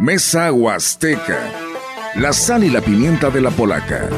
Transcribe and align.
Mesa 0.00 0.50
Huasteca. 0.50 1.52
La 2.14 2.32
sal 2.32 2.64
y 2.64 2.70
la 2.70 2.80
pimienta 2.80 3.28
de 3.28 3.42
la 3.42 3.50
polaca. 3.50 4.08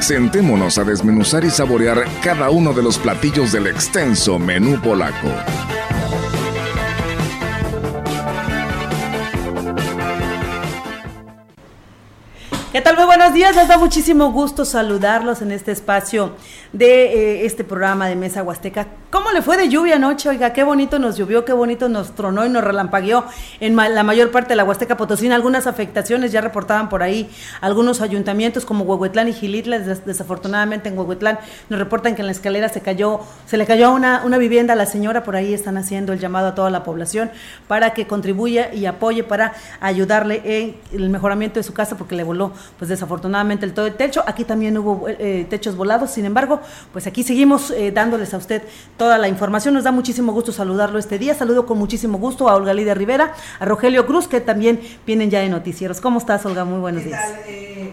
Sentémonos 0.00 0.78
a 0.78 0.84
desmenuzar 0.84 1.44
y 1.44 1.50
saborear 1.50 2.06
cada 2.22 2.48
uno 2.48 2.72
de 2.72 2.82
los 2.82 2.96
platillos 2.96 3.52
del 3.52 3.66
extenso 3.66 4.38
menú 4.38 4.80
polaco. 4.80 5.28
¿Qué 12.72 12.80
tal? 12.80 12.96
Muy 12.96 13.04
buenos 13.04 13.34
días. 13.34 13.54
Nos 13.54 13.68
da 13.68 13.76
muchísimo 13.76 14.32
gusto 14.32 14.64
saludarlos 14.64 15.42
en 15.42 15.52
este 15.52 15.70
espacio 15.70 16.34
de 16.72 17.42
eh, 17.42 17.44
este 17.44 17.62
programa 17.62 18.08
de 18.08 18.16
Mesa 18.16 18.42
Huasteca. 18.42 18.86
¿Cómo 19.14 19.30
le 19.30 19.42
fue 19.42 19.56
de 19.56 19.68
lluvia 19.68 19.94
anoche? 19.94 20.28
Oiga, 20.28 20.52
qué 20.52 20.64
bonito 20.64 20.98
nos 20.98 21.16
llovió, 21.16 21.44
qué 21.44 21.52
bonito 21.52 21.88
nos 21.88 22.16
tronó 22.16 22.44
y 22.44 22.48
nos 22.48 22.64
relampagueó 22.64 23.24
en 23.60 23.76
la 23.76 24.02
mayor 24.02 24.32
parte 24.32 24.48
de 24.48 24.56
la 24.56 24.64
Huasteca 24.64 24.96
Potosina. 24.96 25.36
Algunas 25.36 25.68
afectaciones 25.68 26.32
ya 26.32 26.40
reportaban 26.40 26.88
por 26.88 27.04
ahí 27.04 27.30
algunos 27.60 28.00
ayuntamientos 28.00 28.64
como 28.64 28.82
Huehuetlán 28.82 29.28
y 29.28 29.32
Gilitla. 29.32 29.78
desafortunadamente 29.78 30.88
en 30.88 30.98
Huehuetlán 30.98 31.38
nos 31.68 31.78
reportan 31.78 32.16
que 32.16 32.22
en 32.22 32.26
la 32.26 32.32
escalera 32.32 32.68
se 32.68 32.80
cayó, 32.80 33.20
se 33.46 33.56
le 33.56 33.66
cayó 33.66 33.92
una, 33.92 34.22
una 34.24 34.36
vivienda 34.36 34.72
a 34.72 34.76
la 34.76 34.84
señora. 34.84 35.22
Por 35.22 35.36
ahí 35.36 35.54
están 35.54 35.76
haciendo 35.76 36.12
el 36.12 36.18
llamado 36.18 36.48
a 36.48 36.56
toda 36.56 36.70
la 36.70 36.82
población 36.82 37.30
para 37.68 37.94
que 37.94 38.08
contribuya 38.08 38.74
y 38.74 38.86
apoye 38.86 39.22
para 39.22 39.52
ayudarle 39.78 40.42
en 40.44 40.76
el 40.92 41.08
mejoramiento 41.08 41.60
de 41.60 41.62
su 41.62 41.72
casa 41.72 41.96
porque 41.96 42.16
le 42.16 42.24
voló 42.24 42.50
pues 42.80 42.88
desafortunadamente 42.88 43.64
el 43.64 43.74
todo 43.74 43.86
el 43.86 43.94
techo. 43.94 44.24
Aquí 44.26 44.42
también 44.42 44.76
hubo 44.76 45.06
eh, 45.08 45.46
techos 45.48 45.76
volados, 45.76 46.10
sin 46.10 46.24
embargo, 46.24 46.60
pues 46.92 47.06
aquí 47.06 47.22
seguimos 47.22 47.70
eh, 47.70 47.92
dándoles 47.92 48.34
a 48.34 48.38
usted 48.38 48.64
toda 49.04 49.18
la 49.18 49.28
información. 49.28 49.74
Nos 49.74 49.84
da 49.84 49.92
muchísimo 49.92 50.32
gusto 50.32 50.50
saludarlo 50.50 50.98
este 50.98 51.18
día. 51.18 51.34
Saludo 51.34 51.66
con 51.66 51.76
muchísimo 51.76 52.16
gusto 52.16 52.48
a 52.48 52.54
Olga 52.54 52.72
Lidia 52.72 52.94
Rivera, 52.94 53.34
a 53.60 53.64
Rogelio 53.66 54.06
Cruz, 54.06 54.28
que 54.28 54.40
también 54.40 54.80
vienen 55.06 55.28
ya 55.30 55.40
de 55.40 55.50
noticieros. 55.50 56.00
¿Cómo 56.00 56.18
estás, 56.18 56.46
Olga? 56.46 56.64
Muy 56.64 56.78
buenos 56.78 57.04
días. 57.04 57.20
Eh, 57.46 57.92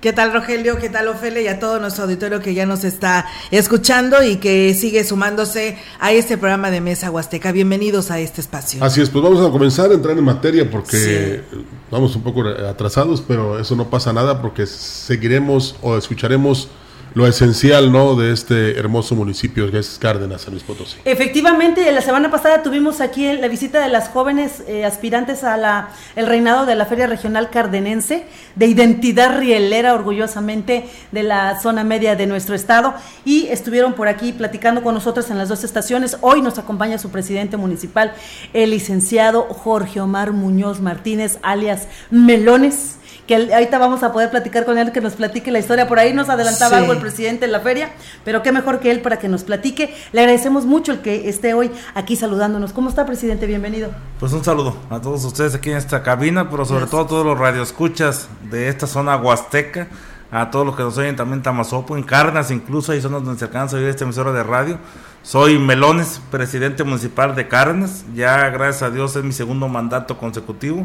¿Qué 0.00 0.12
tal 0.12 0.32
Rogelio? 0.32 0.78
¿Qué 0.78 0.88
tal 0.88 1.08
Ofelia? 1.08 1.42
Y 1.42 1.48
a 1.48 1.58
todo 1.58 1.80
nuestro 1.80 2.04
auditorio 2.04 2.38
que 2.38 2.54
ya 2.54 2.64
nos 2.64 2.84
está 2.84 3.26
escuchando 3.50 4.22
y 4.22 4.36
que 4.36 4.72
sigue 4.72 5.02
sumándose 5.02 5.76
a 5.98 6.12
este 6.12 6.38
programa 6.38 6.70
de 6.70 6.80
Mesa 6.80 7.10
Huasteca. 7.10 7.50
Bienvenidos 7.50 8.12
a 8.12 8.20
este 8.20 8.40
espacio. 8.40 8.84
Así 8.84 9.00
es, 9.00 9.10
pues 9.10 9.24
vamos 9.24 9.44
a 9.44 9.50
comenzar 9.50 9.90
a 9.90 9.94
entrar 9.94 10.16
en 10.16 10.24
materia 10.24 10.70
porque 10.70 11.42
vamos 11.90 12.14
un 12.14 12.22
poco 12.22 12.44
atrasados, 12.46 13.20
pero 13.26 13.58
eso 13.58 13.74
no 13.74 13.90
pasa 13.90 14.12
nada 14.12 14.40
porque 14.40 14.64
seguiremos 14.68 15.74
o 15.82 15.98
escucharemos 15.98 16.68
lo 17.14 17.26
esencial, 17.26 17.90
¿no? 17.90 18.14
De 18.14 18.32
este 18.32 18.78
hermoso 18.78 19.14
municipio 19.14 19.70
que 19.70 19.78
es 19.78 19.98
Cárdenas, 19.98 20.42
San 20.42 20.52
Luis 20.52 20.62
Potosí. 20.62 20.98
Efectivamente, 21.04 21.90
la 21.90 22.00
semana 22.00 22.30
pasada 22.30 22.62
tuvimos 22.62 23.00
aquí 23.00 23.32
la 23.32 23.48
visita 23.48 23.80
de 23.80 23.88
las 23.88 24.08
jóvenes 24.08 24.62
eh, 24.66 24.84
aspirantes 24.84 25.42
a 25.44 25.56
la 25.56 25.88
el 26.16 26.26
reinado 26.26 26.66
de 26.66 26.74
la 26.74 26.86
Feria 26.86 27.06
Regional 27.06 27.50
Cardenense 27.50 28.26
de 28.54 28.66
identidad 28.66 29.38
rielera, 29.38 29.94
orgullosamente 29.94 30.88
de 31.10 31.22
la 31.22 31.58
zona 31.60 31.84
media 31.84 32.16
de 32.16 32.26
nuestro 32.26 32.54
estado, 32.54 32.94
y 33.24 33.46
estuvieron 33.48 33.94
por 33.94 34.08
aquí 34.08 34.32
platicando 34.32 34.82
con 34.82 34.94
nosotros 34.94 35.30
en 35.30 35.38
las 35.38 35.48
dos 35.48 35.64
estaciones. 35.64 36.18
Hoy 36.20 36.42
nos 36.42 36.58
acompaña 36.58 36.98
su 36.98 37.10
presidente 37.10 37.56
municipal, 37.56 38.12
el 38.52 38.70
licenciado 38.70 39.42
Jorge 39.42 40.00
Omar 40.00 40.32
Muñoz 40.32 40.80
Martínez, 40.80 41.38
alias 41.42 41.88
Melones 42.10 42.99
que 43.30 43.36
ahorita 43.36 43.78
vamos 43.78 44.02
a 44.02 44.12
poder 44.12 44.28
platicar 44.28 44.64
con 44.64 44.76
él, 44.76 44.90
que 44.90 45.00
nos 45.00 45.12
platique 45.12 45.52
la 45.52 45.60
historia. 45.60 45.86
Por 45.86 46.00
ahí 46.00 46.12
nos 46.12 46.28
adelantaba 46.28 46.78
algo 46.78 46.92
el 46.92 46.98
presidente 46.98 47.44
en 47.44 47.52
la 47.52 47.60
feria, 47.60 47.92
pero 48.24 48.42
qué 48.42 48.50
mejor 48.50 48.80
que 48.80 48.90
él 48.90 49.02
para 49.02 49.20
que 49.20 49.28
nos 49.28 49.44
platique. 49.44 49.94
Le 50.10 50.22
agradecemos 50.22 50.66
mucho 50.66 50.90
el 50.90 50.98
que 50.98 51.28
esté 51.28 51.54
hoy 51.54 51.70
aquí 51.94 52.16
saludándonos. 52.16 52.72
¿Cómo 52.72 52.88
está, 52.88 53.06
presidente? 53.06 53.46
Bienvenido. 53.46 53.92
Pues 54.18 54.32
un 54.32 54.42
saludo 54.42 54.76
a 54.90 55.00
todos 55.00 55.24
ustedes 55.24 55.54
aquí 55.54 55.70
en 55.70 55.76
esta 55.76 56.02
cabina, 56.02 56.50
pero 56.50 56.64
sobre 56.64 56.86
todo 56.86 57.02
a 57.02 57.06
todos 57.06 57.24
los 57.24 57.38
radioescuchas 57.38 58.28
de 58.50 58.66
esta 58.66 58.88
zona 58.88 59.16
huasteca, 59.16 59.86
a 60.32 60.50
todos 60.50 60.66
los 60.66 60.74
que 60.74 60.82
nos 60.82 60.98
oyen 60.98 61.14
también 61.14 61.38
en 61.38 61.44
Tamazopo, 61.44 61.96
en 61.96 62.02
Carnas, 62.02 62.50
incluso 62.50 62.90
hay 62.90 63.00
zonas 63.00 63.22
donde 63.22 63.38
se 63.38 63.44
alcanza 63.44 63.76
a 63.76 63.78
oír 63.78 63.90
esta 63.90 64.02
emisora 64.02 64.32
de 64.32 64.42
radio. 64.42 64.76
Soy 65.22 65.56
Melones, 65.56 66.20
presidente 66.32 66.82
municipal 66.82 67.36
de 67.36 67.46
Carnas, 67.46 68.04
ya 68.12 68.48
gracias 68.48 68.82
a 68.82 68.90
Dios 68.90 69.14
es 69.14 69.22
mi 69.22 69.32
segundo 69.32 69.68
mandato 69.68 70.18
consecutivo 70.18 70.84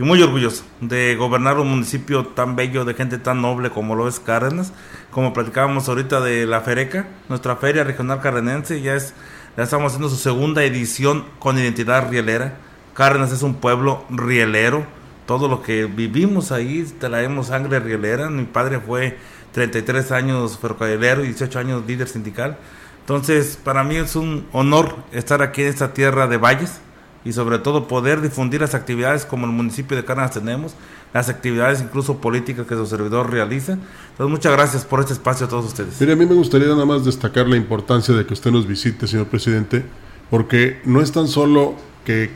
y 0.00 0.02
muy 0.02 0.22
orgulloso 0.22 0.64
de 0.80 1.14
gobernar 1.14 1.58
un 1.58 1.68
municipio 1.68 2.24
tan 2.24 2.56
bello, 2.56 2.86
de 2.86 2.94
gente 2.94 3.18
tan 3.18 3.42
noble 3.42 3.68
como 3.68 3.94
lo 3.94 4.08
es 4.08 4.18
Cárdenas. 4.18 4.72
Como 5.10 5.34
platicábamos 5.34 5.90
ahorita 5.90 6.22
de 6.22 6.46
la 6.46 6.62
Fereca, 6.62 7.06
nuestra 7.28 7.56
feria 7.56 7.84
regional 7.84 8.22
cardenense 8.22 8.80
ya 8.80 8.94
es, 8.94 9.12
ya 9.58 9.64
estamos 9.64 9.92
haciendo 9.92 10.08
su 10.08 10.16
segunda 10.16 10.64
edición 10.64 11.26
con 11.38 11.58
identidad 11.58 12.08
rielera. 12.08 12.54
Cárdenas 12.94 13.30
es 13.30 13.42
un 13.42 13.56
pueblo 13.56 14.06
rielero, 14.08 14.86
todo 15.26 15.48
lo 15.48 15.62
que 15.62 15.84
vivimos 15.84 16.50
ahí 16.50 16.82
traemos 16.98 17.48
sangre 17.48 17.78
rielera. 17.78 18.30
Mi 18.30 18.44
padre 18.44 18.80
fue 18.80 19.18
33 19.52 20.12
años 20.12 20.58
ferrocarrilero 20.58 21.24
y 21.24 21.26
18 21.26 21.58
años 21.58 21.86
líder 21.86 22.08
sindical. 22.08 22.56
Entonces, 23.00 23.58
para 23.62 23.84
mí 23.84 23.96
es 23.96 24.16
un 24.16 24.46
honor 24.52 24.96
estar 25.12 25.42
aquí 25.42 25.60
en 25.60 25.68
esta 25.68 25.92
tierra 25.92 26.26
de 26.26 26.38
valles 26.38 26.80
y 27.24 27.32
sobre 27.32 27.58
todo 27.58 27.86
poder 27.86 28.20
difundir 28.20 28.60
las 28.60 28.74
actividades 28.74 29.24
como 29.24 29.46
el 29.46 29.52
municipio 29.52 29.96
de 29.96 30.04
Cárdenas 30.04 30.32
tenemos, 30.32 30.74
las 31.12 31.28
actividades 31.28 31.80
incluso 31.80 32.18
políticas 32.18 32.66
que 32.66 32.74
su 32.74 32.86
servidor 32.86 33.30
realiza. 33.30 33.72
Entonces, 33.72 34.30
muchas 34.30 34.52
gracias 34.52 34.84
por 34.84 35.00
este 35.00 35.12
espacio 35.12 35.46
a 35.46 35.48
todos 35.48 35.66
ustedes. 35.66 36.00
Mire, 36.00 36.12
a 36.12 36.16
mí 36.16 36.26
me 36.26 36.34
gustaría 36.34 36.68
nada 36.68 36.86
más 36.86 37.04
destacar 37.04 37.48
la 37.48 37.56
importancia 37.56 38.14
de 38.14 38.24
que 38.24 38.32
usted 38.32 38.50
nos 38.50 38.66
visite, 38.66 39.06
señor 39.06 39.26
presidente, 39.26 39.84
porque 40.30 40.80
no 40.84 41.00
es 41.00 41.12
tan 41.12 41.28
solo 41.28 41.74
que 42.04 42.30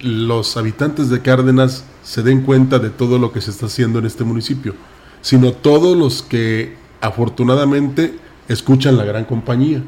los 0.00 0.56
habitantes 0.56 1.10
de 1.10 1.20
Cárdenas 1.20 1.84
se 2.02 2.22
den 2.22 2.42
cuenta 2.42 2.78
de 2.78 2.90
todo 2.90 3.18
lo 3.18 3.32
que 3.32 3.40
se 3.40 3.50
está 3.50 3.66
haciendo 3.66 3.98
en 3.98 4.06
este 4.06 4.24
municipio, 4.24 4.74
sino 5.20 5.52
todos 5.52 5.96
los 5.96 6.22
que 6.22 6.76
afortunadamente 7.00 8.14
escuchan 8.48 8.96
la 8.96 9.04
gran 9.04 9.24
compañía. 9.24 9.82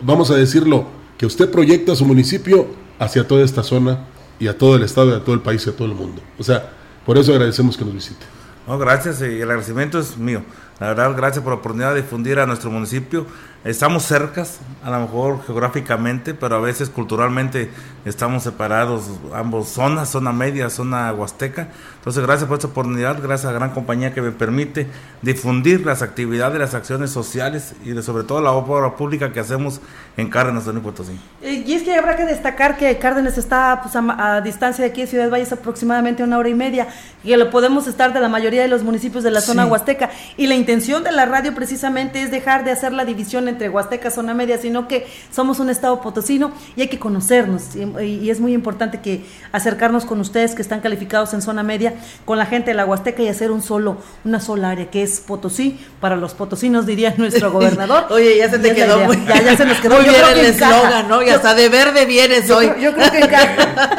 Vamos 0.00 0.30
a 0.30 0.36
decirlo, 0.36 0.86
que 1.20 1.26
usted 1.26 1.50
proyecta 1.50 1.94
su 1.94 2.06
municipio 2.06 2.66
hacia 3.00 3.26
toda 3.26 3.42
esta 3.44 3.64
zona 3.64 3.98
y 4.38 4.46
a 4.46 4.56
todo 4.56 4.76
el 4.76 4.84
estado, 4.84 5.10
y 5.10 5.14
a 5.14 5.24
todo 5.24 5.34
el 5.34 5.40
país 5.40 5.66
y 5.66 5.70
a 5.70 5.72
todo 5.72 5.88
el 5.88 5.94
mundo. 5.94 6.22
O 6.38 6.44
sea, 6.44 6.70
por 7.04 7.18
eso 7.18 7.32
agradecemos 7.32 7.76
que 7.76 7.84
nos 7.84 7.94
visite. 7.94 8.24
No, 8.68 8.78
gracias 8.78 9.20
y 9.22 9.24
el 9.24 9.50
agradecimiento 9.50 9.98
es 9.98 10.16
mío. 10.16 10.42
La 10.78 10.88
verdad, 10.88 11.14
gracias 11.16 11.42
por 11.42 11.52
la 11.52 11.58
oportunidad 11.58 11.94
de 11.94 12.02
difundir 12.02 12.38
a 12.38 12.46
nuestro 12.46 12.70
municipio 12.70 13.26
estamos 13.64 14.04
cercas, 14.04 14.58
a 14.82 14.90
lo 14.90 15.00
mejor 15.00 15.44
geográficamente, 15.44 16.32
pero 16.34 16.56
a 16.56 16.60
veces 16.60 16.88
culturalmente 16.88 17.70
estamos 18.04 18.42
separados, 18.42 19.10
ambos 19.34 19.68
zonas, 19.68 20.08
zona 20.08 20.32
media, 20.32 20.70
zona 20.70 21.12
huasteca. 21.12 21.68
Entonces, 21.96 22.24
gracias 22.24 22.48
por 22.48 22.56
esta 22.56 22.68
oportunidad, 22.68 23.20
gracias 23.22 23.50
a 23.50 23.52
la 23.52 23.58
gran 23.58 23.70
compañía 23.72 24.14
que 24.14 24.22
me 24.22 24.30
permite 24.30 24.86
difundir 25.20 25.84
las 25.84 26.00
actividades, 26.00 26.58
las 26.58 26.74
acciones 26.74 27.10
sociales 27.10 27.74
y 27.84 27.90
de, 27.90 28.02
sobre 28.02 28.24
todo 28.24 28.40
la 28.40 28.52
obra 28.52 28.96
pública 28.96 29.32
que 29.32 29.40
hacemos 29.40 29.80
en 30.16 30.30
Cárdenas, 30.30 30.64
de 30.64 30.72
Potosí. 30.80 31.18
Eh, 31.42 31.64
y 31.66 31.74
es 31.74 31.82
que 31.82 31.94
habrá 31.94 32.16
que 32.16 32.24
destacar 32.24 32.78
que 32.78 32.96
Cárdenas 32.98 33.36
está 33.36 33.80
pues, 33.82 33.94
a, 33.96 34.40
distancia 34.40 34.84
de 34.84 34.90
aquí 34.90 35.02
de 35.02 35.06
Ciudad 35.06 35.30
Valles 35.30 35.52
aproximadamente 35.52 36.22
una 36.22 36.38
hora 36.38 36.48
y 36.48 36.54
media, 36.54 36.88
y 37.22 37.28
que 37.28 37.36
lo 37.36 37.50
podemos 37.50 37.86
estar 37.86 38.14
de 38.14 38.20
la 38.20 38.28
mayoría 38.28 38.62
de 38.62 38.68
los 38.68 38.82
municipios 38.82 39.22
de 39.22 39.30
la 39.30 39.42
zona 39.42 39.66
huasteca. 39.66 40.10
Y 40.38 40.46
la 40.46 40.54
intención 40.54 41.04
de 41.04 41.12
la 41.12 41.26
radio 41.26 41.54
precisamente 41.54 42.22
es 42.22 42.30
dejar 42.30 42.64
de 42.64 42.70
hacer 42.70 42.92
la 42.92 43.04
división 43.04 43.49
entre 43.50 43.68
Huasteca, 43.68 44.10
zona 44.10 44.34
media, 44.34 44.58
sino 44.58 44.88
que 44.88 45.06
somos 45.30 45.60
un 45.60 45.68
estado 45.70 46.00
potosino 46.00 46.52
y 46.76 46.82
hay 46.82 46.88
que 46.88 46.98
conocernos. 46.98 47.76
Y, 47.76 48.30
es 48.30 48.40
muy 48.40 48.54
importante 48.54 49.00
que 49.00 49.24
acercarnos 49.52 50.04
con 50.04 50.20
ustedes 50.20 50.54
que 50.54 50.62
están 50.62 50.80
calificados 50.80 51.34
en 51.34 51.42
zona 51.42 51.62
media, 51.62 51.94
con 52.24 52.38
la 52.38 52.46
gente 52.46 52.70
de 52.70 52.74
la 52.74 52.86
Huasteca 52.86 53.22
y 53.22 53.28
hacer 53.28 53.50
un 53.50 53.62
solo, 53.62 53.98
una 54.24 54.40
sola 54.40 54.70
área 54.70 54.88
que 54.90 55.02
es 55.02 55.20
Potosí, 55.20 55.78
para 56.00 56.16
los 56.16 56.34
potosinos 56.34 56.86
diría 56.86 57.14
nuestro 57.18 57.52
gobernador. 57.52 58.06
Oye, 58.10 58.38
ya 58.38 58.48
se 58.48 58.58
te 58.58 58.74
quedó 58.74 59.00
muy, 59.00 59.16
ya, 59.26 59.42
ya 59.42 59.56
se 59.56 59.64
nos 59.64 59.78
quedó 59.78 59.96
muy 60.00 60.04
bien 60.04 60.22
el 60.32 60.46
eslogan, 60.46 61.08
¿no? 61.08 61.22
Y 61.22 61.30
hasta 61.30 61.54
de 61.54 61.68
verde 61.68 62.06
vienes 62.06 62.50
hoy. 62.50 62.70
Yo, 62.80 62.94
creo 62.94 63.10
que 63.10 63.20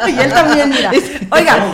y 0.08 0.18
él 0.18 0.32
también, 0.32 0.70
mira. 0.70 0.90
Oiga, 1.30 1.66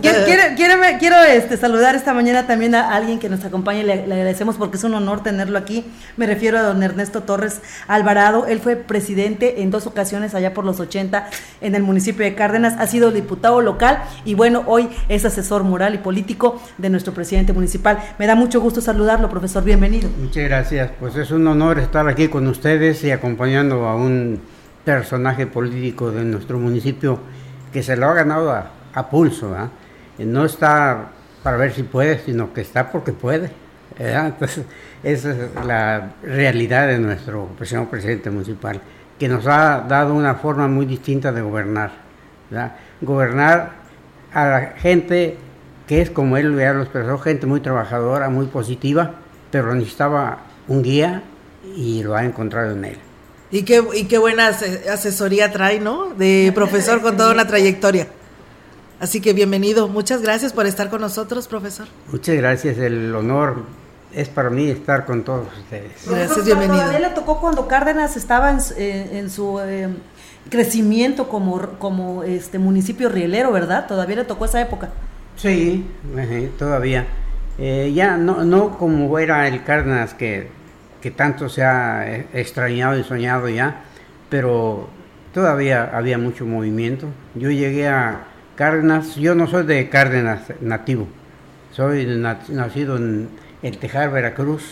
quiero, 0.00 0.74
quiero 0.98 1.22
este, 1.22 1.56
saludar 1.56 1.94
esta 1.94 2.14
mañana 2.14 2.46
también 2.46 2.74
a 2.74 2.94
alguien 2.94 3.18
que 3.18 3.28
nos 3.28 3.44
acompaña 3.44 3.80
y 3.80 3.84
le, 3.84 4.06
le 4.06 4.14
agradecemos 4.14 4.56
porque 4.56 4.76
es 4.76 4.84
un 4.84 4.94
honor 4.94 5.22
tenerlo 5.22 5.58
aquí. 5.58 5.84
Me 6.16 6.26
refiero 6.26 6.58
a 6.58 6.62
don 6.62 6.82
Ernesto 6.82 7.13
Torres 7.22 7.60
Alvarado. 7.88 8.46
Él 8.46 8.60
fue 8.60 8.76
presidente 8.76 9.62
en 9.62 9.70
dos 9.70 9.86
ocasiones 9.86 10.34
allá 10.34 10.52
por 10.52 10.64
los 10.64 10.80
80 10.80 11.28
en 11.60 11.74
el 11.74 11.82
municipio 11.82 12.24
de 12.24 12.34
Cárdenas. 12.34 12.74
Ha 12.78 12.86
sido 12.86 13.10
diputado 13.10 13.60
local 13.60 14.02
y 14.24 14.34
bueno, 14.34 14.64
hoy 14.66 14.88
es 15.08 15.24
asesor 15.24 15.64
moral 15.64 15.94
y 15.94 15.98
político 15.98 16.60
de 16.78 16.90
nuestro 16.90 17.14
presidente 17.14 17.52
municipal. 17.52 17.98
Me 18.18 18.26
da 18.26 18.34
mucho 18.34 18.60
gusto 18.60 18.80
saludarlo, 18.80 19.28
profesor. 19.28 19.64
Bienvenido. 19.64 20.08
Muchas 20.18 20.44
gracias. 20.44 20.90
Pues 20.98 21.16
es 21.16 21.30
un 21.30 21.46
honor 21.46 21.78
estar 21.78 22.06
aquí 22.08 22.28
con 22.28 22.46
ustedes 22.46 23.02
y 23.04 23.10
acompañando 23.10 23.86
a 23.86 23.96
un 23.96 24.40
personaje 24.84 25.46
político 25.46 26.10
de 26.10 26.24
nuestro 26.24 26.58
municipio 26.58 27.18
que 27.72 27.82
se 27.82 27.96
lo 27.96 28.06
ha 28.06 28.14
ganado 28.14 28.52
a, 28.52 29.10
pulso. 29.10 29.54
No 30.18 30.44
está 30.44 31.10
para 31.42 31.56
ver 31.56 31.72
si 31.72 31.82
puede, 31.82 32.20
sino 32.20 32.52
que 32.52 32.60
está 32.60 32.90
porque 32.90 33.12
puede. 33.12 33.50
Entonces, 33.98 34.64
esa 35.04 35.30
es 35.30 35.66
la 35.66 36.14
realidad 36.22 36.88
de 36.88 36.98
nuestro 36.98 37.50
señor 37.62 37.88
presidente 37.88 38.30
municipal, 38.30 38.80
que 39.18 39.28
nos 39.28 39.46
ha 39.46 39.84
dado 39.86 40.14
una 40.14 40.34
forma 40.36 40.66
muy 40.66 40.86
distinta 40.86 41.30
de 41.30 41.42
gobernar. 41.42 41.92
Gobernar 43.00 43.72
a 44.32 44.46
la 44.46 44.60
gente 44.76 45.36
que 45.86 46.00
es 46.00 46.10
como 46.10 46.36
él 46.36 46.56
ya 46.56 46.72
lo 46.72 46.82
expresó, 46.82 47.18
gente 47.18 47.46
muy 47.46 47.60
trabajadora, 47.60 48.30
muy 48.30 48.46
positiva, 48.46 49.16
pero 49.50 49.74
necesitaba 49.74 50.38
un 50.68 50.82
guía 50.82 51.22
y 51.76 52.02
lo 52.02 52.16
ha 52.16 52.24
encontrado 52.24 52.72
en 52.72 52.84
él. 52.86 52.98
Y 53.50 53.62
qué, 53.62 53.82
y 53.94 54.04
qué 54.04 54.18
buena 54.18 54.48
asesoría 54.48 55.52
trae, 55.52 55.80
¿no? 55.80 56.14
De 56.14 56.50
profesor 56.54 57.02
con 57.02 57.16
toda 57.16 57.32
una 57.32 57.46
trayectoria. 57.46 58.08
Así 58.98 59.20
que 59.20 59.34
bienvenido. 59.34 59.86
Muchas 59.86 60.22
gracias 60.22 60.52
por 60.52 60.66
estar 60.66 60.88
con 60.88 61.02
nosotros, 61.02 61.46
profesor. 61.46 61.86
Muchas 62.10 62.36
gracias. 62.36 62.78
El 62.78 63.14
honor 63.14 63.64
es 64.14 64.28
para 64.28 64.50
mí 64.50 64.70
estar 64.70 65.04
con 65.04 65.24
todos 65.24 65.48
ustedes. 65.58 66.06
Gracias, 66.08 66.44
bienvenido. 66.44 66.82
A 66.82 66.98
le 66.98 67.10
tocó 67.10 67.40
cuando 67.40 67.66
Cárdenas 67.66 68.16
estaba 68.16 68.50
en, 68.50 69.30
su 69.30 69.60
eh, 69.60 69.88
crecimiento 70.50 71.28
como, 71.28 71.60
como 71.78 72.22
este 72.22 72.58
municipio 72.58 73.08
rielero, 73.08 73.52
¿verdad? 73.52 73.86
Todavía 73.86 74.16
le 74.16 74.24
tocó 74.24 74.44
esa 74.44 74.60
época. 74.60 74.90
Sí, 75.36 75.84
todavía. 76.58 77.06
Eh, 77.58 77.92
ya 77.94 78.16
no, 78.16 78.44
no 78.44 78.78
como 78.78 79.18
era 79.18 79.48
el 79.48 79.64
Cárdenas 79.64 80.14
que, 80.14 80.48
que 81.00 81.10
tanto 81.10 81.48
se 81.48 81.64
ha 81.64 82.04
eh, 82.06 82.26
extrañado 82.32 82.98
y 82.98 83.04
soñado 83.04 83.48
ya, 83.48 83.82
pero 84.28 84.88
todavía 85.32 85.90
había 85.92 86.18
mucho 86.18 86.46
movimiento. 86.46 87.08
Yo 87.34 87.50
llegué 87.50 87.88
a 87.88 88.24
Cárdenas, 88.56 89.16
yo 89.16 89.34
no 89.34 89.46
soy 89.46 89.64
de 89.66 89.88
Cárdenas 89.88 90.42
nativo, 90.60 91.08
soy 91.72 92.06
nacido 92.06 92.96
en 92.96 93.28
el 93.64 93.78
Tejar, 93.78 94.12
Veracruz, 94.12 94.62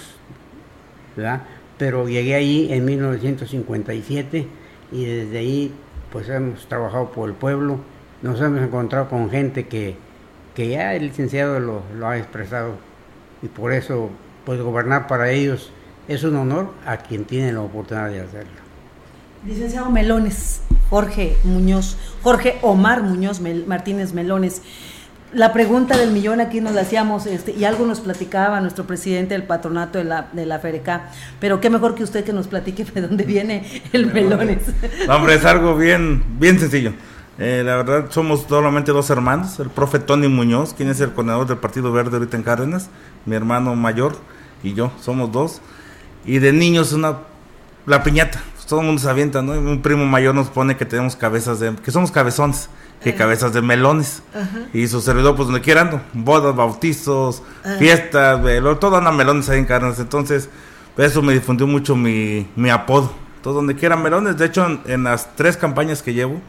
¿verdad? 1.16 1.42
pero 1.78 2.06
llegué 2.06 2.36
ahí 2.36 2.72
en 2.72 2.84
1957 2.84 4.46
y 4.92 5.04
desde 5.04 5.38
ahí 5.38 5.74
pues 6.12 6.28
hemos 6.28 6.68
trabajado 6.68 7.10
por 7.10 7.28
el 7.28 7.34
pueblo, 7.34 7.78
nos 8.22 8.40
hemos 8.40 8.60
encontrado 8.60 9.08
con 9.08 9.30
gente 9.30 9.66
que, 9.66 9.96
que 10.54 10.68
ya 10.68 10.94
el 10.94 11.06
licenciado 11.06 11.58
lo, 11.58 11.82
lo 11.98 12.06
ha 12.06 12.18
expresado 12.18 12.74
y 13.42 13.48
por 13.48 13.72
eso 13.72 14.10
pues 14.44 14.60
gobernar 14.60 15.08
para 15.08 15.32
ellos 15.32 15.72
es 16.06 16.22
un 16.22 16.36
honor 16.36 16.72
a 16.86 16.98
quien 16.98 17.24
tiene 17.24 17.52
la 17.52 17.62
oportunidad 17.62 18.10
de 18.10 18.20
hacerlo. 18.20 18.62
Licenciado 19.44 19.90
Melones, 19.90 20.60
Jorge 20.88 21.36
Muñoz, 21.42 21.96
Jorge 22.22 22.58
Omar 22.62 23.02
Muñoz 23.02 23.40
Martínez 23.40 24.12
Melones. 24.12 24.62
La 25.32 25.52
pregunta 25.54 25.96
del 25.96 26.10
millón 26.10 26.40
aquí 26.40 26.60
nos 26.60 26.74
la 26.74 26.82
hacíamos, 26.82 27.26
este, 27.26 27.52
y 27.52 27.64
algo 27.64 27.86
nos 27.86 28.00
platicaba 28.00 28.60
nuestro 28.60 28.86
presidente 28.86 29.32
del 29.32 29.44
patronato 29.44 29.96
de 29.96 30.04
la, 30.04 30.28
de 30.32 30.44
la 30.44 30.58
FERECA, 30.58 31.08
pero 31.40 31.60
qué 31.60 31.70
mejor 31.70 31.94
que 31.94 32.04
usted 32.04 32.22
que 32.22 32.34
nos 32.34 32.48
platique 32.48 32.84
de 32.84 33.00
dónde 33.00 33.24
viene 33.24 33.82
el 33.92 34.12
Melones. 34.12 34.62
hombre, 35.08 35.36
es 35.36 35.44
algo 35.46 35.74
bien, 35.74 36.22
bien 36.38 36.60
sencillo. 36.60 36.92
Eh, 37.38 37.62
la 37.64 37.76
verdad, 37.76 38.10
somos 38.10 38.44
solamente 38.46 38.92
dos 38.92 39.08
hermanos, 39.08 39.58
el 39.58 39.70
profe 39.70 39.98
Tony 39.98 40.28
Muñoz, 40.28 40.74
quien 40.74 40.90
es 40.90 41.00
el 41.00 41.12
coordinador 41.12 41.46
del 41.46 41.56
Partido 41.56 41.92
Verde 41.92 42.18
ahorita 42.18 42.36
en 42.36 42.42
Cárdenas, 42.42 42.90
mi 43.24 43.34
hermano 43.34 43.74
mayor 43.74 44.16
y 44.62 44.74
yo, 44.74 44.92
somos 45.00 45.32
dos. 45.32 45.62
Y 46.26 46.40
de 46.40 46.52
niños 46.52 46.92
una 46.92 47.16
la 47.86 48.02
piñata, 48.02 48.40
todo 48.68 48.80
el 48.80 48.86
mundo 48.86 49.02
se 49.02 49.10
avienta, 49.10 49.42
¿no? 49.42 49.52
Un 49.52 49.82
primo 49.82 50.06
mayor 50.06 50.34
nos 50.34 50.48
pone 50.48 50.76
que 50.76 50.84
tenemos 50.84 51.16
cabezas 51.16 51.60
de, 51.60 51.74
que 51.76 51.90
somos 51.90 52.10
cabezones, 52.10 52.68
que 53.02 53.14
cabezas 53.14 53.52
de 53.52 53.62
melones. 53.62 54.22
Y 54.72 54.88
su 54.88 55.00
servidor, 55.00 55.36
pues 55.36 55.48
donde 55.48 55.60
quieran, 55.60 56.02
bodas, 56.12 56.54
bautizos, 56.54 57.42
fiestas, 57.78 58.40
todo 58.80 58.96
anda 58.96 59.12
melones 59.12 59.48
ahí 59.48 59.58
en 59.58 59.64
carnes. 59.64 59.98
Entonces, 59.98 60.48
eso 60.96 61.22
me 61.22 61.32
difundió 61.32 61.66
mucho 61.66 61.96
mi, 61.96 62.48
mi 62.56 62.70
apodo. 62.70 63.12
Todo 63.42 63.54
donde 63.54 63.74
quieran 63.74 64.02
melones. 64.02 64.36
De 64.36 64.46
hecho, 64.46 64.80
en, 64.86 65.04
las 65.04 65.34
tres 65.34 65.56
campañas 65.56 66.02
que 66.02 66.14
llevo, 66.14 66.40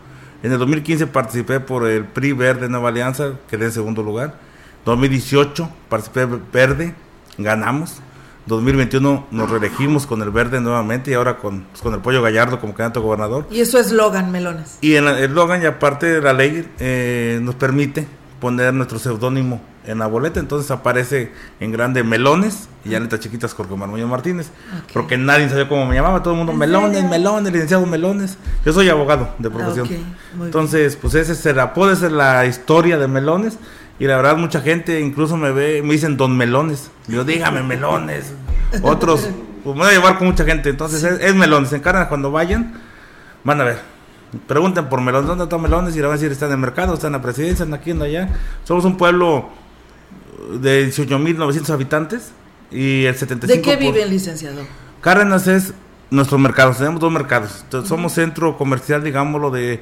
en 0.44 0.51
el 0.51 0.59
2015 0.59 1.07
participé 1.07 1.59
por 1.59 1.88
el 1.88 2.05
PRI 2.05 2.33
Verde 2.33 2.69
Nueva 2.69 2.89
Alianza, 2.89 3.33
quedé 3.50 3.65
en 3.65 3.71
segundo 3.71 4.03
lugar. 4.03 4.35
2018 4.85 5.69
participé 5.89 6.27
verde, 6.51 6.94
ganamos. 7.38 8.01
2021 8.45 9.28
nos 9.31 9.50
reelegimos 9.50 10.06
con 10.06 10.22
el 10.22 10.30
verde 10.30 10.60
nuevamente 10.60 11.12
y 11.12 11.13
ahora 11.13 11.38
con, 11.38 11.62
pues, 11.63 11.81
con 11.81 11.94
el 11.94 12.01
pollo 12.01 12.22
gallardo 12.22 12.60
como 12.60 12.74
candidato 12.74 13.00
a 13.00 13.04
gobernador. 13.04 13.48
Y 13.50 13.62
eso 13.62 13.80
es 13.80 13.88
eslogan, 13.88 14.31
Melones. 14.31 14.78
Y 14.81 14.95
en 14.95 15.07
el 15.07 15.18
eslogan 15.18 15.62
y 15.62 15.66
aparte 15.66 16.07
de 16.07 16.22
la 16.22 16.34
ley 16.34 16.68
eh, 16.80 17.40
nos 17.42 17.56
permite 17.56 18.07
poner 18.40 18.74
nuestro 18.74 19.00
seudónimo 19.00 19.62
en 19.86 20.00
la 20.00 20.07
boleta, 20.07 20.40
entonces 20.40 20.69
aparece 20.72 21.31
en 21.60 21.72
grande 21.72 22.04
Melones 22.04 22.68
y 22.86 22.90
ya 22.90 23.00
letras 23.00 23.22
chiquitas 23.22 23.54
Jorge 23.54 23.75
Marmoño 23.75 24.07
Martínez, 24.07 24.50
porque 24.94 25.18
nadie 25.18 25.50
sabía 25.50 25.68
cómo 25.68 25.86
me 25.86 25.96
llamaba, 25.96 26.22
todo 26.24 26.34
el 26.34 26.38
mundo 26.39 26.54
Melones, 26.54 27.04
Melones, 27.10 27.51
licenciado 27.51 27.86
Melones. 27.86 28.38
Yo 28.66 28.74
soy 28.74 28.89
abogado 28.89 29.30
de 29.39 29.50
profesión. 29.50 29.88
entonces, 30.42 30.96
pues 30.96 31.16
ese 31.16 31.36
será, 31.36 31.74
puede 31.74 31.96
ser 31.96 32.12
la 32.12 32.46
historia 32.46 32.98
de 32.98 33.07
Melones 33.07 33.57
y 34.00 34.06
la 34.06 34.18
verdad, 34.18 34.38
mucha 34.38 34.62
gente 34.62 35.00
incluso 35.00 35.38
me 35.38 35.51
ve, 35.51 35.81
me 35.84 35.94
dicen 35.94 36.18
don 36.18 36.36
melones. 36.36 36.92
Yo, 37.07 37.24
dígame 37.24 37.62
melones. 37.62 38.34
Otros, 38.81 39.30
pues 39.63 39.75
me 39.75 39.84
voy 39.84 39.92
a 39.92 39.94
llevar 39.94 40.18
con 40.18 40.28
mucha 40.28 40.45
gente. 40.45 40.69
Entonces 40.69 41.04
es, 41.04 41.36
melones. 41.36 41.72
En 41.74 41.81
Cárdenas, 41.81 42.07
cuando 42.07 42.31
vayan, 42.31 42.74
van 43.44 43.62
a 43.62 43.63
ver. 43.63 43.80
Pregunten 44.48 44.90
por 44.90 45.00
melones. 45.00 45.28
¿Dónde 45.28 45.44
están 45.44 45.62
melones? 45.62 45.95
Y 45.95 46.00
le 46.00 46.07
van 46.07 46.12
a 46.12 46.18
decir, 46.18 46.31
están 46.31 46.50
en 46.50 46.54
el 46.54 46.60
mercado, 46.60 46.95
están 46.95 47.10
en 47.10 47.13
la 47.13 47.22
presidencia, 47.22 47.63
están 47.63 47.74
aquí, 47.80 47.92
en 47.92 48.01
allá. 48.01 48.30
Somos 48.63 48.84
un 48.86 48.98
pueblo 48.98 49.50
de 50.60 50.88
18.900 50.88 51.69
habitantes. 51.69 52.31
Y 52.72 53.06
el 53.06 53.16
75%. 53.16 53.39
¿De 53.42 53.62
qué 53.62 53.75
vive 53.75 54.01
el 54.01 54.10
licenciado? 54.10 54.63
Cárdenas 55.01 55.48
es 55.48 55.75
nuestro 56.10 56.39
mercado. 56.39 56.74
Tenemos 56.74 57.00
dos 57.00 57.12
mercados. 57.12 57.63
somos 57.86 58.13
centro 58.13 58.57
comercial, 58.57 59.04
digámoslo, 59.04 59.51
de 59.51 59.81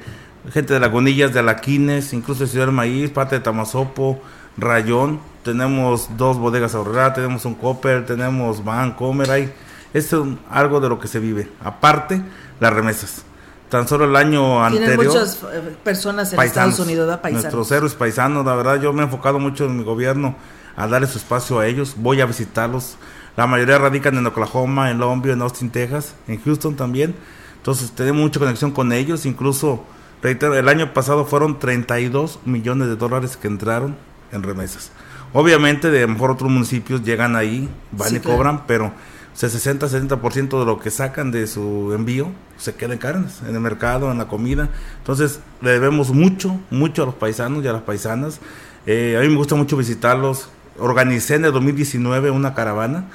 gente 0.50 0.74
de 0.74 0.80
Lagunillas, 0.80 1.32
de 1.32 1.40
Alaquines, 1.40 2.12
incluso 2.12 2.44
de 2.44 2.48
Ciudad 2.48 2.66
del 2.66 2.74
Maíz, 2.74 3.10
parte 3.10 3.36
de 3.36 3.40
Tamazopo, 3.40 4.20
Rayón. 4.56 5.20
Tenemos 5.44 6.08
dos 6.16 6.38
bodegas 6.38 6.74
ahorrar, 6.74 7.14
tenemos 7.14 7.44
un 7.44 7.54
copper, 7.54 8.06
tenemos 8.06 8.64
van, 8.64 8.92
comer, 8.92 9.30
ahí. 9.30 9.52
Es 9.92 10.14
algo 10.50 10.80
de 10.80 10.88
lo 10.88 10.98
que 10.98 11.08
se 11.08 11.18
vive. 11.18 11.50
Aparte, 11.62 12.22
las 12.60 12.72
remesas. 12.72 13.24
Tan 13.68 13.88
solo 13.88 14.04
el 14.04 14.16
año 14.16 14.62
anterior. 14.62 14.98
Tienen 14.98 15.06
muchas 15.06 15.42
eh, 15.52 15.76
personas 15.82 16.32
en 16.32 16.40
Estados 16.40 16.78
Unidos, 16.78 17.08
¿da? 17.08 17.22
paisanos. 17.22 17.44
Nuestros 17.44 17.72
héroes 17.72 17.94
paisanos, 17.94 18.44
la 18.44 18.54
verdad, 18.54 18.80
yo 18.80 18.92
me 18.92 19.00
he 19.00 19.04
enfocado 19.04 19.38
mucho 19.38 19.64
en 19.64 19.78
mi 19.78 19.84
gobierno 19.84 20.36
a 20.76 20.86
darle 20.86 21.06
su 21.06 21.18
espacio 21.18 21.58
a 21.58 21.66
ellos. 21.66 21.94
Voy 21.96 22.20
a 22.20 22.26
visitarlos. 22.26 22.96
La 23.36 23.46
mayoría 23.46 23.78
radican 23.78 24.16
en 24.18 24.26
Oklahoma, 24.26 24.90
en 24.90 24.98
Long 24.98 25.24
en 25.26 25.40
Austin, 25.40 25.70
Texas, 25.70 26.14
en 26.28 26.42
Houston 26.42 26.76
también. 26.76 27.14
Entonces 27.56 27.92
tenemos 27.92 28.20
mucha 28.20 28.38
conexión 28.38 28.72
con 28.72 28.92
ellos, 28.92 29.24
incluso 29.24 29.84
el 30.22 30.68
año 30.68 30.94
pasado 30.94 31.24
fueron 31.24 31.58
32 31.58 32.40
millones 32.44 32.88
de 32.88 32.96
dólares 32.96 33.36
que 33.36 33.48
entraron 33.48 33.96
en 34.30 34.42
remesas. 34.42 34.92
Obviamente, 35.32 35.90
de 35.90 36.06
mejor 36.06 36.30
otros 36.30 36.50
municipios 36.50 37.02
llegan 37.02 37.34
ahí, 37.34 37.68
van 37.90 38.14
y 38.14 38.20
cobran, 38.20 38.66
pero 38.66 38.92
60-70% 39.36 40.58
de 40.60 40.64
lo 40.64 40.78
que 40.78 40.90
sacan 40.90 41.30
de 41.32 41.46
su 41.46 41.92
envío 41.94 42.30
se 42.58 42.74
queda 42.74 42.92
en 42.92 42.98
carnes, 42.98 43.40
en 43.48 43.54
el 43.54 43.60
mercado, 43.60 44.12
en 44.12 44.18
la 44.18 44.28
comida. 44.28 44.68
Entonces, 44.98 45.40
le 45.60 45.70
debemos 45.70 46.10
mucho, 46.10 46.60
mucho 46.70 47.02
a 47.02 47.06
los 47.06 47.14
paisanos 47.14 47.64
y 47.64 47.68
a 47.68 47.72
las 47.72 47.82
paisanas. 47.82 48.40
Eh, 48.86 49.16
a 49.18 49.22
mí 49.22 49.28
me 49.28 49.36
gusta 49.36 49.54
mucho 49.54 49.76
visitarlos. 49.76 50.50
Organicé 50.78 51.34
en 51.34 51.46
el 51.46 51.52
2019 51.52 52.30
una 52.30 52.54
caravana, 52.54 53.06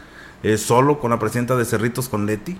eh, 0.43 0.57
solo 0.57 0.99
con 0.99 1.11
la 1.11 1.19
presidenta 1.19 1.55
de 1.55 1.65
Cerritos, 1.65 2.09
con 2.09 2.25
Leti 2.25 2.57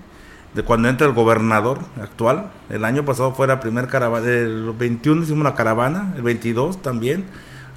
de 0.58 0.64
cuando 0.64 0.90
entra 0.90 1.06
el 1.06 1.14
gobernador 1.14 1.82
actual. 2.02 2.52
El 2.72 2.84
año 2.84 3.06
pasado 3.06 3.32
fue 3.36 3.46
la 3.46 3.60
primera 3.60 3.88
caravana, 3.88 4.28
el 4.28 4.74
21 4.76 5.22
hicimos 5.22 5.42
una 5.42 5.54
caravana, 5.54 6.14
el 6.16 6.24
22 6.24 6.82
también. 6.82 7.26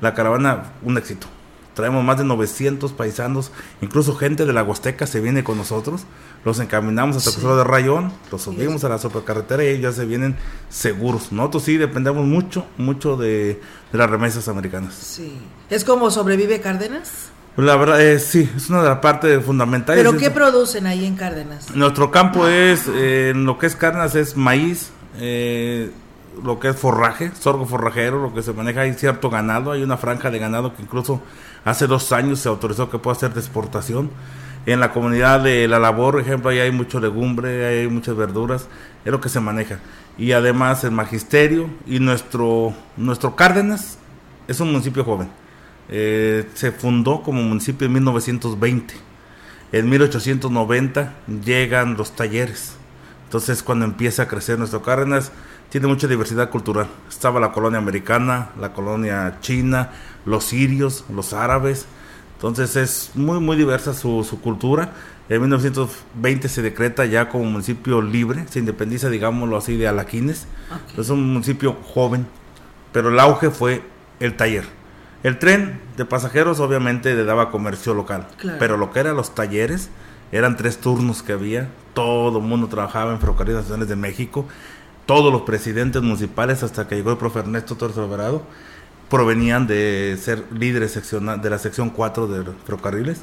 La 0.00 0.14
caravana, 0.14 0.72
un 0.82 0.96
éxito. 0.96 1.26
Traemos 1.75 2.02
más 2.02 2.16
de 2.16 2.25
900 2.25 2.92
paisanos, 2.94 3.52
incluso 3.82 4.16
gente 4.16 4.46
de 4.46 4.54
la 4.54 4.62
Huasteca 4.62 5.06
se 5.06 5.20
viene 5.20 5.44
con 5.44 5.58
nosotros. 5.58 6.06
Los 6.42 6.58
encaminamos 6.58 7.18
hasta 7.18 7.38
el 7.38 7.56
de 7.58 7.64
Rayón, 7.64 8.12
los 8.32 8.40
subimos 8.40 8.82
a 8.82 8.88
la 8.88 8.99
supercarretera 8.99 9.62
y 9.62 9.68
ellos 9.68 9.94
ya 9.94 10.00
se 10.00 10.06
vienen 10.06 10.37
seguros. 10.70 11.32
Nosotros 11.32 11.64
sí 11.64 11.76
dependemos 11.76 12.25
mucho, 12.26 12.64
mucho 12.78 13.18
de, 13.18 13.60
de 13.92 13.99
las 13.99 14.08
remesas 14.08 14.49
americanas. 14.49 14.94
Sí. 14.94 15.38
¿Es 15.68 15.84
como 15.84 16.10
sobrevive 16.10 16.62
Cárdenas? 16.62 17.30
La 17.57 17.76
verdad, 17.76 18.00
es, 18.00 18.25
sí, 18.25 18.49
es 18.57 18.71
una 18.71 18.83
de 18.83 18.88
las 18.88 18.99
partes 18.99 19.45
fundamentales. 19.45 20.02
¿Pero 20.02 20.16
qué 20.16 20.30
producen 20.30 20.87
ahí 20.87 21.04
en 21.04 21.16
Cárdenas? 21.16 21.75
Nuestro 21.75 22.11
campo 22.11 22.47
es, 22.47 22.87
eh, 22.88 23.30
en 23.30 23.45
lo 23.45 23.59
que 23.59 23.66
es 23.66 23.76
Cárdenas 23.76 24.14
es 24.14 24.37
maíz, 24.37 24.92
eh, 25.19 25.90
lo 26.45 26.61
que 26.61 26.69
es 26.69 26.76
forraje, 26.76 27.33
sorgo 27.38 27.66
forrajero, 27.66 28.23
lo 28.23 28.33
que 28.33 28.42
se 28.42 28.52
maneja, 28.52 28.83
hay 28.83 28.95
cierto 28.95 29.30
ganado, 29.30 29.73
hay 29.73 29.83
una 29.83 29.97
franja 29.97 30.30
de 30.30 30.38
ganado 30.38 30.75
que 30.75 30.83
incluso 30.83 31.21
hace 31.64 31.87
dos 31.87 32.12
años 32.12 32.38
se 32.38 32.49
autorizó 32.49 32.88
que 32.88 32.99
pueda 32.99 33.16
hacer 33.16 33.35
de 33.35 33.40
exportación. 33.40 34.11
En 34.66 34.78
la 34.78 34.92
comunidad 34.92 35.40
de 35.40 35.66
La 35.66 35.78
Labor, 35.78 36.14
por 36.14 36.21
ejemplo, 36.21 36.50
ahí 36.50 36.61
hay 36.61 36.71
mucho 36.71 37.00
legumbre, 37.00 37.66
hay 37.66 37.88
muchas 37.88 38.14
verduras, 38.14 38.69
es 39.04 39.11
lo 39.11 39.21
que 39.21 39.28
se 39.28 39.40
maneja. 39.40 39.80
Y 40.19 40.33
además 40.33 40.85
el 40.85 40.92
magisterio 40.92 41.69
y 41.87 41.99
nuestro, 41.99 42.75
nuestro 42.97 43.35
Cárdenas 43.35 43.99
es 44.47 44.61
un 44.61 44.71
municipio 44.71 45.02
joven 45.02 45.39
eh, 45.90 46.49
se 46.54 46.70
fundó 46.70 47.23
como 47.23 47.42
municipio 47.42 47.87
en 47.87 47.94
1920. 47.94 48.94
En 49.73 49.88
1890 49.88 51.14
llegan 51.44 51.97
los 51.97 52.12
talleres. 52.14 52.76
Entonces 53.25 53.62
cuando 53.62 53.85
empieza 53.85 54.23
a 54.23 54.28
crecer 54.28 54.59
nuestro 54.59 54.82
Cárdenas, 54.82 55.32
tiene 55.68 55.88
mucha 55.88 56.06
diversidad 56.06 56.50
cultural. 56.50 56.88
Estaba 57.09 57.40
la 57.40 57.52
colonia 57.52 57.78
americana, 57.78 58.50
la 58.59 58.73
colonia 58.73 59.38
china, 59.40 59.90
los 60.25 60.44
sirios, 60.44 61.04
los 61.12 61.32
árabes. 61.32 61.87
Entonces 62.35 62.76
es 62.76 63.11
muy, 63.14 63.40
muy 63.40 63.56
diversa 63.56 63.92
su, 63.92 64.25
su 64.25 64.40
cultura. 64.40 64.92
En 65.28 65.40
1920 65.40 66.49
se 66.49 66.62
decreta 66.62 67.04
ya 67.04 67.28
como 67.28 67.44
municipio 67.44 68.02
libre, 68.02 68.47
se 68.49 68.59
independiza, 68.59 69.11
digámoslo 69.11 69.56
así, 69.56 69.76
de 69.76 69.87
Alaquines. 69.87 70.47
Es 70.97 71.09
un 71.09 71.32
municipio 71.32 71.76
joven, 71.94 72.26
pero 72.92 73.11
el 73.11 73.20
auge 73.20 73.50
fue 73.50 73.82
el 74.18 74.37
taller. 74.37 74.79
El 75.22 75.38
tren 75.38 75.80
de 75.96 76.04
pasajeros 76.04 76.60
obviamente 76.60 77.14
le 77.14 77.24
daba 77.24 77.50
comercio 77.50 77.94
local, 77.94 78.26
pero 78.58 78.76
lo 78.76 78.90
que 78.90 79.00
eran 79.00 79.16
los 79.16 79.34
talleres, 79.34 79.90
eran 80.32 80.56
tres 80.56 80.78
turnos 80.78 81.22
que 81.22 81.32
había, 81.32 81.68
todo 81.92 82.38
el 82.38 82.44
mundo 82.44 82.68
trabajaba 82.68 83.12
en 83.12 83.20
Ferrocarriles 83.20 83.62
Nacionales 83.62 83.88
de 83.88 83.96
México, 83.96 84.46
todos 85.04 85.32
los 85.32 85.42
presidentes 85.42 86.02
municipales 86.02 86.62
hasta 86.62 86.86
que 86.86 86.94
llegó 86.94 87.10
el 87.10 87.18
profe 87.18 87.40
Ernesto 87.40 87.74
Torres 87.76 87.98
Alvarado 87.98 88.42
provenían 89.10 89.66
de 89.66 90.16
ser 90.22 90.44
líderes 90.52 90.94
de 90.94 91.50
la 91.50 91.58
sección 91.58 91.90
4 91.90 92.28
de 92.28 92.52
ferrocarriles. 92.64 93.20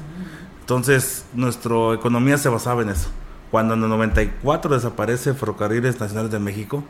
Entonces, 0.60 1.24
nuestra 1.32 1.94
economía 1.94 2.36
se 2.36 2.50
basaba 2.50 2.82
en 2.82 2.90
eso. 2.90 3.08
Cuando 3.50 3.72
en 3.72 3.82
el 3.82 3.88
94 3.88 4.74
desaparece 4.74 5.32
Ferrocarriles 5.32 5.98
Nacionales 5.98 6.30
de 6.30 6.38
México, 6.38 6.84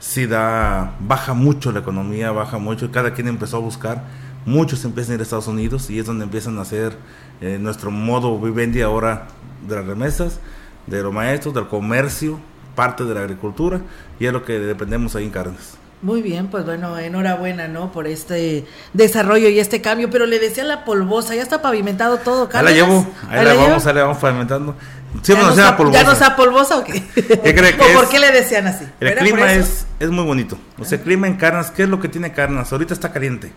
sí 0.00 0.26
da, 0.26 0.96
baja 0.98 1.32
mucho 1.32 1.70
la 1.70 1.78
economía, 1.78 2.32
baja 2.32 2.58
mucho, 2.58 2.90
cada 2.90 3.14
quien 3.14 3.28
empezó 3.28 3.58
a 3.58 3.60
buscar, 3.60 4.02
muchos 4.44 4.84
empiezan 4.84 5.12
a 5.12 5.14
ir 5.14 5.20
a 5.20 5.22
Estados 5.24 5.46
Unidos 5.46 5.90
y 5.90 5.98
es 5.98 6.06
donde 6.06 6.24
empiezan 6.24 6.58
a 6.58 6.62
hacer 6.62 6.96
eh, 7.40 7.58
nuestro 7.60 7.90
modo 7.90 8.38
vivendi 8.38 8.82
ahora 8.82 9.28
de 9.66 9.76
las 9.76 9.86
remesas, 9.86 10.40
de 10.86 11.02
los 11.02 11.12
maestros, 11.12 11.54
del 11.54 11.68
comercio, 11.68 12.40
parte 12.74 13.04
de 13.04 13.14
la 13.14 13.20
agricultura 13.20 13.80
y 14.18 14.26
es 14.26 14.32
lo 14.32 14.44
que 14.44 14.58
dependemos 14.58 15.16
ahí 15.16 15.24
en 15.24 15.30
Carnes. 15.30 15.76
Muy 16.02 16.20
bien, 16.20 16.48
pues 16.48 16.64
bueno, 16.64 16.98
enhorabuena, 16.98 17.68
¿no? 17.68 17.92
Por 17.92 18.08
este 18.08 18.66
desarrollo 18.92 19.48
y 19.48 19.60
este 19.60 19.80
cambio, 19.80 20.10
pero 20.10 20.26
le 20.26 20.40
decía 20.40 20.64
la 20.64 20.84
polvosa, 20.84 21.36
ya 21.36 21.42
está 21.42 21.62
pavimentado 21.62 22.16
todo, 22.16 22.48
Carlos. 22.48 22.72
Ahí 22.72 22.80
la 22.80 22.84
llevo, 22.84 23.06
ahí, 23.30 23.44
la, 23.44 23.54
vamos, 23.54 23.86
ahí 23.86 23.94
la 23.94 24.02
vamos 24.02 24.18
pavimentando. 24.18 24.74
¿Ya, 25.22 25.36
nos 25.36 25.56
a, 25.60 25.76
polvosa. 25.76 26.02
¿Ya 26.02 26.08
nos 26.08 26.18
polvosa 26.30 26.78
o 26.78 26.84
qué? 26.84 27.04
¿Qué 27.14 27.54
cree 27.54 27.76
que 27.76 27.82
¿O 27.82 27.94
por 27.94 28.08
qué 28.08 28.18
le 28.18 28.32
decían 28.32 28.66
así? 28.66 28.84
El 28.98 29.14
clima 29.14 29.52
es, 29.52 29.86
es 30.00 30.10
muy 30.10 30.24
bonito. 30.24 30.58
O 30.76 30.84
sea, 30.84 30.98
el 30.98 31.04
clima 31.04 31.28
en 31.28 31.36
Carnas, 31.36 31.70
¿qué 31.70 31.84
es 31.84 31.88
lo 31.88 32.00
que 32.00 32.08
tiene 32.08 32.32
Carnas? 32.32 32.72
Ahorita 32.72 32.94
está 32.94 33.12
caliente. 33.12 33.52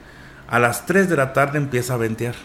A 0.47 0.59
las 0.59 0.85
3 0.85 1.09
de 1.09 1.17
la 1.17 1.33
tarde 1.33 1.57
empieza 1.57 1.93
a 1.93 1.97
ventear. 1.97 2.35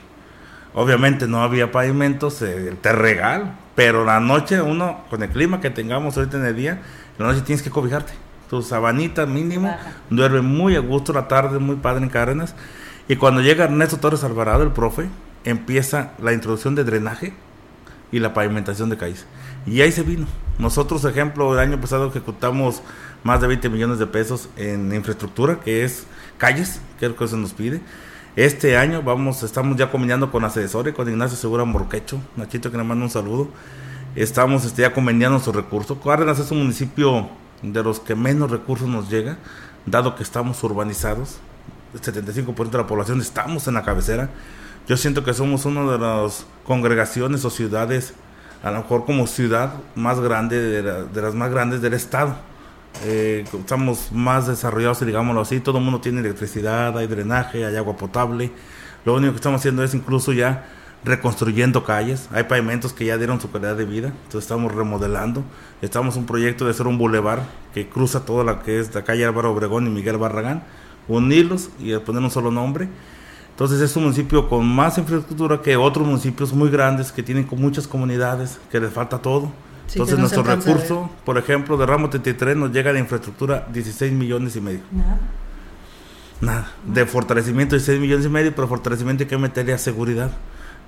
Obviamente 0.74 1.26
no 1.26 1.42
había 1.42 1.72
pavimentos, 1.72 2.40
eh, 2.42 2.76
te 2.80 2.92
regal, 2.92 3.56
pero 3.74 4.04
la 4.04 4.20
noche 4.20 4.62
uno, 4.62 5.04
con 5.10 5.22
el 5.22 5.30
clima 5.30 5.60
que 5.60 5.70
tengamos 5.70 6.16
ahorita 6.16 6.36
en 6.36 6.46
el 6.46 6.56
día, 6.56 6.82
la 7.18 7.26
noche 7.26 7.40
tienes 7.40 7.62
que 7.62 7.70
cobijarte 7.70 8.12
tu 8.50 8.62
sabanita 8.62 9.26
mínimo, 9.26 9.72
duerme 10.10 10.40
muy 10.40 10.74
a 10.74 10.80
gusto 10.80 11.12
la 11.12 11.28
tarde, 11.28 11.60
muy 11.60 11.76
padre 11.76 12.02
en 12.02 12.08
Cárdenas. 12.10 12.56
Y 13.06 13.14
cuando 13.14 13.40
llega 13.42 13.64
Ernesto 13.64 13.98
Torres 13.98 14.24
Alvarado, 14.24 14.64
el 14.64 14.72
profe, 14.72 15.08
empieza 15.44 16.12
la 16.20 16.32
introducción 16.32 16.74
de 16.74 16.82
drenaje 16.82 17.32
y 18.10 18.18
la 18.18 18.34
pavimentación 18.34 18.90
de 18.90 18.96
calles. 18.96 19.24
Y 19.66 19.80
ahí 19.82 19.92
se 19.92 20.02
vino. 20.02 20.26
Nosotros, 20.60 21.04
ejemplo, 21.06 21.54
el 21.54 21.58
año 21.58 21.80
pasado 21.80 22.08
ejecutamos 22.08 22.82
más 23.24 23.40
de 23.40 23.46
20 23.46 23.70
millones 23.70 23.98
de 23.98 24.06
pesos 24.06 24.50
en 24.58 24.94
infraestructura, 24.94 25.58
que 25.60 25.84
es 25.84 26.06
calles, 26.36 26.82
que 26.98 27.06
es 27.06 27.12
lo 27.12 27.16
que 27.16 27.26
se 27.28 27.36
nos 27.38 27.54
pide. 27.54 27.80
Este 28.36 28.76
año 28.76 29.02
vamos, 29.02 29.42
estamos 29.42 29.78
ya 29.78 29.90
conveniando 29.90 30.30
con 30.30 30.44
Asesores, 30.44 30.94
con 30.94 31.08
Ignacio 31.08 31.38
Segura 31.38 31.64
Morquecho, 31.64 32.20
Nachito 32.36 32.70
que 32.70 32.76
le 32.76 32.84
manda 32.84 33.04
un 33.04 33.10
saludo. 33.10 33.48
Estamos 34.14 34.66
este, 34.66 34.82
ya 34.82 34.92
conveniando 34.92 35.32
nuestros 35.38 35.56
recursos. 35.56 35.96
Cárdenas 36.04 36.38
es 36.38 36.50
un 36.50 36.58
municipio 36.58 37.30
de 37.62 37.82
los 37.82 37.98
que 37.98 38.14
menos 38.14 38.50
recursos 38.50 38.86
nos 38.86 39.08
llega, 39.08 39.38
dado 39.86 40.14
que 40.14 40.22
estamos 40.22 40.62
urbanizados, 40.62 41.38
el 41.94 42.00
75% 42.00 42.70
de 42.70 42.78
la 42.78 42.86
población 42.86 43.20
estamos 43.22 43.66
en 43.66 43.74
la 43.74 43.82
cabecera. 43.82 44.28
Yo 44.86 44.98
siento 44.98 45.24
que 45.24 45.32
somos 45.32 45.64
una 45.64 45.90
de 45.90 45.98
las 45.98 46.44
congregaciones 46.64 47.46
o 47.46 47.50
ciudades, 47.50 48.12
a 48.62 48.70
lo 48.70 48.78
mejor 48.78 49.04
como 49.04 49.26
ciudad 49.26 49.74
más 49.94 50.20
grande, 50.20 50.82
de, 50.82 51.22
las 51.22 51.34
más 51.34 51.50
grandes 51.50 51.80
del 51.80 51.94
estado. 51.94 52.36
Eh, 53.04 53.44
estamos 53.58 54.10
más 54.12 54.46
desarrollados, 54.46 55.04
digámoslo 55.04 55.40
así, 55.40 55.60
todo 55.60 55.78
el 55.78 55.84
mundo 55.84 56.00
tiene 56.00 56.20
electricidad, 56.20 56.96
hay 56.98 57.06
drenaje, 57.06 57.64
hay 57.64 57.76
agua 57.76 57.96
potable. 57.96 58.50
Lo 59.04 59.14
único 59.14 59.32
que 59.32 59.36
estamos 59.36 59.60
haciendo 59.60 59.82
es 59.82 59.94
incluso 59.94 60.32
ya 60.32 60.66
reconstruyendo 61.04 61.82
calles, 61.84 62.28
hay 62.30 62.44
pavimentos 62.44 62.92
que 62.92 63.06
ya 63.06 63.16
dieron 63.16 63.40
su 63.40 63.50
calidad 63.50 63.74
de 63.74 63.86
vida, 63.86 64.08
entonces 64.08 64.42
estamos 64.42 64.74
remodelando, 64.74 65.42
estamos 65.80 66.16
un 66.16 66.26
proyecto 66.26 66.66
de 66.66 66.72
hacer 66.72 66.86
un 66.86 66.98
bulevar 66.98 67.42
que 67.72 67.88
cruza 67.88 68.26
toda 68.26 68.44
la 68.44 68.60
que 68.60 68.80
es 68.80 68.94
la 68.94 69.02
calle 69.02 69.24
Álvaro 69.24 69.52
Obregón 69.52 69.86
y 69.86 69.90
Miguel 69.90 70.18
Barragán, 70.18 70.62
unirlos 71.08 71.70
y 71.78 71.96
poner 71.98 72.22
un 72.22 72.30
solo 72.30 72.50
nombre. 72.50 72.88
Entonces 73.60 73.82
es 73.82 73.94
un 73.94 74.04
municipio 74.04 74.48
con 74.48 74.66
más 74.66 74.96
infraestructura 74.96 75.60
que 75.60 75.76
otros 75.76 76.06
municipios 76.06 76.54
muy 76.54 76.70
grandes 76.70 77.12
que 77.12 77.22
tienen 77.22 77.44
con 77.44 77.60
muchas 77.60 77.86
comunidades, 77.86 78.58
que 78.70 78.80
les 78.80 78.90
falta 78.90 79.18
todo. 79.18 79.52
Entonces 79.92 80.18
nuestro 80.18 80.42
recurso, 80.42 81.10
por 81.26 81.36
ejemplo, 81.36 81.76
de 81.76 81.84
Ramo 81.84 82.08
33 82.08 82.56
nos 82.56 82.72
llega 82.72 82.90
de 82.90 83.00
infraestructura 83.00 83.66
16 83.70 84.14
millones 84.14 84.56
y 84.56 84.62
medio. 84.62 84.80
Nada. 84.90 85.20
Nada. 86.40 86.72
De 86.86 87.04
fortalecimiento 87.04 87.76
16 87.76 88.00
millones 88.00 88.24
y 88.24 88.30
medio, 88.30 88.54
pero 88.54 88.66
fortalecimiento 88.66 89.24
hay 89.24 89.28
que 89.28 89.36
meterle 89.36 89.74
a 89.74 89.78
seguridad 89.78 90.30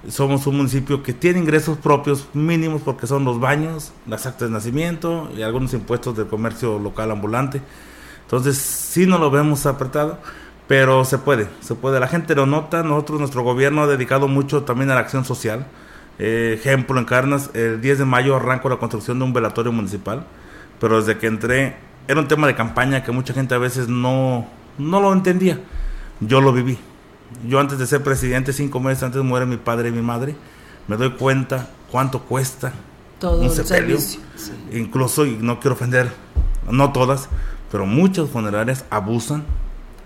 somos 0.08 0.46
un 0.46 0.56
municipio 0.56 1.02
que 1.02 1.12
tiene 1.12 1.40
ingresos 1.40 1.78
propios 1.78 2.26
mínimos 2.32 2.82
porque 2.82 3.06
son 3.06 3.24
los 3.24 3.38
baños, 3.38 3.92
las 4.06 4.26
actas 4.26 4.48
de 4.48 4.54
nacimiento 4.54 5.30
y 5.36 5.42
algunos 5.42 5.74
impuestos 5.74 6.16
del 6.16 6.26
comercio 6.26 6.78
local 6.78 7.10
ambulante. 7.10 7.60
Entonces, 8.22 8.56
sí 8.56 9.06
no 9.06 9.18
lo 9.18 9.30
vemos 9.30 9.66
apretado, 9.66 10.18
pero 10.72 11.04
se 11.04 11.18
puede, 11.18 11.48
se 11.60 11.74
puede. 11.74 12.00
La 12.00 12.08
gente 12.08 12.34
lo 12.34 12.46
nota, 12.46 12.82
nosotros, 12.82 13.18
nuestro 13.18 13.42
gobierno 13.42 13.82
ha 13.82 13.86
dedicado 13.86 14.26
mucho 14.26 14.62
también 14.62 14.90
a 14.90 14.94
la 14.94 15.00
acción 15.00 15.26
social. 15.26 15.66
Eh, 16.18 16.56
ejemplo, 16.58 16.98
en 16.98 17.04
Carnas, 17.04 17.50
el 17.52 17.82
10 17.82 17.98
de 17.98 18.04
mayo 18.06 18.36
arranco 18.36 18.70
la 18.70 18.78
construcción 18.78 19.18
de 19.18 19.26
un 19.26 19.34
velatorio 19.34 19.70
municipal, 19.70 20.24
pero 20.80 20.96
desde 20.96 21.18
que 21.18 21.26
entré, 21.26 21.76
era 22.08 22.20
un 22.20 22.26
tema 22.26 22.46
de 22.46 22.54
campaña 22.54 23.04
que 23.04 23.12
mucha 23.12 23.34
gente 23.34 23.54
a 23.54 23.58
veces 23.58 23.88
no, 23.88 24.46
no 24.78 25.00
lo 25.02 25.12
entendía. 25.12 25.60
Yo 26.20 26.40
lo 26.40 26.54
viví 26.54 26.78
yo 27.46 27.60
antes 27.60 27.78
de 27.78 27.86
ser 27.86 28.02
presidente, 28.02 28.52
cinco 28.52 28.80
meses 28.80 29.02
antes 29.02 29.22
muere 29.22 29.46
mi 29.46 29.56
padre 29.56 29.88
y 29.88 29.92
mi 29.92 30.02
madre, 30.02 30.34
me 30.88 30.96
doy 30.96 31.10
cuenta 31.10 31.68
cuánto 31.90 32.20
cuesta 32.20 32.72
todo 33.18 33.42
un 33.42 33.50
sepelio. 33.50 33.98
Incluso, 34.72 35.26
y 35.26 35.36
no 35.40 35.60
quiero 35.60 35.74
ofender, 35.74 36.12
no 36.70 36.92
todas, 36.92 37.28
pero 37.70 37.86
muchas 37.86 38.28
funerarias 38.28 38.84
abusan, 38.90 39.44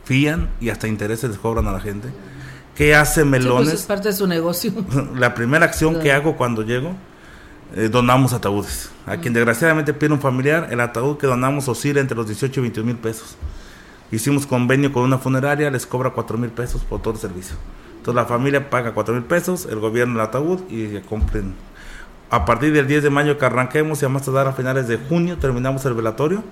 fían 0.06 0.48
y 0.60 0.70
hasta 0.70 0.86
intereses 0.86 1.28
les 1.28 1.38
cobran 1.38 1.66
a 1.66 1.72
la 1.72 1.80
gente. 1.80 2.08
¿Qué 2.76 2.94
hace 2.94 3.22
pues, 3.22 3.42
Melones? 3.42 3.74
es 3.74 3.82
parte 3.82 4.08
de 4.08 4.14
su 4.14 4.26
negocio. 4.26 4.72
La 5.16 5.34
primera 5.34 5.66
acción 5.66 5.98
que 5.98 6.12
hago 6.12 6.36
cuando 6.36 6.62
llego, 6.62 6.94
eh, 7.74 7.88
donamos 7.90 8.32
ataúdes. 8.32 8.90
A 9.04 9.16
quien 9.16 9.34
desgraciadamente 9.34 9.92
pide 9.92 10.12
un 10.12 10.20
familiar, 10.20 10.68
el 10.70 10.80
ataúd 10.80 11.16
que 11.16 11.26
donamos 11.26 11.68
oscila 11.68 12.00
entre 12.00 12.16
los 12.16 12.26
18 12.26 12.60
y 12.60 12.62
21 12.62 12.86
mil 12.86 12.96
pesos. 12.96 13.36
Hicimos 14.12 14.46
convenio 14.46 14.92
con 14.92 15.02
una 15.02 15.18
funeraria, 15.18 15.70
les 15.70 15.86
cobra 15.86 16.10
4 16.10 16.38
mil 16.38 16.50
pesos 16.50 16.82
por 16.82 17.02
todo 17.02 17.14
el 17.14 17.20
servicio. 17.20 17.56
Entonces 17.96 18.14
la 18.14 18.26
familia 18.26 18.70
paga 18.70 18.94
4 18.94 19.14
mil 19.14 19.24
pesos, 19.24 19.66
el 19.68 19.80
gobierno 19.80 20.14
el 20.14 20.20
ataúd 20.20 20.60
y 20.70 21.00
compren. 21.00 21.54
A 22.30 22.44
partir 22.44 22.72
del 22.72 22.86
10 22.86 23.04
de 23.04 23.10
mayo 23.10 23.38
que 23.38 23.44
arranquemos 23.44 24.02
y 24.02 24.04
a 24.04 24.08
más 24.08 24.22
tardar 24.22 24.46
a 24.46 24.52
finales 24.52 24.86
de 24.86 24.98
junio 24.98 25.38
terminamos 25.38 25.84
el 25.86 25.94
velatorio. 25.94 26.44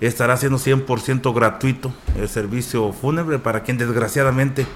Estará 0.00 0.36
siendo 0.36 0.58
100% 0.58 1.34
gratuito 1.34 1.92
el 2.16 2.28
servicio 2.28 2.92
fúnebre 2.92 3.38
para 3.38 3.62
quien 3.62 3.78
desgraciadamente 3.78 4.66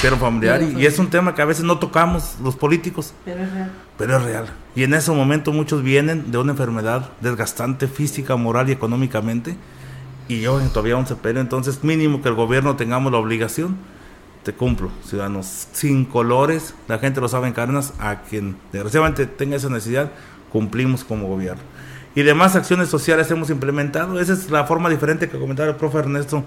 pero 0.00 0.16
familiar. 0.16 0.62
Y, 0.62 0.82
y, 0.82 0.86
es 0.86 1.00
un 1.00 1.10
tema 1.10 1.34
que 1.34 1.42
a 1.42 1.44
veces 1.44 1.64
no 1.64 1.80
tocamos 1.80 2.36
los 2.40 2.54
políticos. 2.54 3.14
Pero 3.24 3.42
es 3.42 3.52
real. 3.52 3.72
Pero 3.96 4.16
es 4.16 4.22
real. 4.22 4.46
Y 4.76 4.84
en 4.84 4.94
ese 4.94 5.10
momento 5.10 5.52
muchos 5.52 5.82
vienen 5.82 6.30
de 6.30 6.38
una 6.38 6.52
enfermedad 6.52 7.10
desgastante 7.20 7.88
física, 7.88 8.36
moral 8.36 8.68
y 8.68 8.72
económicamente 8.72 9.56
y 10.28 10.42
yo 10.42 10.60
todavía 10.68 10.96
un 10.96 11.06
sepelio, 11.06 11.40
entonces 11.40 11.82
mínimo 11.82 12.20
que 12.20 12.28
el 12.28 12.34
gobierno 12.34 12.76
tengamos 12.76 13.10
la 13.10 13.18
obligación, 13.18 13.76
te 14.44 14.52
cumplo, 14.52 14.90
ciudadanos, 15.04 15.68
sin 15.72 16.04
colores, 16.04 16.74
la 16.86 16.98
gente 16.98 17.20
lo 17.20 17.28
sabe 17.28 17.48
en 17.48 17.54
Cárdenas, 17.54 17.94
a 17.98 18.22
quien 18.22 18.56
desgraciadamente 18.70 19.26
tenga 19.26 19.56
esa 19.56 19.70
necesidad, 19.70 20.12
cumplimos 20.52 21.02
como 21.02 21.26
gobierno. 21.26 21.62
Y 22.18 22.24
demás 22.24 22.56
acciones 22.56 22.88
sociales 22.88 23.30
hemos 23.30 23.48
implementado, 23.48 24.18
esa 24.18 24.32
es 24.32 24.50
la 24.50 24.64
forma 24.64 24.90
diferente 24.90 25.28
que 25.28 25.38
comentaba 25.38 25.68
el 25.68 25.76
profe 25.76 25.98
Ernesto, 25.98 26.42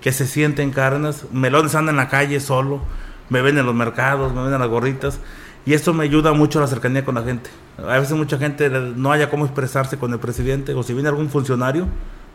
que 0.00 0.12
se 0.12 0.26
siente 0.26 0.62
en 0.62 0.70
Cárdenas, 0.70 1.26
Melones 1.30 1.74
anda 1.74 1.90
en 1.90 1.98
la 1.98 2.08
calle 2.08 2.40
solo, 2.40 2.80
me 3.28 3.42
ven 3.42 3.58
en 3.58 3.66
los 3.66 3.74
mercados, 3.74 4.32
me 4.32 4.42
ven 4.42 4.54
en 4.54 4.60
las 4.60 4.68
gorritas, 4.70 5.20
y 5.66 5.74
esto 5.74 5.92
me 5.92 6.04
ayuda 6.04 6.32
mucho 6.32 6.58
a 6.58 6.62
la 6.62 6.68
cercanía 6.68 7.04
con 7.04 7.16
la 7.16 7.22
gente. 7.22 7.50
A 7.76 7.98
veces 7.98 8.16
mucha 8.16 8.38
gente 8.38 8.70
no 8.70 9.12
haya 9.12 9.28
cómo 9.28 9.44
expresarse 9.44 9.98
con 9.98 10.10
el 10.10 10.20
presidente, 10.20 10.72
o 10.72 10.82
si 10.82 10.94
viene 10.94 11.10
algún 11.10 11.28
funcionario, 11.28 11.86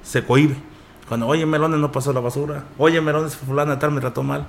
se 0.04 0.24
cohibe 0.24 0.56
cuando, 1.08 1.26
oye, 1.26 1.44
Melones 1.48 1.80
no 1.80 1.92
pasó 1.92 2.14
la 2.14 2.20
basura, 2.20 2.66
oye, 2.78 3.02
Melones 3.02 3.36
fulana 3.36 3.80
tal 3.80 3.94
me 3.94 4.00
trató 4.00 4.22
mal. 4.22 4.46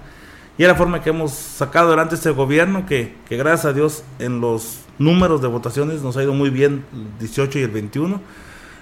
Y 0.58 0.62
es 0.62 0.68
la 0.68 0.74
forma 0.74 1.02
que 1.02 1.10
hemos 1.10 1.32
sacado 1.32 1.88
adelante 1.88 2.14
este 2.14 2.30
gobierno, 2.30 2.86
que, 2.86 3.14
que 3.28 3.36
gracias 3.36 3.66
a 3.66 3.72
Dios 3.74 4.04
en 4.18 4.40
los 4.40 4.80
números 4.98 5.42
de 5.42 5.48
votaciones 5.48 6.00
nos 6.00 6.16
ha 6.16 6.22
ido 6.22 6.32
muy 6.32 6.48
bien 6.48 6.84
el 6.94 7.18
18 7.18 7.58
y 7.58 7.62
el 7.62 7.70
21. 7.70 8.20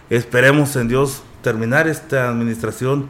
Esperemos 0.08 0.76
en 0.76 0.86
Dios 0.86 1.22
terminar 1.42 1.88
esta 1.88 2.28
administración 2.28 3.08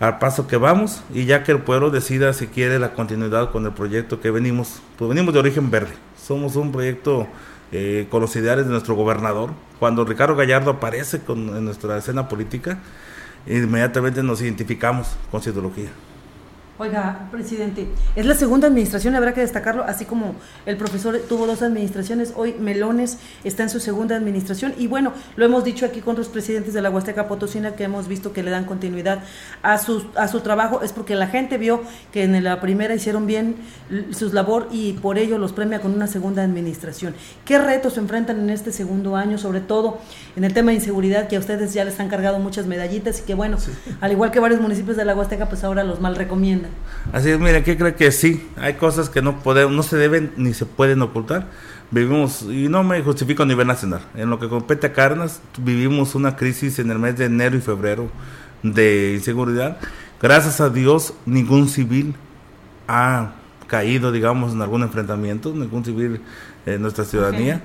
al 0.00 0.18
paso 0.18 0.46
que 0.46 0.56
vamos 0.56 1.02
y 1.14 1.24
ya 1.24 1.44
que 1.44 1.52
el 1.52 1.60
pueblo 1.60 1.90
decida 1.90 2.32
si 2.34 2.48
quiere 2.48 2.78
la 2.78 2.92
continuidad 2.92 3.50
con 3.50 3.64
el 3.64 3.72
proyecto 3.72 4.20
que 4.20 4.30
venimos, 4.30 4.82
pues 4.98 5.08
venimos 5.08 5.32
de 5.32 5.40
origen 5.40 5.70
verde. 5.70 5.94
Somos 6.22 6.56
un 6.56 6.72
proyecto 6.72 7.26
eh, 7.72 8.06
con 8.10 8.20
los 8.20 8.36
ideales 8.36 8.66
de 8.66 8.72
nuestro 8.72 8.94
gobernador. 8.94 9.50
Cuando 9.78 10.04
Ricardo 10.04 10.36
Gallardo 10.36 10.72
aparece 10.72 11.20
con, 11.20 11.56
en 11.56 11.64
nuestra 11.64 11.96
escena 11.96 12.28
política, 12.28 12.78
inmediatamente 13.46 14.22
nos 14.22 14.42
identificamos 14.42 15.16
con 15.30 15.42
su 15.42 15.50
ideología. 15.50 15.90
Oiga, 16.76 17.28
presidente, 17.30 17.86
es 18.16 18.26
la 18.26 18.34
segunda 18.34 18.66
administración, 18.66 19.14
habrá 19.14 19.32
que 19.32 19.40
destacarlo, 19.40 19.84
así 19.84 20.06
como 20.06 20.34
el 20.66 20.76
profesor 20.76 21.16
tuvo 21.28 21.46
dos 21.46 21.62
administraciones, 21.62 22.32
hoy 22.34 22.56
Melones 22.58 23.18
está 23.44 23.62
en 23.62 23.70
su 23.70 23.78
segunda 23.78 24.16
administración 24.16 24.74
y 24.76 24.88
bueno, 24.88 25.12
lo 25.36 25.44
hemos 25.44 25.62
dicho 25.62 25.86
aquí 25.86 26.00
con 26.00 26.16
los 26.16 26.26
presidentes 26.26 26.74
de 26.74 26.82
la 26.82 26.90
Huasteca 26.90 27.28
Potosina 27.28 27.76
que 27.76 27.84
hemos 27.84 28.08
visto 28.08 28.32
que 28.32 28.42
le 28.42 28.50
dan 28.50 28.64
continuidad 28.64 29.20
a 29.62 29.78
su, 29.78 30.04
a 30.16 30.26
su 30.26 30.40
trabajo, 30.40 30.82
es 30.82 30.92
porque 30.92 31.14
la 31.14 31.28
gente 31.28 31.58
vio 31.58 31.80
que 32.12 32.24
en 32.24 32.42
la 32.42 32.60
primera 32.60 32.92
hicieron 32.92 33.28
bien 33.28 33.54
su 34.10 34.32
labor 34.32 34.66
y 34.72 34.94
por 34.94 35.16
ello 35.16 35.38
los 35.38 35.52
premia 35.52 35.80
con 35.80 35.94
una 35.94 36.08
segunda 36.08 36.42
administración. 36.42 37.14
¿Qué 37.44 37.60
retos 37.60 37.92
se 37.92 38.00
enfrentan 38.00 38.40
en 38.40 38.50
este 38.50 38.72
segundo 38.72 39.14
año, 39.14 39.38
sobre 39.38 39.60
todo 39.60 40.00
en 40.34 40.42
el 40.42 40.52
tema 40.52 40.72
de 40.72 40.78
inseguridad, 40.78 41.28
que 41.28 41.36
a 41.36 41.38
ustedes 41.38 41.72
ya 41.72 41.84
les 41.84 42.00
han 42.00 42.08
cargado 42.08 42.40
muchas 42.40 42.66
medallitas 42.66 43.20
y 43.20 43.22
que 43.22 43.34
bueno, 43.34 43.58
al 44.00 44.10
igual 44.10 44.32
que 44.32 44.40
varios 44.40 44.60
municipios 44.60 44.96
de 44.96 45.04
la 45.04 45.14
Huasteca, 45.14 45.48
pues 45.48 45.62
ahora 45.62 45.84
los 45.84 46.00
mal 46.00 46.16
recomiendan? 46.16 46.63
Así 47.12 47.30
es, 47.30 47.38
mire, 47.38 47.62
¿qué 47.62 47.76
cree 47.76 47.94
que 47.94 48.10
sí? 48.12 48.48
Hay 48.56 48.74
cosas 48.74 49.08
que 49.08 49.22
no 49.22 49.40
podemos, 49.40 49.74
no 49.74 49.82
se 49.82 49.96
deben 49.96 50.32
ni 50.36 50.54
se 50.54 50.66
pueden 50.66 51.02
ocultar. 51.02 51.48
Vivimos, 51.90 52.42
y 52.42 52.68
no 52.68 52.82
me 52.82 53.02
justifico 53.02 53.42
a 53.42 53.46
nivel 53.46 53.66
nacional, 53.66 54.00
en 54.14 54.30
lo 54.30 54.38
que 54.40 54.48
compete 54.48 54.88
a 54.88 54.92
Carnas, 54.92 55.40
vivimos 55.58 56.14
una 56.14 56.34
crisis 56.34 56.78
en 56.78 56.90
el 56.90 56.98
mes 56.98 57.16
de 57.16 57.26
enero 57.26 57.56
y 57.56 57.60
febrero 57.60 58.08
de 58.62 59.12
inseguridad. 59.14 59.78
Gracias 60.20 60.60
a 60.60 60.70
Dios, 60.70 61.14
ningún 61.26 61.68
civil 61.68 62.14
ha 62.88 63.32
caído, 63.66 64.10
digamos, 64.10 64.54
en 64.54 64.62
algún 64.62 64.82
enfrentamiento, 64.82 65.52
ningún 65.52 65.84
civil 65.84 66.20
en 66.66 66.82
nuestra 66.82 67.04
ciudadanía. 67.04 67.62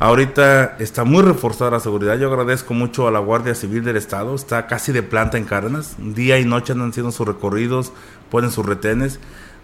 Ahorita 0.00 0.76
está 0.78 1.02
muy 1.02 1.22
reforzada 1.22 1.72
la 1.72 1.80
seguridad. 1.80 2.16
Yo 2.16 2.28
agradezco 2.28 2.72
mucho 2.72 3.08
a 3.08 3.10
la 3.10 3.18
Guardia 3.18 3.56
Civil 3.56 3.82
del 3.82 3.96
Estado. 3.96 4.32
Está 4.36 4.68
casi 4.68 4.92
de 4.92 5.02
planta 5.02 5.38
en 5.38 5.44
Cárdenas. 5.44 5.96
Día 5.98 6.38
y 6.38 6.44
noche 6.44 6.72
andan 6.72 6.90
haciendo 6.90 7.10
sus 7.10 7.26
recorridos, 7.26 7.92
ponen 8.30 8.52
sus 8.52 8.64
retenes. 8.64 9.18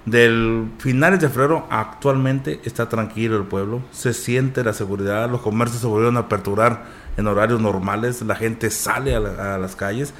Del 0.07 0.73
finales 0.79 1.21
de 1.21 1.29
febrero 1.29 1.69
actualmente 1.71 2.61
está 2.65 2.89
tranquilo 2.89 3.37
el 3.37 3.45
pueblo. 3.45 3.83
Se 3.93 4.13
siente 4.13 4.65
la 4.65 4.73
seguridad. 4.73 5.31
Los 5.31 5.41
comercios 5.41 5.81
se 5.81 5.87
volvieron 5.87 6.17
a 6.17 6.21
aperturar 6.21 6.85
en 7.17 7.29
horarios 7.29 7.61
normales. 7.61 8.21
La 8.23 8.35
gente 8.35 8.71
sale 8.71 9.15
a, 9.15 9.21
las 9.21 9.77
calles. 9.77 10.15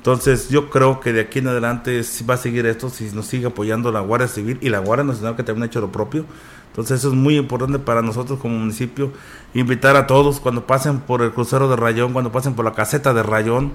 Entonces 0.00 0.48
yo 0.48 0.70
creo 0.70 0.98
que 0.98 1.12
de 1.12 1.20
aquí 1.20 1.40
en 1.40 1.48
adelante 1.48 2.00
va 2.28 2.32
a 2.32 2.36
seguir 2.38 2.64
esto 2.64 2.88
si 2.88 3.10
nos 3.12 3.26
sigue 3.26 3.48
apoyando 3.48 3.92
la 3.92 4.00
Guardia 4.00 4.28
Civil 4.28 4.56
y 4.62 4.70
la 4.70 4.78
Guardia 4.78 5.04
Nacional 5.04 5.36
que 5.36 5.42
también 5.42 5.64
ha 5.64 5.66
hecho 5.66 5.82
lo 5.82 5.92
propio. 5.92 6.24
Entonces 6.68 7.00
eso 7.00 7.08
es 7.08 7.14
muy 7.14 7.36
importante 7.36 7.78
para 7.78 8.00
nosotros 8.00 8.38
como 8.40 8.56
municipio, 8.56 9.12
invitar 9.52 9.96
a 9.96 10.06
todos 10.06 10.40
cuando 10.40 10.66
pasen 10.66 11.00
por 11.00 11.20
el 11.20 11.32
crucero 11.32 11.68
de 11.68 11.76
Rayón, 11.76 12.14
cuando 12.14 12.32
pasen 12.32 12.54
por 12.54 12.64
la 12.64 12.72
caseta 12.72 13.12
de 13.12 13.22
Rayón, 13.22 13.72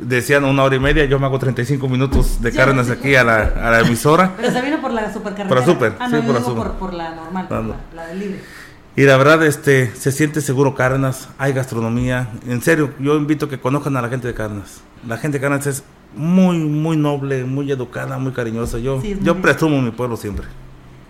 decían 0.00 0.42
una 0.44 0.64
hora 0.64 0.74
y 0.74 0.80
media, 0.80 1.04
yo 1.04 1.20
me 1.20 1.26
hago 1.26 1.38
35 1.38 1.86
minutos 1.88 2.42
de 2.42 2.50
carnes 2.50 2.90
aquí 2.90 3.14
a 3.14 3.22
la, 3.22 3.42
a 3.42 3.70
la, 3.70 3.80
emisora. 3.82 4.32
Pero 4.36 4.50
se 4.50 4.62
vino 4.62 4.80
por 4.80 4.92
la 4.92 5.12
supercarretera. 5.12 5.48
Por 5.48 5.58
la 5.58 5.64
super, 5.64 5.94
ah, 6.00 6.08
sí, 6.10 6.16
por, 6.26 6.34
la 6.34 6.42
super. 6.42 6.72
Por, 6.72 6.92
la 6.92 7.14
normal, 7.14 7.46
por 7.46 7.64
la, 7.64 7.76
la 7.94 8.06
de 8.08 8.14
libre. 8.16 8.40
Y 8.96 9.04
la 9.04 9.16
verdad, 9.16 9.44
este, 9.46 9.94
se 9.94 10.10
siente 10.10 10.40
seguro 10.40 10.74
Cárdenas, 10.74 11.28
hay 11.38 11.52
gastronomía. 11.52 12.30
En 12.48 12.62
serio, 12.62 12.90
yo 12.98 13.16
invito 13.16 13.46
a 13.46 13.48
que 13.48 13.60
conozcan 13.60 13.96
a 13.96 14.02
la 14.02 14.08
gente 14.08 14.26
de 14.26 14.34
Cárdenas. 14.34 14.82
La 15.06 15.16
gente 15.16 15.38
de 15.38 15.56
es 15.70 15.84
muy, 16.14 16.58
muy 16.58 16.96
noble, 16.96 17.44
muy 17.44 17.70
educada, 17.70 18.18
muy 18.18 18.32
cariñosa. 18.32 18.78
Yo, 18.78 19.02
yo 19.02 19.40
presumo 19.40 19.80
mi 19.80 19.90
pueblo 19.90 20.16
siempre. 20.16 20.46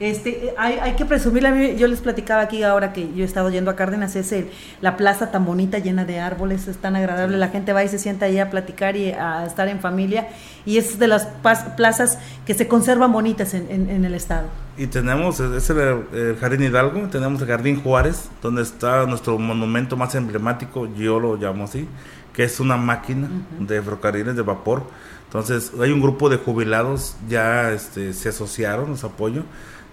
Este, 0.03 0.53
hay, 0.59 0.79
hay 0.81 0.97
que 0.97 1.05
presumirle, 1.05 1.77
yo 1.77 1.87
les 1.87 2.01
platicaba 2.01 2.41
aquí 2.43 2.65
ahora 2.65 2.93
que 2.93 3.15
yo 3.15 3.23
he 3.23 3.25
estado 3.25 3.51
yendo 3.51 3.71
a 3.71 3.77
Cárdenas, 3.77 4.17
es 4.17 4.33
el, 4.33 4.51
la 4.81 4.97
plaza 4.97 5.31
tan 5.31 5.45
bonita, 5.45 5.79
llena 5.79 6.05
de 6.05 6.19
árboles, 6.19 6.67
es 6.67 6.77
tan 6.79 6.97
agradable, 6.97 7.37
la 7.39 7.51
gente 7.51 7.73
va 7.73 7.85
y 7.85 7.89
se 7.89 8.01
sienta 8.01 8.27
ahí 8.27 8.41
a 8.41 8.51
platicar 8.51 8.97
y 8.97 9.13
a 9.13 9.47
estar 9.47 9.69
en 9.69 9.79
familia, 9.79 10.27
y 10.67 10.79
es 10.79 10.99
de 10.99 11.07
las 11.07 11.29
plazas 11.77 12.19
que 12.45 12.55
se 12.55 12.67
conservan 12.67 13.13
bonitas 13.13 13.55
en, 13.55 13.71
en, 13.71 14.05
el 14.05 14.15
estado. 14.15 14.49
Y 14.77 14.89
tenemos, 14.89 15.39
es 15.39 15.71
el, 15.71 16.37
Jardín 16.41 16.65
Hidalgo, 16.65 17.03
tenemos 17.09 17.41
el 17.41 17.47
Jardín 17.47 17.81
Juárez, 17.81 18.29
donde 18.43 18.63
está 18.63 19.07
nuestro 19.07 19.39
monumento 19.39 19.97
más 19.97 20.17
emblemático, 20.17 20.89
yo 20.97 21.21
lo 21.21 21.37
llamo 21.37 21.63
así, 21.63 21.87
que 22.33 22.45
es 22.45 22.61
una 22.61 22.77
máquina 22.77 23.29
de 23.59 23.83
ferrocarriles 23.83 24.37
de 24.37 24.43
vapor. 24.43 24.85
Entonces, 25.27 25.73
hay 25.81 25.91
un 25.91 26.01
grupo 26.01 26.29
de 26.29 26.37
jubilados, 26.37 27.17
ya 27.29 27.73
este, 27.73 28.13
se 28.13 28.29
asociaron, 28.29 28.91
los 28.91 29.05
apoyo 29.05 29.45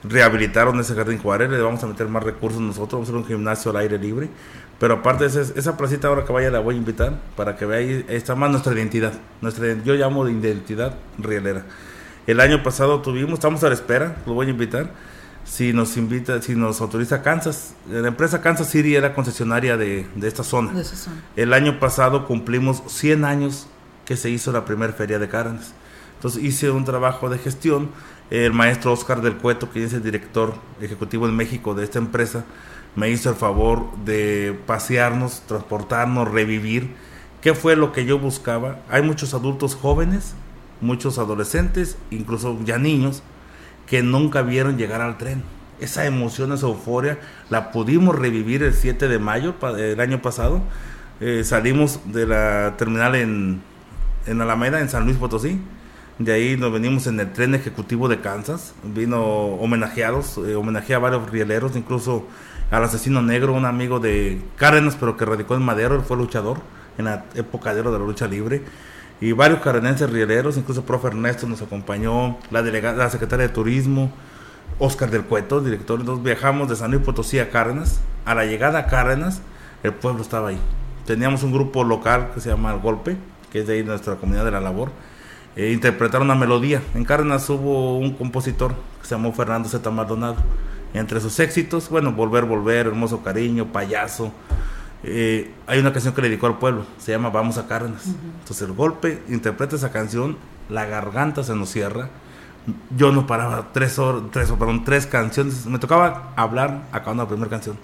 rehabilitaron 0.03 0.79
ese 0.79 0.95
Jardín 0.95 1.17
Juárez, 1.17 1.49
le 1.49 1.61
vamos 1.61 1.83
a 1.83 1.87
meter 1.87 2.07
más 2.07 2.23
recursos 2.23 2.61
nosotros, 2.61 2.93
vamos 2.93 3.09
a 3.09 3.11
hacer 3.11 3.21
un 3.21 3.25
gimnasio 3.25 3.71
al 3.71 3.77
aire 3.77 3.97
libre. 3.97 4.29
Pero 4.79 4.95
aparte 4.95 5.25
esa, 5.25 5.41
esa 5.41 5.75
placita 5.75 6.07
ahora 6.07 6.23
que 6.23 6.31
vaya 6.31 6.49
la 6.49 6.59
voy 6.59 6.75
a 6.75 6.77
invitar 6.77 7.19
para 7.35 7.57
que 7.57 7.65
vea 7.65 7.79
ahí, 7.79 8.05
está 8.07 8.35
más 8.35 8.49
nuestra 8.49 8.73
identidad. 8.73 9.13
Nuestra, 9.41 9.73
yo 9.83 9.93
llamo 9.95 10.25
de 10.25 10.31
identidad 10.31 10.95
rielera. 11.17 11.65
El 12.27 12.39
año 12.39 12.63
pasado 12.63 13.01
tuvimos, 13.01 13.33
estamos 13.33 13.63
a 13.63 13.67
la 13.67 13.73
espera, 13.73 14.15
lo 14.25 14.33
voy 14.33 14.47
a 14.47 14.49
invitar. 14.51 14.89
Si 15.49 15.73
nos 15.73 15.97
invita, 15.97 16.41
si 16.41 16.55
nos 16.55 16.79
autoriza 16.79 17.21
Kansas, 17.21 17.73
la 17.89 18.07
empresa 18.07 18.41
Kansas 18.41 18.69
City 18.69 18.95
era 18.95 19.15
concesionaria 19.15 19.77
de, 19.77 20.07
de 20.15 20.27
esta 20.27 20.43
zona. 20.43 20.73
De 20.73 20.81
esa 20.81 20.95
zona. 20.95 21.23
El 21.35 21.53
año 21.53 21.79
pasado 21.79 22.27
cumplimos 22.27 22.83
100 22.87 23.25
años 23.25 23.67
que 24.05 24.15
se 24.15 24.29
hizo 24.29 24.51
la 24.51 24.63
primera 24.63 24.93
feria 24.93 25.17
de 25.17 25.27
carnes. 25.27 25.73
Entonces 26.15 26.43
hice 26.43 26.69
un 26.69 26.85
trabajo 26.85 27.29
de 27.29 27.39
gestión 27.39 27.89
el 28.29 28.53
maestro 28.53 28.93
Oscar 28.93 29.21
del 29.21 29.37
Cueto, 29.37 29.71
que 29.71 29.83
es 29.83 29.93
el 29.93 30.03
director 30.03 30.53
ejecutivo 30.81 31.27
en 31.27 31.35
México 31.35 31.73
de 31.73 31.83
esta 31.83 31.97
empresa, 31.97 32.45
me 32.95 33.09
hizo 33.09 33.29
el 33.29 33.35
favor 33.35 33.95
de 34.05 34.59
pasearnos, 34.67 35.41
transportarnos, 35.47 36.29
revivir. 36.29 36.95
¿Qué 37.41 37.53
fue 37.53 37.75
lo 37.75 37.91
que 37.91 38.05
yo 38.05 38.19
buscaba? 38.19 38.79
Hay 38.89 39.01
muchos 39.01 39.33
adultos 39.33 39.75
jóvenes, 39.75 40.33
muchos 40.81 41.17
adolescentes, 41.17 41.97
incluso 42.11 42.57
ya 42.63 42.77
niños, 42.77 43.23
que 43.89 44.03
nunca 44.03 44.41
vieron 44.41 44.77
llegar 44.77 45.01
al 45.01 45.17
tren. 45.17 45.43
Esa 45.79 46.05
emoción, 46.05 46.51
esa 46.51 46.67
euforia, 46.67 47.19
la 47.49 47.71
pudimos 47.71 48.17
revivir 48.17 48.63
el 48.63 48.73
7 48.73 49.07
de 49.07 49.19
mayo 49.19 49.55
del 49.75 49.99
año 49.99 50.21
pasado. 50.21 50.61
Eh, 51.21 51.43
salimos 51.43 51.99
de 52.05 52.27
la 52.27 52.75
terminal 52.77 53.15
en, 53.15 53.61
en 54.25 54.41
Alameda, 54.41 54.81
en 54.81 54.89
San 54.89 55.05
Luis 55.05 55.17
Potosí 55.17 55.59
de 56.19 56.33
ahí 56.33 56.57
nos 56.57 56.73
venimos 56.73 57.07
en 57.07 57.17
el 57.21 57.31
tren 57.31 57.55
ejecutivo 57.55 58.09
de 58.09 58.19
Kansas. 58.19 58.73
Vino 58.83 59.23
homenajeados, 59.23 60.37
eh, 60.45 60.93
a 60.93 60.99
varios 60.99 61.31
rieleros, 61.31 61.77
incluso 61.77 62.27
al 62.71 62.83
asesino 62.83 63.21
negro, 63.21 63.53
un 63.53 63.65
amigo 63.65 64.01
de 64.01 64.41
Cárdenas, 64.57 64.97
pero 64.99 65.15
que 65.15 65.23
radicó 65.23 65.55
en 65.55 65.63
Madero, 65.63 65.95
él 65.95 66.01
fue 66.01 66.17
luchador 66.17 66.59
en 66.97 67.05
la 67.05 67.23
época 67.35 67.73
de 67.73 67.83
la 67.83 67.97
lucha 67.97 68.27
libre. 68.27 68.61
Y 69.21 69.33
varios 69.33 69.59
carenenses 69.59 70.09
rieleros, 70.09 70.57
incluso 70.57 70.81
el 70.81 70.85
profe 70.85 71.07
Ernesto 71.07 71.47
nos 71.47 71.61
acompañó, 71.61 72.37
la, 72.51 72.61
delegada, 72.61 72.97
la 72.97 73.09
secretaria 73.09 73.47
de 73.47 73.53
Turismo, 73.53 74.11
Oscar 74.79 75.11
del 75.11 75.23
Cueto, 75.23 75.59
director. 75.61 75.99
Entonces 75.99 76.23
viajamos 76.23 76.69
de 76.69 76.75
San 76.75 76.91
Luis 76.91 77.03
Potosí 77.03 77.39
a 77.39 77.49
Cárdenas. 77.49 77.99
A 78.25 78.35
la 78.35 78.45
llegada 78.45 78.79
a 78.79 78.85
Cárdenas, 78.87 79.41
el 79.83 79.93
pueblo 79.93 80.21
estaba 80.21 80.49
ahí. 80.49 80.59
Teníamos 81.05 81.43
un 81.43 81.51
grupo 81.51 81.83
local 81.83 82.31
que 82.33 82.39
se 82.39 82.49
llama 82.49 82.71
El 82.71 82.79
Golpe, 82.79 83.17
que 83.51 83.61
es 83.61 83.67
de 83.67 83.73
ahí 83.73 83.83
nuestra 83.83 84.15
comunidad 84.15 84.45
de 84.45 84.51
la 84.51 84.61
labor 84.61 84.91
eh, 85.59 85.71
interpretaron 85.71 86.27
una 86.27 86.35
melodía. 86.35 86.81
En 86.95 87.03
Cárdenas 87.03 87.49
hubo 87.49 87.97
un 87.97 88.13
compositor 88.13 88.73
que 89.01 89.07
se 89.07 89.15
llamó 89.15 89.33
Fernando 89.33 89.67
Z. 89.67 89.91
Maldonado. 89.91 90.37
Entre 90.93 91.19
sus 91.19 91.37
éxitos, 91.39 91.89
bueno, 91.89 92.13
Volver, 92.13 92.45
Volver, 92.45 92.87
Hermoso 92.87 93.21
Cariño, 93.21 93.65
Payaso. 93.65 94.31
Eh, 95.03 95.53
hay 95.67 95.79
una 95.79 95.93
canción 95.93 96.13
que 96.13 96.21
le 96.21 96.29
dedicó 96.29 96.47
al 96.47 96.57
pueblo, 96.57 96.85
se 96.97 97.11
llama 97.11 97.29
Vamos 97.29 97.57
a 97.57 97.67
Cárdenas. 97.67 98.05
Entonces 98.05 98.61
el 98.67 98.73
golpe, 98.73 99.23
interpreta 99.29 99.75
esa 99.75 99.91
canción, 99.91 100.37
la 100.69 100.85
garganta 100.85 101.43
se 101.43 101.55
nos 101.55 101.69
cierra. 101.69 102.09
Yo 102.95 103.11
no 103.11 103.25
paraba 103.25 103.69
tres 103.73 103.97
horas, 103.97 104.23
tres, 104.31 104.51
perdón, 104.51 104.83
tres 104.83 105.07
canciones. 105.07 105.65
Me 105.65 105.79
tocaba 105.79 106.33
hablar 106.35 106.83
acabando 106.91 107.23
la 107.23 107.29
primera 107.29 107.49
canción. 107.49 107.77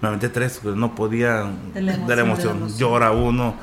Me 0.00 0.08
aventé 0.08 0.28
tres, 0.28 0.60
pero 0.62 0.74
no 0.74 0.94
podía 0.94 1.50
de 1.74 1.82
la 1.82 1.94
emoción. 2.22 2.56
emoción. 2.56 2.78
Llora 2.78 3.12
uno 3.12 3.54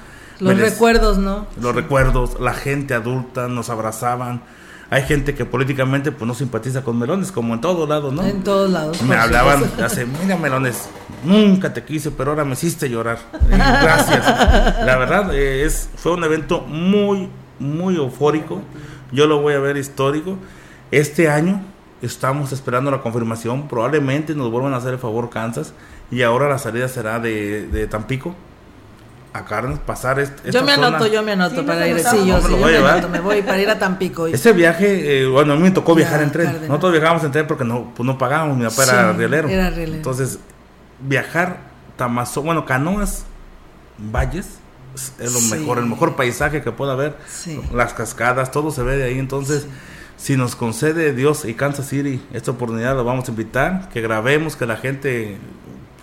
los 0.42 0.58
recuerdos, 0.58 1.18
¿no? 1.20 1.46
Los 1.62 1.76
recuerdos, 1.76 2.40
la 2.40 2.54
gente 2.54 2.96
adulta 2.96 3.48
nos 3.48 3.70
abrazaban. 3.70 4.42
Hay 4.92 5.04
gente 5.04 5.34
que 5.34 5.46
políticamente 5.46 6.12
pues 6.12 6.28
no 6.28 6.34
simpatiza 6.34 6.84
con 6.84 7.00
Melones, 7.00 7.32
como 7.32 7.54
en 7.54 7.62
todos 7.62 7.88
lados, 7.88 8.14
¿no? 8.14 8.26
En 8.26 8.44
todos 8.44 8.70
lados. 8.70 9.02
Me 9.04 9.16
hablaban, 9.16 9.64
hace, 9.82 10.06
mira 10.06 10.36
Melones, 10.36 10.90
nunca 11.24 11.74
te 11.74 11.86
quise, 11.86 12.12
pero 12.12 12.32
ahora 12.32 12.44
me 12.44 12.54
hiciste 12.54 12.90
llorar. 12.90 13.18
gracias. 13.50 14.26
La 14.86 14.98
verdad, 14.98 15.34
eh, 15.34 15.64
es, 15.64 15.90
fue 15.96 16.12
un 16.12 16.26
evento 16.26 16.60
muy, 16.60 17.30
muy 17.58 17.96
eufórico. 17.96 18.62
Yo 19.14 19.28
lo 19.28 19.40
voy 19.40 19.54
a 19.54 19.60
ver 19.60 19.78
histórico. 19.78 20.38
Este 20.92 21.30
año 21.30 21.62
estamos 22.02 22.52
esperando 22.52 22.92
la 22.92 23.02
confirmación. 23.02 23.70
Probablemente 23.70 24.36
nos 24.36 24.52
vuelvan 24.52 24.74
a 24.74 24.78
hacer 24.78 24.92
el 24.92 25.00
favor 25.00 25.30
Kansas. 25.30 25.74
Y 26.12 26.24
ahora 26.24 26.50
la 26.50 26.58
salida 26.58 26.90
será 26.90 27.22
de, 27.22 27.66
de 27.68 27.88
Tampico 27.88 28.36
a 29.34 29.46
Carnes, 29.46 29.80
pasar 29.80 30.20
este, 30.20 30.52
Yo 30.52 30.64
me 30.64 30.74
anoto, 30.74 31.08
yo 31.08 31.24
me 31.24 31.32
anoto 31.32 31.66
para 31.66 31.88
ir. 31.88 32.00
Sí, 32.00 32.26
yo, 32.28 32.42
sí, 32.42 32.50
yo 32.50 32.58
me 32.58 32.78
anoto, 32.78 33.10
me 33.10 33.20
voy 33.20 33.42
para 33.42 33.60
ir 33.60 33.70
a 33.70 33.80
Tampico. 33.80 34.28
Ese 34.28 34.52
viaje, 34.54 35.22
eh, 35.22 35.28
bueno, 35.28 35.54
a 35.54 35.56
mí 35.56 35.64
me 35.64 35.72
tocó 35.72 35.96
viajar 35.96 36.22
en 36.22 36.32
tren. 36.32 36.68
Nosotros 36.68 36.92
viajábamos 36.92 37.24
en 37.24 37.32
tren 37.32 37.48
porque 37.48 37.64
no, 37.64 37.94
pues 37.96 38.06
no 38.06 38.18
pagábamos, 38.18 38.58
mi 38.58 38.66
papá 38.66 38.84
era 38.84 39.14
rielero. 39.14 39.48
Era 39.48 39.70
rielero. 39.70 39.98
Entonces, 39.98 40.40
viajar 41.00 41.72
Tamazón, 41.96 42.46
bueno, 42.46 42.66
canoas, 42.66 43.26
valles, 43.98 44.60
es 45.20 45.34
lo 45.34 45.58
mejor, 45.58 45.78
el 45.78 45.86
mejor 45.86 46.16
paisaje 46.16 46.62
que 46.62 46.72
pueda 46.72 46.94
haber. 46.94 47.16
Las 47.74 47.94
cascadas, 47.94 48.52
todo 48.52 48.72
se 48.72 48.84
ve 48.84 48.98
de 48.98 49.04
ahí. 49.06 49.20
Entonces, 49.20 49.68
si 50.18 50.36
nos 50.36 50.56
concede 50.56 51.14
Dios 51.14 51.46
y 51.46 51.54
Kansas 51.54 51.88
City 51.88 52.22
esta 52.34 52.52
oportunidad, 52.52 52.96
lo 52.96 53.04
vamos 53.04 53.28
a 53.28 53.32
invitar, 53.32 53.90
que 53.90 54.02
grabemos, 54.02 54.56
que 54.56 54.66
la 54.66 54.78
gente 54.78 55.38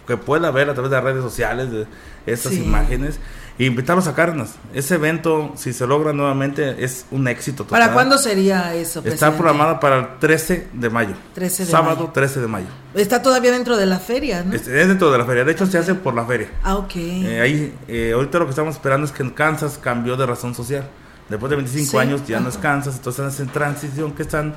que 0.09 0.17
pueda 0.17 0.51
ver 0.51 0.71
a 0.71 0.75
través 0.75 0.91
de 0.91 0.97
las 0.97 1.05
redes 1.05 1.23
sociales 1.23 1.71
de 1.71 1.87
estas 2.27 2.55
imágenes 2.55 3.21
y 3.59 3.67
invitarlos 3.67 4.07
a 4.07 4.15
Carnas. 4.15 4.55
Ese 4.73 4.95
evento, 4.95 5.53
si 5.57 5.75
se 5.75 5.87
logra 5.87 6.15
nuevamente, 6.15 6.83
es 6.83 7.05
un 7.11 7.29
éxito 7.29 7.65
total. 7.65 7.81
¿Para 7.81 7.93
cuándo 7.93 8.17
sería 8.17 8.75
eso? 8.75 9.03
Está 9.05 9.33
programado 9.33 9.79
para 9.81 9.99
el 9.99 10.19
13 10.19 10.69
de 10.73 10.91
mayo. 10.91 11.15
13 11.35 11.67
de 11.67 11.71
sábado 11.71 12.11
13 12.15 12.41
de 12.41 12.47
mayo. 12.47 12.67
Está 12.95 13.21
todavía 13.21 13.53
dentro 13.53 13.77
de 13.77 13.85
la 13.85 13.99
feria, 13.99 14.43
¿no? 14.43 14.55
Es, 14.55 14.65
dentro 14.65 15.13
de 15.13 15.19
la 15.19 15.27
feria. 15.27 15.45
De 15.45 15.53
hecho, 15.53 15.67
se 15.67 15.77
hace 15.77 15.95
por 15.95 16.15
la 16.15 16.25
feria. 16.25 16.49
Ah, 16.63 16.77
ok. 16.77 16.97
Eh, 16.97 17.41
ahí, 17.43 17.75
eh, 17.87 18.13
ahorita 18.15 18.39
lo 18.39 18.47
que 18.47 18.51
estamos 18.51 18.77
esperando 18.77 19.07
es 19.07 19.13
que 19.13 19.23
en 19.23 19.31
Kansas 19.31 19.79
cambió 19.79 20.17
de 20.17 20.25
razón 20.25 20.55
social. 20.55 20.89
Después 21.29 21.51
de 21.51 21.57
25 21.57 21.99
años 21.99 22.27
ya 22.27 22.41
no 22.41 22.49
es 22.49 22.57
Kansas, 22.57 22.95
entonces 22.97 23.39
en 23.39 23.49
transición 23.49 24.13
que 24.13 24.23
están, 24.23 24.55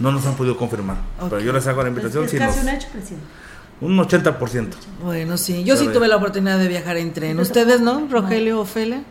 no 0.00 0.10
nos 0.10 0.26
han 0.26 0.34
podido 0.34 0.56
confirmar. 0.56 0.96
Pero 1.20 1.38
yo 1.38 1.52
les 1.52 1.64
hago 1.68 1.80
la 1.82 1.90
invitación. 1.90 2.24
Es, 2.24 2.32
casi 2.32 2.58
un 2.58 2.68
hecho, 2.68 2.88
presidente. 2.90 3.24
Un 3.80 3.96
80%. 3.96 4.70
Bueno, 5.04 5.36
sí. 5.36 5.62
Yo 5.64 5.76
sí 5.76 5.88
tuve 5.92 6.08
la 6.08 6.16
oportunidad 6.16 6.58
de 6.58 6.68
viajar 6.68 6.96
en 6.96 7.12
tren. 7.12 7.38
¿Ustedes 7.38 7.80
no, 7.80 8.08
Rogelio 8.10 8.60
o 8.60 8.64
Fele? 8.64 9.02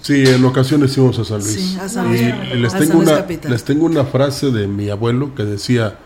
Sí, 0.00 0.24
en 0.26 0.44
ocasiones 0.44 0.96
íbamos 0.96 1.18
a 1.18 1.24
San 1.24 1.38
Luis. 1.38 1.52
Sí, 1.52 1.78
a 1.80 1.88
San 1.88 2.08
Luis. 2.08 2.22
Y 2.52 2.56
les, 2.56 2.74
tengo 2.74 2.98
una, 2.98 3.26
les 3.26 3.64
tengo 3.64 3.86
una 3.86 4.04
frase 4.04 4.50
de 4.50 4.66
mi 4.66 4.88
abuelo 4.88 5.34
que 5.34 5.44
decía, 5.44 5.98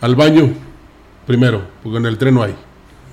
al 0.00 0.14
baño 0.16 0.52
primero, 1.26 1.62
porque 1.82 1.98
en 1.98 2.06
el 2.06 2.18
tren 2.18 2.34
no 2.34 2.42
hay. 2.42 2.54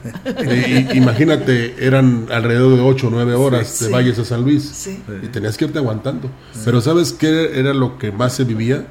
imagínate, 0.93 1.75
eran 1.79 2.27
alrededor 2.31 2.75
de 2.75 2.81
8 2.81 3.07
o 3.07 3.09
9 3.09 3.33
horas 3.33 3.79
de 3.79 3.89
Valles 3.89 4.19
a 4.19 4.25
San 4.25 4.43
Luis 4.43 4.87
y 5.23 5.27
tenías 5.27 5.57
que 5.57 5.65
irte 5.65 5.79
aguantando. 5.79 6.29
Pero 6.63 6.79
¿sabes 6.79 7.11
qué 7.11 7.59
era 7.59 7.73
lo 7.73 7.97
que 7.97 8.11
más 8.11 8.33
se 8.33 8.43
vivía? 8.43 8.85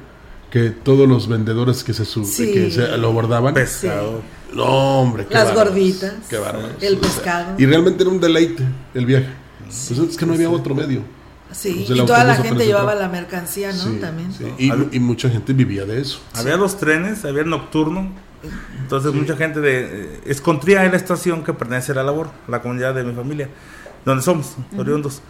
Que 0.51 0.69
todos 0.69 1.07
los 1.07 1.27
vendedores 1.27 1.83
que 1.83 1.93
se, 1.93 2.03
que 2.03 2.71
se 2.71 2.97
lo 2.97 3.07
abordaban, 3.07 3.53
pescado 3.53 4.21
no, 4.55 5.01
hombre, 5.01 5.25
qué 5.27 5.33
Las 5.33 5.53
gorditas. 5.53 6.13
Qué. 6.29 6.39
El 6.81 6.97
pescado. 6.97 7.55
Y 7.57 7.65
realmente 7.65 8.03
era 8.03 8.11
un 8.11 8.19
deleite 8.19 8.63
el 8.93 9.05
viaje. 9.05 9.29
Pues 9.65 9.91
es 9.91 10.17
que 10.17 10.25
no 10.25 10.33
había 10.33 10.49
otro 10.49 10.73
medio. 10.73 11.01
Sí, 11.51 11.85
y 11.87 11.95
toda 12.05 12.23
la 12.23 12.35
gente 12.35 12.65
llevaba 12.65 12.95
la 12.95 13.07
mercancía, 13.07 13.71
¿no? 13.71 13.99
También. 13.99 14.29
Y, 14.91 14.99
mucha 14.99 15.29
gente 15.29 15.53
vivía 15.53 15.85
de 15.85 16.01
eso. 16.01 16.19
Había 16.33 16.57
los 16.57 16.77
trenes, 16.77 17.23
había 17.25 17.41
el 17.41 17.49
nocturno. 17.49 18.11
Entonces 18.79 19.13
mucha 19.13 19.35
gente 19.35 19.59
de... 19.59 20.19
Escontría 20.25 20.85
en 20.85 20.91
la 20.91 20.97
estación 20.97 21.43
que 21.43 21.53
pertenece 21.53 21.93
a 21.93 21.95
la 21.95 22.03
labor, 22.03 22.29
la 22.47 22.61
comunidad 22.61 22.93
de 22.93 23.03
mi 23.03 23.13
familia, 23.13 23.49
donde 24.03 24.23
somos, 24.23 24.55
oriundos. 24.77 25.21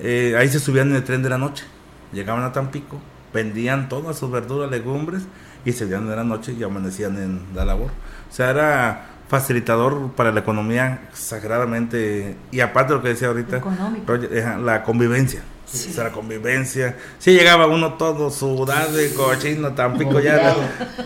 Eh, 0.00 0.34
ahí 0.38 0.48
se 0.48 0.58
subían 0.58 0.90
en 0.90 0.96
el 0.96 1.04
tren 1.04 1.22
de 1.22 1.28
la 1.28 1.36
noche. 1.36 1.64
Llegaban 2.12 2.44
a 2.44 2.52
Tampico, 2.52 2.98
vendían 3.32 3.88
todas 3.88 4.18
sus 4.18 4.30
verduras, 4.30 4.70
legumbres 4.70 5.22
y 5.64 5.72
se 5.72 5.86
iban 5.86 6.08
de 6.08 6.16
la 6.16 6.24
noche 6.24 6.52
y 6.58 6.62
amanecían 6.62 7.16
en 7.18 7.40
la 7.54 7.64
labor. 7.64 7.90
O 8.30 8.34
sea, 8.34 8.50
era 8.50 9.06
facilitador 9.28 10.10
para 10.12 10.30
la 10.32 10.40
economía 10.40 11.08
exageradamente 11.10 12.36
y 12.50 12.60
aparte 12.60 12.92
de 12.92 12.98
lo 12.98 13.02
que 13.02 13.08
decía 13.10 13.28
ahorita 13.28 13.62
la 14.62 14.82
convivencia. 14.82 15.42
Sí. 15.64 15.88
o 15.90 15.94
sea, 15.94 16.04
la 16.04 16.12
convivencia. 16.12 16.98
Sí 17.18 17.32
llegaba 17.32 17.66
uno 17.66 17.94
todo 17.94 18.30
sudado 18.30 19.02
y 19.02 19.08
cochino 19.10 19.72
tampico 19.72 20.20
ya 20.20 20.54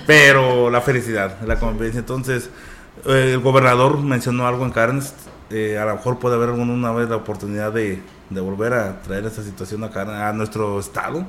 pero 0.08 0.70
la 0.70 0.80
felicidad 0.80 1.36
la 1.46 1.60
convivencia. 1.60 2.00
Entonces 2.00 2.50
eh, 3.06 3.34
el 3.34 3.38
gobernador 3.40 3.98
mencionó 4.00 4.46
algo 4.48 4.64
en 4.64 4.72
Carnes 4.72 5.14
eh, 5.50 5.78
a 5.78 5.84
lo 5.84 5.94
mejor 5.94 6.18
puede 6.18 6.34
haber 6.34 6.48
alguna 6.48 6.90
vez 6.90 7.08
la 7.08 7.16
oportunidad 7.16 7.72
de, 7.72 8.02
de 8.30 8.40
volver 8.40 8.72
a 8.72 9.00
traer 9.02 9.26
esa 9.26 9.44
situación 9.44 9.84
a, 9.84 10.28
a 10.28 10.32
nuestro 10.32 10.80
estado 10.80 11.24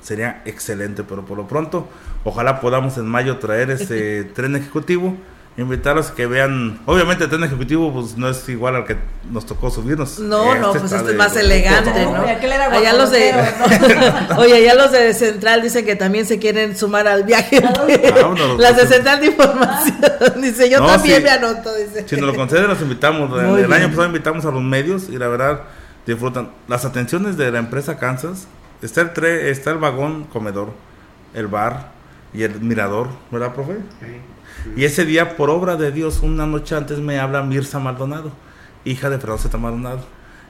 sería 0.00 0.42
excelente 0.44 1.04
pero 1.04 1.24
por 1.24 1.36
lo 1.36 1.46
pronto 1.46 1.88
ojalá 2.24 2.60
podamos 2.60 2.96
en 2.98 3.06
mayo 3.06 3.38
traer 3.38 3.70
ese 3.70 4.24
tren 4.34 4.56
ejecutivo 4.56 5.16
invitarlos 5.56 6.10
a 6.10 6.14
que 6.14 6.26
vean, 6.26 6.80
obviamente 6.86 7.24
el 7.24 7.30
tren 7.30 7.44
ejecutivo 7.44 7.92
pues 7.92 8.16
no 8.16 8.28
es 8.28 8.48
igual 8.48 8.76
al 8.76 8.84
que 8.84 8.96
nos 9.30 9.46
tocó 9.46 9.70
subirnos. 9.70 10.18
No, 10.18 10.54
no, 10.54 10.72
pues 10.72 10.90
este 10.90 11.10
es 11.10 11.16
más 11.16 11.36
elegante, 11.36 12.04
¿no? 12.04 12.22
Allá 12.22 12.92
los 12.94 13.10
de, 13.10 13.34
oye, 14.38 14.54
allá 14.54 14.74
los 14.74 14.92
de 14.92 15.12
Central 15.12 15.62
dicen 15.62 15.84
que 15.84 15.96
también 15.96 16.24
se 16.24 16.38
quieren 16.38 16.76
sumar 16.76 17.06
al 17.06 17.24
viaje. 17.24 17.60
Las 18.58 18.76
de 18.76 18.86
Central 18.86 19.20
de 19.20 19.26
Información, 19.26 19.96
dice, 20.40 20.70
yo 20.70 20.84
también 20.84 21.22
me 21.22 21.30
anoto, 21.30 21.74
dice. 21.74 22.06
Si 22.08 22.16
nos 22.16 22.26
lo 22.26 22.34
conceden, 22.34 22.68
los 22.68 22.80
invitamos. 22.80 23.30
el, 23.58 23.72
año 23.72 23.88
pasado 23.88 24.06
invitamos 24.06 24.44
a 24.44 24.50
los 24.50 24.62
medios 24.62 25.08
y 25.08 25.18
la 25.18 25.28
verdad 25.28 25.62
disfrutan. 26.06 26.50
Las 26.68 26.84
atenciones 26.84 27.36
de 27.36 27.50
la 27.50 27.58
empresa 27.58 27.98
Kansas, 27.98 28.46
está 28.82 29.00
el, 29.02 29.12
tre, 29.12 29.50
está 29.50 29.70
el 29.70 29.78
vagón 29.78 30.24
comedor, 30.24 30.72
el 31.34 31.46
bar 31.46 31.92
y 32.32 32.42
el 32.42 32.60
mirador, 32.60 33.08
¿verdad, 33.30 33.54
profe? 33.54 33.74
Sí. 34.00 34.20
Y 34.76 34.84
ese 34.84 35.04
día, 35.04 35.36
por 35.36 35.50
obra 35.50 35.76
de 35.76 35.90
Dios, 35.92 36.20
una 36.22 36.46
noche 36.46 36.76
antes 36.76 36.98
me 36.98 37.18
habla 37.18 37.42
Mirza 37.42 37.78
Maldonado, 37.78 38.30
hija 38.84 39.10
de 39.10 39.18
Fernando 39.18 39.58
Maldonado. 39.58 40.00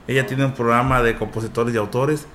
Ella 0.07 0.27
tiene 0.27 0.45
un 0.45 0.53
programa 0.53 1.03
de 1.03 1.17
compositores 1.17 1.75
y 1.75 1.79
autores 1.79 2.27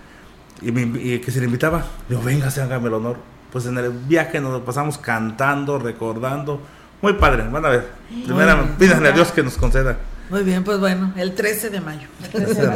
y, 0.62 1.20
que 1.20 1.32
se 1.32 1.40
le 1.40 1.46
invitaba. 1.46 1.86
Yo, 2.10 2.22
venga, 2.22 2.48
hágame 2.48 2.88
el 2.88 2.94
honor. 2.94 3.18
Pues 3.52 3.66
en 3.66 3.78
el 3.78 3.92
viaje 3.92 4.40
nos 4.40 4.52
lo 4.52 4.64
pasamos 4.64 4.98
cantando, 4.98 5.80
recordando. 5.80 6.62
Muy 7.02 7.14
padre, 7.14 7.48
van 7.50 7.66
a 7.66 7.70
ver. 7.70 7.90
Primero, 8.26 8.68
pídanle 8.80 9.10
a 9.10 9.12
Dios 9.12 9.32
que 9.32 9.44
nos 9.44 9.58
conceda. 9.58 9.98
Muy 10.30 10.42
bien, 10.42 10.64
pues 10.64 10.80
bueno, 10.80 11.14
el 11.18 11.36
13 11.36 11.70
de 11.70 11.82
mayo. 11.82 12.08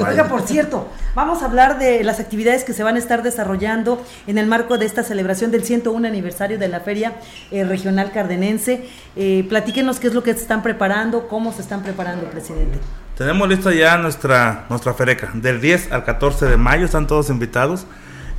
Oiga, 0.08 0.28
por 0.28 0.42
cierto, 0.42 0.88
vamos 1.16 1.42
a 1.42 1.46
hablar 1.46 1.80
de 1.80 2.04
las 2.04 2.20
actividades 2.20 2.64
que 2.64 2.74
se 2.74 2.84
van 2.84 2.96
a 2.96 3.00
estar 3.00 3.24
desarrollando 3.24 4.06
en 4.28 4.38
el 4.38 4.46
marco 4.46 4.78
de 4.78 4.86
esta 4.86 5.04
celebración 5.04 5.50
del 5.50 5.64
101 5.64 6.08
aniversario 6.08 6.60
de 6.60 6.68
la 6.68 6.80
Feria 6.82 7.14
eh, 7.50 7.64
Regional 7.64 8.12
Cardenense. 8.12 8.88
Eh, 9.16 9.46
platíquenos 9.50 10.00
qué 10.00 10.08
es 10.08 10.14
lo 10.14 10.22
que 10.22 10.34
se 10.34 10.42
están 10.42 10.62
preparando, 10.62 11.28
cómo 11.28 11.52
se 11.52 11.62
están 11.62 11.82
preparando, 11.82 12.30
presidente. 12.30 12.78
Tenemos 13.18 13.50
lista 13.50 13.74
ya 13.74 13.98
nuestra, 13.98 14.66
nuestra 14.70 14.94
fereca. 14.94 15.32
Del 15.34 15.60
10 15.60 15.92
al 15.92 16.06
14 16.06 16.46
de 16.46 16.58
mayo 16.58 16.86
están 16.86 17.08
todos 17.08 17.32
invitados. 17.32 17.88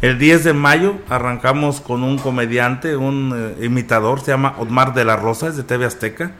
El 0.03 0.19
10 0.19 0.45
de 0.45 0.53
mayo 0.53 0.99
arrancamos 1.09 1.81
con 1.81 2.05
un 2.05 2.17
comediante, 2.17 2.97
un 2.97 3.57
eh, 3.59 3.65
imitador, 3.65 4.21
se 4.21 4.31
llama 4.31 4.55
Otmar 4.59 4.95
de 4.95 5.05
la 5.05 5.17
Rosa, 5.17 5.49
es 5.49 5.57
de 5.57 5.65
TV 5.65 5.85
Azteca 5.85 6.33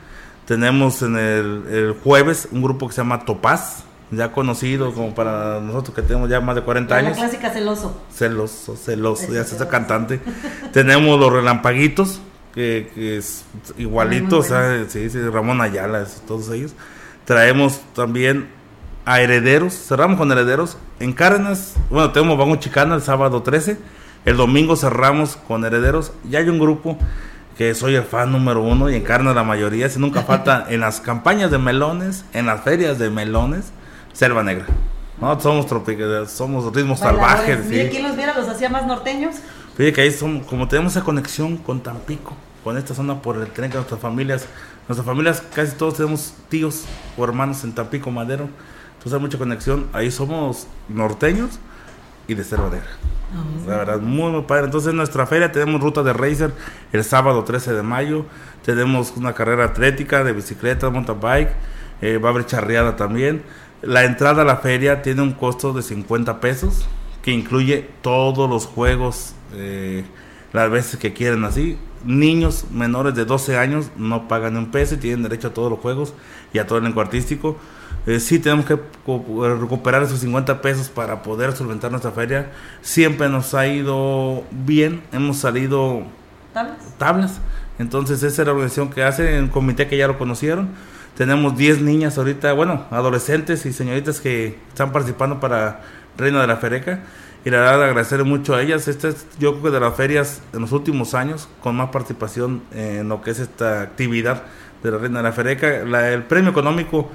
tenemos 0.51 1.01
en 1.03 1.17
el, 1.17 1.95
jueves 2.03 2.49
un 2.51 2.61
grupo 2.61 2.89
que 2.89 2.93
se 2.93 3.03
llama 3.03 3.25
Topaz, 3.25 3.85
ya 4.11 4.33
conocido 4.33 4.93
como 4.93 5.15
para 5.15 5.61
nosotros 5.61 5.95
que 5.95 6.03
tenemos 6.03 6.29
ya 6.29 6.41
más 6.41 6.57
de 6.57 6.63
40 6.63 6.93
años. 6.93 7.11
La 7.13 7.19
clásica 7.19 7.51
celoso. 7.51 8.03
Celoso, 8.13 8.75
celoso, 8.75 9.33
ya 9.33 9.45
se 9.45 9.53
está 9.53 9.69
cantante. 9.69 10.21
tenemos 10.73 11.21
los 11.21 11.33
relampaguitos, 11.33 12.21
que, 12.53 12.91
es 13.17 13.45
igualito, 13.79 14.39
o 14.39 14.43
sea, 14.43 14.87
sí, 14.89 15.09
sí, 15.09 15.21
Ramón 15.21 15.61
Ayala, 15.61 16.05
todos 16.27 16.51
ellos. 16.51 16.75
Traemos 17.27 17.81
también 17.95 18.49
a 19.05 19.21
Herederos, 19.21 19.73
cerramos 19.73 20.19
con 20.19 20.33
Herederos. 20.33 20.79
En 20.99 21.13
Cárdenas, 21.13 21.75
bueno, 21.91 22.11
tenemos 22.11 22.37
Vagón 22.37 22.59
Chicana 22.59 22.97
el 22.97 23.03
sábado 23.03 23.45
13. 23.45 23.79
El 24.25 24.37
domingo 24.37 24.75
cerramos 24.75 25.37
con 25.37 25.65
Herederos. 25.65 26.13
Ya 26.29 26.41
hay 26.41 26.49
un 26.49 26.59
grupo 26.59 26.99
que 27.61 27.75
soy 27.75 27.95
el 27.95 28.05
fan 28.05 28.33
número 28.33 28.63
uno 28.63 28.89
y 28.89 28.95
encarna 28.95 29.35
la 29.35 29.45
mayoría, 29.45 29.87
si 29.91 29.99
nunca 29.99 30.23
falta 30.23 30.65
en 30.71 30.81
las 30.81 30.99
campañas 30.99 31.51
de 31.51 31.59
melones, 31.59 32.25
en 32.33 32.47
las 32.47 32.63
ferias 32.63 32.99
de 32.99 33.11
melones, 33.11 33.67
selva 34.15 34.43
negra. 34.43 34.65
No, 35.21 35.39
somos 35.39 35.67
tropicales, 35.67 36.31
somos 36.31 36.75
ritmos 36.75 37.01
salvajes. 37.01 37.67
Mire, 37.67 37.91
¿quién 37.91 38.05
los 38.05 38.17
viera? 38.17 38.35
¿Los 38.35 38.49
hacía 38.49 38.71
más 38.71 38.87
norteños? 38.87 39.35
Fíjate 39.77 39.93
que 39.93 40.01
ahí 40.01 40.11
somos, 40.11 40.47
como 40.47 40.69
tenemos 40.69 40.93
esa 40.93 41.05
conexión 41.05 41.59
con 41.59 41.83
Tampico, 41.83 42.35
con 42.65 42.79
esta 42.79 42.95
zona 42.95 43.21
por 43.21 43.37
el 43.37 43.49
tren 43.49 43.71
que 43.71 43.77
nuestras 43.77 44.01
familias, 44.01 44.47
nuestras 44.89 45.05
familias 45.05 45.43
casi 45.55 45.77
todos 45.77 45.99
tenemos 45.99 46.33
tíos 46.49 46.85
o 47.19 47.25
hermanos 47.25 47.63
en 47.65 47.75
Tampico, 47.75 48.11
Madero, 48.11 48.49
entonces 48.95 49.13
hay 49.13 49.21
mucha 49.21 49.37
conexión, 49.37 49.87
ahí 49.93 50.11
somos 50.11 50.67
norteños 50.89 51.59
y 52.31 52.35
de 52.35 52.45
selva 52.45 52.71
negra. 52.71 52.89
La 53.67 53.77
verdad, 53.77 54.01
muy, 54.01 54.31
muy 54.31 54.43
padre. 54.43 54.67
Entonces, 54.67 54.91
en 54.91 54.97
nuestra 54.97 55.27
feria 55.27 55.53
tenemos 55.53 55.81
ruta 55.81 56.03
de 56.03 56.13
racer 56.13 56.53
el 56.93 57.05
sábado 57.05 57.45
13 57.45 57.73
de 57.75 57.83
mayo. 57.83 58.25
Tenemos 58.65 59.13
una 59.17 59.33
carrera 59.33 59.65
atlética 59.65 60.25
de 60.25 60.33
bicicleta, 60.33 60.91
mountain 60.91 61.21
bike. 61.21 61.51
Eh, 62.03 62.19
va 62.19 62.29
a 62.31 62.33
haber 62.33 62.47
charreada 62.47 62.97
también. 62.97 63.43
La 63.83 64.05
entrada 64.05 64.43
a 64.43 64.45
la 64.45 64.57
feria 64.57 65.03
tiene 65.03 65.23
un 65.23 65.33
costo 65.33 65.73
de 65.73 65.83
50 65.83 66.41
pesos, 66.41 66.87
que 67.23 67.33
incluye 67.33 67.89
todos 68.03 68.49
los 68.49 68.67
juegos, 68.67 69.35
eh, 69.55 70.05
las 70.53 70.71
veces 70.71 70.99
que 70.99 71.13
quieran 71.13 71.45
así. 71.45 71.79
niños 72.03 72.65
menores 72.73 73.15
de 73.15 73.27
12 73.27 73.59
años 73.59 73.91
no 73.97 74.27
pagan 74.27 74.57
un 74.57 74.71
peso 74.71 74.95
y 74.95 74.99
tienen 74.99 75.23
derecho 75.23 75.49
a 75.49 75.55
todos 75.55 75.71
los 75.71 75.81
juegos 75.81 76.15
y 76.55 76.59
a 76.59 76.67
todo 76.67 76.79
el 76.79 76.85
elenco 76.85 77.03
artístico. 77.03 77.59
Eh, 78.07 78.19
sí 78.19 78.39
tenemos 78.39 78.65
que 78.65 78.79
recuperar 79.59 80.03
esos 80.03 80.21
50 80.21 80.63
pesos 80.63 80.89
para 80.89 81.23
poder 81.23 81.53
solventar 81.53 81.91
nuestra 81.91 82.11
feria. 82.11 82.51
Siempre 82.81 83.29
nos 83.29 83.55
ha 83.55 83.67
ido 83.67 84.45
bien, 84.51 85.03
hemos 85.13 85.39
salido 85.39 86.03
tablas. 86.99 87.41
Entonces 87.79 88.23
esa 88.23 88.43
es 88.43 88.47
la 88.47 88.53
organización 88.53 88.91
que 88.91 89.03
hace, 89.03 89.37
en 89.37 89.49
comité 89.49 89.87
que 89.87 89.97
ya 89.97 90.07
lo 90.07 90.19
conocieron. 90.19 90.71
Tenemos 91.17 91.57
10 91.57 91.83
niñas 91.83 92.17
ahorita, 92.17 92.53
bueno, 92.53 92.87
adolescentes 92.91 93.67
y 93.67 93.73
señoritas 93.73 94.21
que 94.21 94.59
están 94.69 94.93
participando 94.93 95.41
para 95.41 95.81
Reina 96.17 96.41
de 96.41 96.47
la 96.47 96.57
Fereca 96.57 97.01
y 97.45 97.51
la 97.51 97.59
verdad 97.59 97.85
agradecer 97.85 98.25
mucho 98.25 98.55
a 98.55 98.63
ellas. 98.63 98.89
Esta 98.89 99.09
es 99.09 99.27
yo 99.39 99.53
creo 99.53 99.65
que 99.65 99.71
de 99.71 99.81
las 99.81 99.95
ferias 99.95 100.43
en 100.53 100.61
los 100.63 100.73
últimos 100.73 101.15
años 101.15 101.49
con 101.63 101.77
más 101.77 101.91
participación 101.91 102.63
en 102.73 103.09
lo 103.09 103.23
que 103.23 103.31
es 103.31 103.39
esta 103.39 103.83
actividad 103.83 104.43
de 104.83 104.91
la 104.91 104.99
Reina 104.99 105.19
de 105.19 105.23
la 105.25 105.33
Fereca. 105.33 105.69
el 106.09 106.23
premio 106.25 106.51
económico 106.51 107.11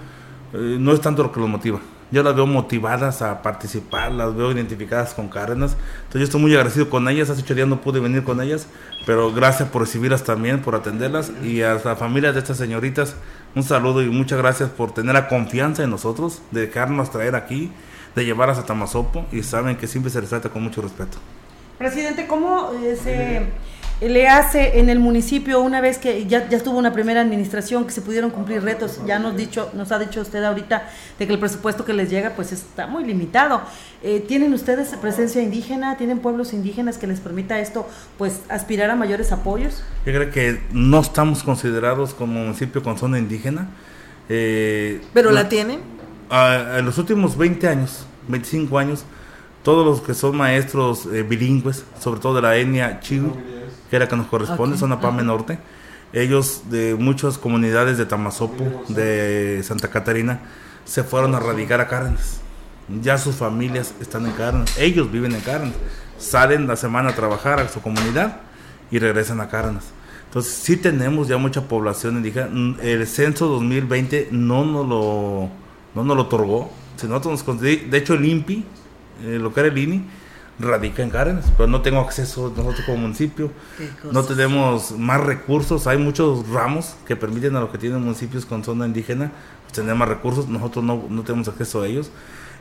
eh, 0.55 0.77
no 0.79 0.93
es 0.93 1.01
tanto 1.01 1.23
lo 1.23 1.31
que 1.31 1.39
los 1.39 1.49
motiva. 1.49 1.79
Yo 2.11 2.23
las 2.23 2.35
veo 2.35 2.45
motivadas 2.45 3.21
a 3.21 3.41
participar, 3.41 4.11
las 4.11 4.35
veo 4.35 4.51
identificadas 4.51 5.13
con 5.13 5.27
Cárdenas. 5.27 5.75
Entonces 6.03 6.21
yo 6.21 6.23
estoy 6.23 6.41
muy 6.41 6.53
agradecido 6.53 6.89
con 6.89 7.09
ellas. 7.09 7.29
Hace 7.29 7.41
ocho 7.41 7.55
días 7.55 7.67
no 7.67 7.81
pude 7.81 7.99
venir 7.99 8.23
con 8.23 8.41
ellas, 8.41 8.67
pero 9.05 9.33
gracias 9.33 9.69
por 9.69 9.81
recibirlas 9.81 10.23
también, 10.23 10.61
por 10.61 10.75
atenderlas. 10.75 11.31
Y 11.43 11.63
a 11.63 11.81
la 11.83 11.95
familia 11.95 12.31
de 12.31 12.39
estas 12.39 12.57
señoritas, 12.57 13.15
un 13.55 13.63
saludo 13.63 14.03
y 14.03 14.09
muchas 14.09 14.37
gracias 14.37 14.69
por 14.69 14.93
tener 14.93 15.13
la 15.13 15.27
confianza 15.27 15.83
en 15.83 15.89
nosotros, 15.89 16.41
de 16.51 16.67
dejarnos 16.67 17.11
traer 17.11 17.35
aquí 17.35 17.71
de 18.15 18.25
llevarlas 18.25 18.57
a 18.57 18.65
Tamazopo 18.65 19.25
y 19.31 19.43
saben 19.43 19.75
que 19.75 19.87
siempre 19.87 20.09
se 20.09 20.21
les 20.21 20.29
trata 20.29 20.49
con 20.49 20.63
mucho 20.63 20.81
respeto. 20.81 21.17
Presidente, 21.77 22.25
¿cómo 22.25 22.71
eh, 22.81 22.95
se 22.95 23.47
le 24.01 24.27
hace 24.27 24.79
en 24.79 24.89
el 24.89 24.99
municipio 24.99 25.61
una 25.61 25.79
vez 25.81 25.97
que 25.97 26.25
ya, 26.25 26.49
ya 26.49 26.57
estuvo 26.57 26.77
una 26.77 26.91
primera 26.91 27.21
administración 27.21 27.85
que 27.85 27.91
se 27.91 28.01
pudieron 28.01 28.29
cumplir 28.29 28.61
retos? 28.61 28.99
Ya 29.05 29.19
nos, 29.19 29.37
dicho, 29.37 29.69
nos 29.73 29.91
ha 29.91 29.99
dicho 29.99 30.21
usted 30.21 30.43
ahorita 30.43 30.89
de 31.17 31.27
que 31.27 31.33
el 31.33 31.39
presupuesto 31.39 31.85
que 31.85 31.93
les 31.93 32.09
llega 32.09 32.31
pues 32.31 32.51
está 32.51 32.87
muy 32.87 33.05
limitado. 33.05 33.61
Eh, 34.03 34.23
¿Tienen 34.27 34.53
ustedes 34.53 34.89
presencia 35.01 35.41
indígena? 35.41 35.97
¿Tienen 35.97 36.19
pueblos 36.19 36.53
indígenas 36.53 36.97
que 36.97 37.07
les 37.07 37.19
permita 37.19 37.59
esto 37.59 37.87
pues 38.17 38.41
aspirar 38.49 38.89
a 38.89 38.95
mayores 38.95 39.31
apoyos? 39.31 39.83
Yo 40.05 40.13
creo 40.13 40.31
que 40.31 40.61
no 40.71 40.99
estamos 40.99 41.43
considerados 41.43 42.13
como 42.13 42.41
municipio 42.41 42.83
con 42.83 42.97
zona 42.97 43.17
indígena. 43.17 43.69
Eh, 44.29 45.01
¿Pero 45.13 45.31
la 45.31 45.47
tienen? 45.49 45.95
en 46.31 46.85
los 46.85 46.97
últimos 46.97 47.37
20 47.37 47.67
años, 47.67 48.05
25 48.27 48.77
años, 48.79 49.05
todos 49.63 49.85
los 49.85 50.01
que 50.01 50.13
son 50.13 50.35
maestros 50.35 51.05
eh, 51.07 51.23
bilingües, 51.23 51.85
sobre 51.99 52.19
todo 52.19 52.35
de 52.35 52.41
la 52.41 52.55
etnia 52.57 52.99
Chiu, 52.99 53.33
que 53.89 53.95
era 53.95 54.07
que 54.07 54.15
nos 54.15 54.27
corresponde, 54.27 54.77
zona 54.77 54.99
Pame 54.99 55.23
Norte, 55.23 55.59
ellos 56.13 56.63
de 56.69 56.95
muchas 56.95 57.37
comunidades 57.37 57.97
de 57.97 58.05
Tamazopo, 58.05 58.83
de 58.87 59.61
Santa 59.63 59.89
Catarina, 59.89 60.39
se 60.85 61.03
fueron 61.03 61.35
a 61.35 61.39
radicar 61.39 61.81
a 61.81 61.87
Cárdenas. 61.87 62.39
Ya 63.01 63.17
sus 63.17 63.35
familias 63.35 63.93
están 63.99 64.25
en 64.25 64.33
Cárdenas, 64.33 64.77
ellos 64.77 65.11
viven 65.11 65.33
en 65.33 65.41
Cárdenas, 65.41 65.75
salen 66.17 66.67
la 66.67 66.75
semana 66.75 67.09
a 67.09 67.15
trabajar 67.15 67.59
a 67.59 67.67
su 67.67 67.81
comunidad 67.81 68.41
y 68.91 68.99
regresan 68.99 69.41
a 69.41 69.49
Cárdenas. 69.49 69.85
Entonces 70.27 70.53
sí 70.53 70.77
tenemos 70.77 71.27
ya 71.27 71.37
mucha 71.37 71.67
población 71.67 72.17
indígena. 72.17 72.49
El 72.81 73.07
censo 73.07 73.47
2020 73.47 74.29
no 74.31 74.65
nos 74.65 74.87
lo 74.87 75.49
no 75.95 76.03
nos 76.03 76.15
lo 76.15 76.23
otorgó. 76.23 76.71
Si 76.97 77.07
nosotros 77.07 77.47
nos 77.47 77.61
de 77.61 77.97
hecho 77.97 78.13
el 78.15 78.25
INPI, 78.25 78.65
eh, 79.23 79.39
lo 79.41 79.53
que 79.53 79.61
era 79.61 79.69
el 79.69 79.77
INI, 79.77 80.03
radica 80.59 81.03
en 81.03 81.09
Cárdenas, 81.09 81.45
pero 81.57 81.67
no 81.67 81.81
tengo 81.81 81.99
acceso 81.99 82.53
nosotros 82.55 82.85
como 82.85 82.99
municipio. 82.99 83.51
No 84.11 84.23
tenemos 84.23 84.91
más 84.97 85.21
recursos, 85.21 85.87
hay 85.87 85.97
muchos 85.97 86.47
ramos 86.49 86.95
que 87.05 87.15
permiten 87.15 87.55
a 87.55 87.59
los 87.59 87.69
que 87.69 87.77
tienen 87.77 88.01
municipios 88.01 88.45
con 88.45 88.63
zona 88.63 88.85
indígena 88.85 89.31
tener 89.75 89.95
más 89.95 90.07
recursos, 90.07 90.47
nosotros 90.47 90.83
no, 90.83 91.05
no 91.09 91.21
tenemos 91.21 91.47
acceso 91.47 91.81
a 91.81 91.87
ellos. 91.87 92.09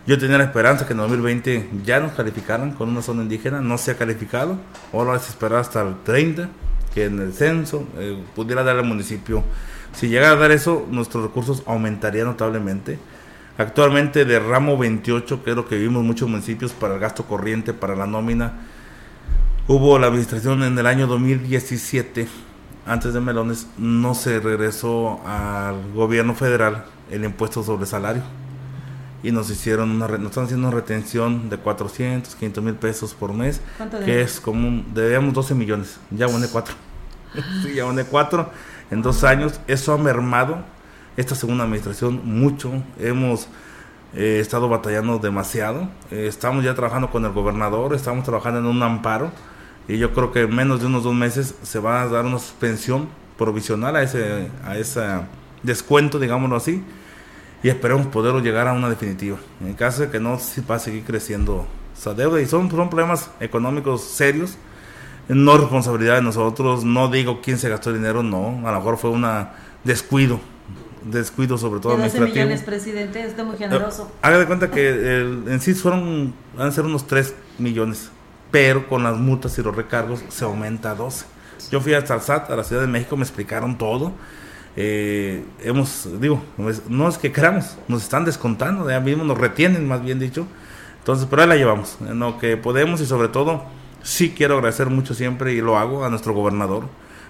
Yo 0.07 0.19
tenía 0.19 0.37
la 0.37 0.45
esperanza 0.45 0.87
que 0.87 0.93
en 0.93 0.99
2020 0.99 1.71
ya 1.85 2.01
nos 2.01 2.13
calificaran 2.13 2.73
con 2.73 2.91
una 2.91 3.01
zona 3.01 3.23
indígena, 3.23 3.61
no 3.63 3.79
se 3.79 3.93
ha 3.93 3.97
calificado, 3.97 4.59
ahora 4.93 5.17
es 5.17 5.29
esperar 5.29 5.61
hasta 5.61 5.81
el 5.81 5.95
30, 6.05 6.51
que 6.93 7.07
en 7.07 7.21
el 7.21 7.33
censo 7.33 7.87
eh, 7.97 8.23
pudiera 8.35 8.63
dar 8.63 8.77
al 8.77 8.85
municipio. 8.85 9.43
Si 9.95 10.09
llegara 10.09 10.33
a 10.33 10.37
dar 10.37 10.51
eso, 10.51 10.87
nuestros 10.91 11.25
recursos 11.25 11.63
aumentarían 11.67 12.27
notablemente 12.27 12.99
Actualmente 13.57 14.25
de 14.25 14.41
ramo 14.41 14.77
28, 14.77 15.45
que 15.45 15.51
es 15.51 15.57
lo 15.57 15.69
que 15.69 15.77
vivimos 15.77 16.03
muchos 16.03 16.29
municipios 16.29 16.73
para 16.73 16.95
el 16.95 17.01
gasto 17.01 17.25
corriente, 17.25 17.73
para 17.73 17.95
la 17.95 18.07
nómina, 18.07 18.55
hubo 19.69 19.97
la 20.01 20.09
administración 20.09 20.65
en 20.65 20.77
el 20.77 20.87
año 20.87 21.07
2017, 21.07 22.27
antes 22.85 23.15
de 23.15 23.21
Melones, 23.21 23.69
no 23.79 24.15
se 24.15 24.41
regresó 24.41 25.21
al 25.25 25.93
gobierno 25.93 26.35
federal 26.35 26.85
el 27.13 27.25
impuesto 27.25 27.63
sobre 27.63 27.87
salario. 27.87 28.23
Y 29.23 29.31
nos 29.31 29.49
hicieron 29.49 29.91
una, 29.93 30.09
nos 30.09 30.31
están 30.31 30.45
haciendo 30.45 30.69
una 30.69 30.77
retención 30.77 31.49
de 31.49 31.57
400, 31.57 32.35
500 32.35 32.65
mil 32.65 32.75
pesos 32.75 33.15
por 33.15 33.33
mes, 33.33 33.61
que 34.05 34.21
es 34.21 34.41
como, 34.41 34.85
debíamos 34.93 35.33
12 35.33 35.55
millones, 35.55 36.01
ya 36.11 36.27
aboné 36.27 36.49
4. 36.49 36.75
sí, 37.63 37.75
ya 37.75 37.85
aboné 37.85 38.05
4 38.05 38.51
en 38.91 39.01
dos 39.01 39.23
años, 39.23 39.61
eso 39.69 39.93
ha 39.93 39.99
mermado 39.99 40.65
esta 41.17 41.35
segunda 41.35 41.65
administración 41.65 42.21
mucho. 42.25 42.73
Hemos 42.99 43.49
eh, 44.15 44.39
estado 44.41 44.69
batallando 44.69 45.19
demasiado. 45.19 45.89
Eh, 46.11 46.27
estamos 46.29 46.65
ya 46.65 46.75
trabajando 46.75 47.11
con 47.11 47.25
el 47.25 47.33
gobernador, 47.33 47.95
estamos 47.95 48.25
trabajando 48.25 48.61
en 48.61 48.67
un 48.67 48.83
amparo 48.83 49.31
y 49.89 49.99
yo 49.99 50.13
creo 50.15 50.33
que 50.33 50.43
en 50.43 50.55
menos 50.55 50.81
de 50.81 50.87
unos 50.87 51.05
dos 51.05 51.15
meses 51.15 51.55
se 51.63 51.79
va 51.79 52.03
a 52.03 52.09
dar 52.09 52.25
una 52.25 52.39
suspensión 52.39 53.09
provisional 53.37 53.97
a 53.97 54.03
ese, 54.03 54.49
a 54.65 54.79
ese 54.79 55.03
descuento, 55.63 56.19
digámoslo 56.19 56.57
así, 56.57 56.83
y 57.63 57.69
esperemos 57.69 58.07
poderlo 58.07 58.41
llegar 58.41 58.69
a 58.69 58.73
una 58.73 58.89
definitiva. 58.89 59.39
En 59.61 59.75
caso 59.75 60.03
de 60.03 60.11
que 60.11 60.21
no, 60.21 60.39
sí 60.39 60.63
va 60.69 60.77
a 60.77 60.79
seguir 60.79 61.05
creciendo 61.05 61.67
esa 61.97 62.15
deuda 62.15 62.41
y 62.41 62.47
son, 62.47 62.71
son 62.71 62.89
problemas 62.89 63.31
económicos 63.41 64.03
serios, 64.03 64.57
no 65.29 65.57
responsabilidad 65.57 66.17
de 66.17 66.23
nosotros, 66.23 66.85
no 66.85 67.09
digo 67.09 67.41
quién 67.43 67.59
se 67.59 67.69
gastó 67.69 67.91
el 67.91 67.97
dinero, 67.97 68.23
no, 68.23 68.67
a 68.67 68.73
lo 68.73 68.79
mejor 68.79 68.97
fue 68.97 69.11
un 69.11 69.27
descuido 69.83 70.39
descuido 71.05 71.59
sobre 71.59 71.81
todo 71.81 71.97
de 71.97 72.05
12 72.05 72.21
millones, 72.21 72.63
presidente, 72.63 73.23
está 73.23 73.45
muy 73.45 73.57
generoso. 73.57 74.11
Haga 74.23 74.39
de 74.39 74.47
cuenta 74.47 74.71
que 74.71 75.21
en 75.21 75.61
sí 75.61 75.75
fueron, 75.75 76.35
van 76.57 76.69
a 76.69 76.73
ser 76.73 76.85
unos 76.85 77.07
3 77.07 77.35
millones, 77.59 78.11
pero 78.51 78.89
con 78.89 79.03
las 79.03 79.17
multas 79.17 79.59
y 79.59 79.63
los 79.63 79.75
recargos 79.75 80.25
se 80.29 80.45
aumenta 80.45 80.93
a 80.93 80.95
12. 80.95 81.27
Yo 81.71 81.81
fui 81.81 81.95
hasta 81.95 82.15
el 82.15 82.21
SAT, 82.21 82.51
a 82.51 82.57
la 82.57 82.65
Ciudad 82.65 82.83
de 82.83 82.89
México, 82.89 83.17
me 83.17 83.23
explicaron 83.23 83.79
todo. 83.79 84.13
Eh, 84.77 85.45
hemos, 85.61 86.09
digo, 86.21 86.43
no 86.89 87.09
es 87.09 87.19
que 87.19 87.31
queramos, 87.31 87.77
nos 87.87 88.03
están 88.03 88.25
descontando, 88.25 88.89
ya 88.89 89.01
mismo 89.01 89.25
nos 89.25 89.39
retienen, 89.39 89.87
más 89.87 90.03
bien 90.03 90.19
dicho. 90.19 90.47
Entonces, 90.99 91.27
pero 91.29 91.43
ahí 91.43 91.49
la 91.49 91.57
llevamos, 91.57 91.99
en 92.01 92.19
lo 92.19 92.39
que 92.39 92.57
podemos 92.57 93.01
y 93.01 93.07
sobre 93.07 93.29
todo, 93.29 93.65
sí 94.03 94.35
quiero 94.37 94.57
agradecer 94.57 94.89
mucho 94.89 95.15
siempre 95.15 95.53
y 95.53 95.61
lo 95.61 95.79
hago 95.79 96.05
a 96.05 96.11
nuestro 96.11 96.33
gobernador 96.33 96.85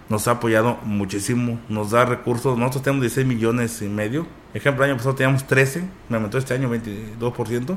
nos 0.09 0.29
ha 0.29 0.33
apoyado 0.33 0.79
muchísimo, 0.85 1.59
nos 1.69 1.90
da 1.90 2.05
recursos. 2.05 2.59
Nosotros 2.59 2.83
tenemos 2.83 3.03
16 3.03 3.27
millones 3.27 3.83
y 3.83 3.88
medio. 3.88 4.27
Ejemplo, 4.53 4.85
el 4.85 4.90
año 4.90 4.99
pasado 4.99 5.14
teníamos 5.14 5.47
13, 5.47 5.85
me 6.09 6.17
aumentó 6.17 6.38
este 6.38 6.55
año 6.55 6.71
22%. 6.71 7.77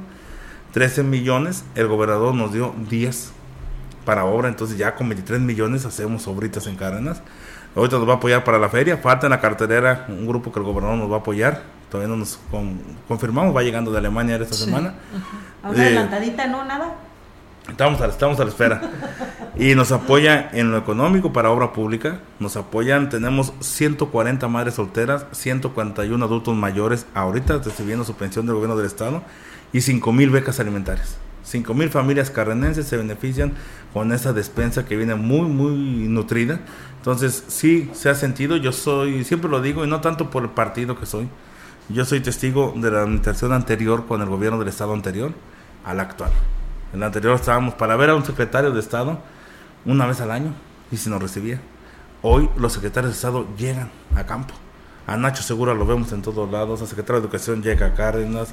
13 0.74 1.04
millones, 1.04 1.64
el 1.76 1.88
gobernador 1.88 2.36
nos 2.36 2.54
dio 2.54 2.76
10 2.90 3.32
para 4.06 4.26
obra, 4.26 4.48
entonces 4.48 4.78
ya 4.78 4.96
con 4.96 5.10
23 5.10 5.42
millones 5.42 5.86
hacemos 5.86 6.28
obritas 6.28 6.68
en 6.68 6.76
Cárdenas. 6.76 7.22
Ahorita 7.76 7.98
nos 7.98 8.08
va 8.08 8.14
a 8.14 8.16
apoyar 8.18 8.44
para 8.44 8.60
la 8.60 8.70
feria, 8.70 8.98
falta 8.98 9.28
en 9.28 9.32
la 9.32 9.40
cartelera 9.40 10.06
un 10.08 10.28
grupo 10.28 10.52
que 10.52 10.60
el 10.60 10.66
gobernador 10.66 10.98
nos 10.98 11.12
va 11.12 11.16
a 11.16 11.20
apoyar. 11.20 11.64
Todavía 11.90 12.10
no 12.10 12.18
nos 12.18 12.40
confirmamos, 13.08 13.56
va 13.56 13.64
llegando 13.64 13.92
de 13.92 14.00
Alemania 14.00 14.36
esta 14.36 14.56
semana. 14.56 14.96
Una 15.64 15.72
adelantadita, 15.72 16.48
no, 16.48 16.66
nada. 16.66 16.96
Estamos 17.70 18.02
a, 18.02 18.08
estamos 18.08 18.40
a 18.40 18.44
la 18.44 18.50
espera. 18.50 18.82
Y 19.56 19.74
nos 19.76 19.92
apoya 19.92 20.50
en 20.54 20.72
lo 20.72 20.78
económico 20.78 21.34
para 21.34 21.50
obra 21.50 21.74
pública. 21.74 22.20
Nos 22.40 22.56
apoyan, 22.58 23.10
tenemos 23.10 23.54
140 23.60 24.48
madres 24.48 24.76
solteras, 24.76 25.26
141 25.32 26.24
adultos 26.24 26.56
mayores 26.56 27.08
ahorita 27.14 27.58
recibiendo 27.58 28.06
su 28.06 28.16
pensión 28.16 28.46
del 28.46 28.56
gobierno 28.56 28.78
del 28.78 28.86
estado 28.86 29.24
y 29.74 29.82
5 29.82 30.12
mil 30.12 30.30
becas 30.30 30.60
alimentarias. 30.60 31.18
5 31.44 31.74
mil 31.74 31.90
familias 31.90 32.30
carrenenses 32.30 32.88
se 32.88 32.98
benefician 32.98 33.54
con 33.94 34.12
esa 34.12 34.34
despensa 34.34 34.86
que 34.86 34.98
viene 34.98 35.16
muy, 35.16 35.48
muy 35.48 36.08
nutrida. 36.08 36.60
Entonces, 36.98 37.44
sí, 37.48 37.90
se 37.94 38.10
ha 38.10 38.16
sentido. 38.16 38.58
Yo 38.58 38.72
soy, 38.72 39.24
siempre 39.24 39.50
lo 39.50 39.62
digo, 39.62 39.86
y 39.86 39.88
no 39.88 40.02
tanto 40.02 40.30
por 40.30 40.44
el 40.44 40.50
partido 40.50 41.00
que 41.00 41.06
soy. 41.06 41.30
Yo 41.90 42.04
soy 42.06 42.20
testigo 42.20 42.74
de 42.76 42.92
la 42.92 43.02
administración 43.02 43.54
anterior 43.54 44.06
con 44.08 44.22
el 44.22 44.28
gobierno 44.28 44.60
del 44.60 44.68
estado 44.68 44.94
anterior 44.94 45.32
al 45.86 46.02
actual. 46.02 46.32
En 46.94 47.00
la 47.00 47.08
anterior 47.08 47.36
estábamos 47.36 47.74
para 47.74 47.96
ver 47.96 48.10
a 48.10 48.16
un 48.16 48.26
secretario 48.26 48.72
de 48.72 48.80
Estado 48.80 49.20
una 49.86 50.06
vez 50.06 50.22
al 50.22 50.32
año 50.32 50.54
y 50.92 50.98
si 50.98 51.10
nos 51.10 51.22
recibía. 51.22 51.60
Hoy 52.22 52.50
los 52.58 52.74
secretarios 52.74 53.12
de 53.12 53.16
Estado 53.16 53.46
llegan 53.58 53.90
a 54.16 54.26
campo. 54.26 54.54
A 55.06 55.18
Nacho 55.18 55.44
Segura 55.44 55.74
lo 55.74 55.86
vemos 55.86 56.12
en 56.12 56.22
todos 56.22 56.52
lados, 56.52 56.82
el 56.82 56.88
secretario 56.88 57.22
de 57.22 57.28
Educación 57.28 57.62
llega 57.62 57.88
a 57.88 57.94
Cárdenas, 57.94 58.50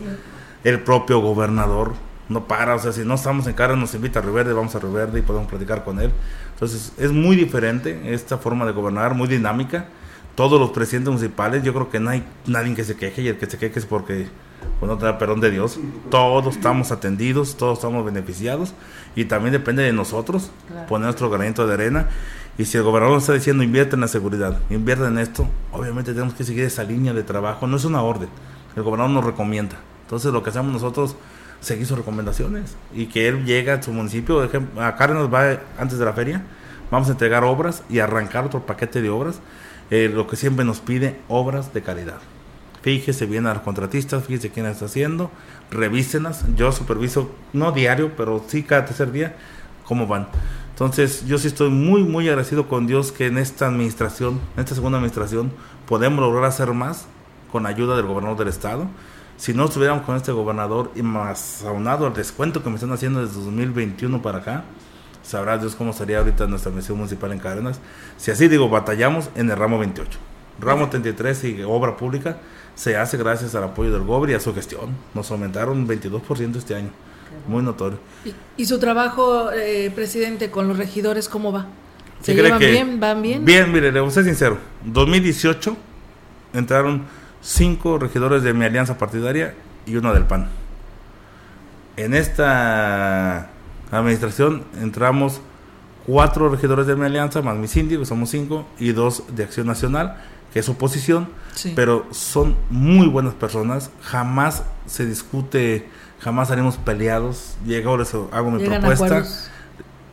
el 0.63 0.81
propio 0.81 1.21
gobernador 1.21 1.95
no 2.29 2.47
para, 2.49 2.75
o 2.75 2.79
sea, 2.79 2.93
si 2.93 3.05
no 3.05 3.15
estamos 3.15 3.47
en 3.47 3.53
Cárdenas 3.53 3.83
nos 3.83 3.95
invita 3.95 4.21
a 4.21 4.23
Riverde, 4.23 4.53
vamos 4.53 4.75
a 4.75 4.79
Riverde 4.79 5.19
y 5.19 5.23
podemos 5.23 5.49
platicar 5.49 5.85
con 5.85 6.01
él. 6.01 6.11
Entonces, 6.55 6.93
es 6.97 7.13
muy 7.13 7.37
diferente 7.37 8.15
esta 8.15 8.39
forma 8.39 8.65
de 8.65 8.73
gobernar, 8.73 9.15
muy 9.15 9.29
dinámica. 9.29 9.87
Todos 10.35 10.59
los 10.59 10.71
presidentes 10.71 11.13
municipales, 11.13 11.63
yo 11.63 11.75
creo 11.75 11.91
que 11.91 12.01
no 12.01 12.11
hay 12.11 12.25
nadie 12.47 12.75
que 12.75 12.85
se 12.85 12.97
queje 12.97 13.23
y 13.23 13.29
el 13.29 13.37
que 13.37 13.47
se 13.47 13.59
queje 13.59 13.79
es 13.79 13.87
porque 13.87 14.29
pues 14.81 14.91
no 14.91 14.99
te 14.99 15.05
da 15.07 15.19
perdón 15.19 15.41
de 15.41 15.51
Dios. 15.51 15.79
Todos 16.11 16.57
estamos 16.57 16.93
atendidos, 16.93 17.57
todos 17.57 17.79
estamos 17.79 18.05
beneficiados 18.05 18.75
y 19.17 19.27
también 19.27 19.53
depende 19.53 19.83
de 19.83 19.93
nosotros 19.93 20.51
poner 20.89 21.07
nuestro 21.07 21.31
granito 21.31 21.67
de 21.67 21.75
arena. 21.75 22.09
Y 22.57 22.67
si 22.67 22.77
el 22.77 22.85
gobernador 22.85 23.19
está 23.19 23.33
diciendo 23.33 23.65
invierte 23.65 23.97
en 23.97 24.01
la 24.01 24.09
seguridad, 24.09 24.59
invierte 24.71 25.07
en 25.07 25.19
esto, 25.19 25.49
obviamente 25.73 26.13
tenemos 26.13 26.35
que 26.35 26.45
seguir 26.45 26.65
esa 26.65 26.85
línea 26.85 27.13
de 27.13 27.23
trabajo. 27.23 27.67
No 27.67 27.77
es 27.77 27.85
una 27.85 28.03
orden, 28.03 28.29
el 28.77 28.83
gobernador 28.83 29.13
nos 29.13 29.25
recomienda. 29.25 29.77
Entonces 30.03 30.33
lo 30.33 30.43
que 30.43 30.51
hacemos 30.51 30.73
nosotros 30.73 31.17
seguir 31.61 31.87
sus 31.87 31.99
recomendaciones 31.99 32.77
y 32.95 33.07
que 33.07 33.27
él 33.29 33.45
llegue 33.45 33.71
a 33.71 33.83
su 33.83 33.93
municipio, 33.93 34.43
a 34.79 34.97
Cárdenas 34.97 35.33
va 35.33 35.59
antes 35.79 35.99
de 35.99 36.05
la 36.05 36.13
feria, 36.13 36.43
vamos 36.91 37.09
a 37.09 37.13
entregar 37.13 37.43
obras 37.43 37.83
y 37.89 37.99
arrancar 37.99 38.45
otro 38.45 38.67
paquete 38.67 39.03
de 39.03 39.09
obras, 39.09 39.41
eh, 39.91 40.11
lo 40.13 40.27
que 40.27 40.37
siempre 40.37 40.65
nos 40.65 40.81
pide, 40.81 41.19
obras 41.29 41.73
de 41.73 41.83
calidad. 41.83 42.19
Fíjese 42.85 43.25
bien 43.25 43.47
a 43.47 43.55
los 43.55 43.63
contratistas, 43.63 44.25
fíjese 44.25 44.51
quién 44.51 44.67
está 44.67 44.85
haciendo, 44.85 45.31
revísenas, 45.71 46.45
yo 46.55 46.71
superviso, 46.71 47.31
no 47.55 47.73
diario, 47.73 48.13
pero 48.15 48.45
sí 48.47 48.63
cada 48.63 48.85
tercer 48.85 49.11
día, 49.11 49.37
cómo 49.87 50.07
van. 50.07 50.29
Entonces 50.69 51.25
yo 51.27 51.39
sí 51.39 51.49
estoy 51.49 51.71
muy, 51.71 52.03
muy 52.03 52.29
agradecido 52.29 52.69
con 52.69 52.87
Dios 52.87 53.11
que 53.11 53.27
en 53.27 53.39
esta 53.39 53.69
administración, 53.69 54.39
en 54.55 54.65
esta 54.65 54.75
segunda 54.75 54.99
administración, 54.99 55.51
podemos 55.89 56.21
lograr 56.21 56.45
hacer 56.45 56.75
más 56.75 57.07
con 57.51 57.65
ayuda 57.65 57.97
del 57.97 58.05
gobernador 58.05 58.37
del 58.37 58.49
estado 58.49 58.87
si 59.39 59.55
no 59.55 59.65
estuviéramos 59.65 60.05
con 60.05 60.17
este 60.17 60.31
gobernador 60.33 60.93
y 60.95 61.03
más 61.03 61.65
aunado 61.65 62.07
al 62.07 62.13
descuento 62.13 62.63
que 62.63 62.69
me 62.69 62.77
están 62.77 62.93
haciendo 62.93 63.25
desde 63.25 63.41
2021 63.41 64.21
para 64.21 64.39
acá, 64.39 64.65
sabrá 65.23 65.57
Dios 65.57 65.75
cómo 65.75 65.91
estaría 65.91 66.19
ahorita 66.19 66.47
nuestra 66.47 66.71
misión 66.71 66.99
municipal 66.99 67.33
en 67.33 67.41
Cárdenas. 67.41 67.81
Si 68.17 68.31
así 68.31 68.47
digo, 68.47 68.69
batallamos 68.69 69.31
en 69.35 69.51
el 69.51 69.57
ramo 69.57 69.79
28. 69.79 70.19
Ramo 70.61 70.89
33 70.89 71.45
y 71.45 71.63
obra 71.63 71.97
pública 71.97 72.39
se 72.75 72.97
hace 72.97 73.17
gracias 73.17 73.55
al 73.55 73.65
apoyo 73.65 73.93
del 73.93 74.03
gobierno 74.03 74.33
y 74.33 74.35
a 74.35 74.41
su 74.41 74.55
gestión. 74.55 74.97
Nos 75.15 75.31
aumentaron 75.31 75.79
un 75.79 75.89
22% 75.89 76.57
este 76.57 76.75
año. 76.75 76.91
Muy 77.49 77.63
notorio. 77.63 77.99
¿Y, 78.57 78.65
su 78.67 78.79
trabajo, 78.79 79.51
eh, 79.53 79.91
presidente, 79.95 80.51
con 80.51 80.69
los 80.69 80.79
regidores, 80.79 81.29
cómo 81.29 81.53
va? 81.53 81.67
¿Se 82.23 82.35
llevan 82.35 82.59
bien? 82.59 83.01
¿Van 83.01 83.21
bien? 83.21 83.45
Bien, 83.45 83.71
mire, 83.71 83.93
le 83.93 84.01
voy 84.01 84.09
a 84.09 84.13
ser 84.13 84.25
sincero. 84.25 84.59
2018 84.85 85.77
entraron 86.55 87.05
cinco 87.43 87.99
regidores 87.99 88.43
de 88.43 88.55
mi 88.55 88.65
alianza 88.65 88.97
partidaria 88.97 89.55
y 89.87 89.97
uno 89.97 90.15
del 90.15 90.25
PAN. 90.25 90.49
En 91.97 92.15
esta 92.15 93.51
administración 93.91 94.65
entramos 94.81 95.41
cuatro 96.07 96.49
regidores 96.49 96.87
de 96.87 96.97
mi 96.97 97.05
alianza, 97.05 97.43
más 97.43 97.57
mi 97.57 97.69
síndico, 97.69 98.05
somos 98.05 98.31
cinco, 98.31 98.67
y 98.79 98.93
dos 98.93 99.25
de 99.35 99.45
Acción 99.45 99.67
Nacional, 99.67 100.17
que 100.55 100.61
es 100.61 100.69
oposición, 100.69 101.27
pero 101.75 102.07
son 102.13 102.55
muy 102.71 103.09
buenas 103.09 103.35
personas, 103.35 103.91
jamás 104.03 104.63
se 104.87 105.05
discute, 105.05 105.89
jamás 106.21 106.47
salimos 106.47 106.77
peleados, 106.77 107.57
llego, 107.67 107.99
les 107.99 108.15
hago 108.15 108.53
mi 108.53 108.65
propuesta. 108.65 109.25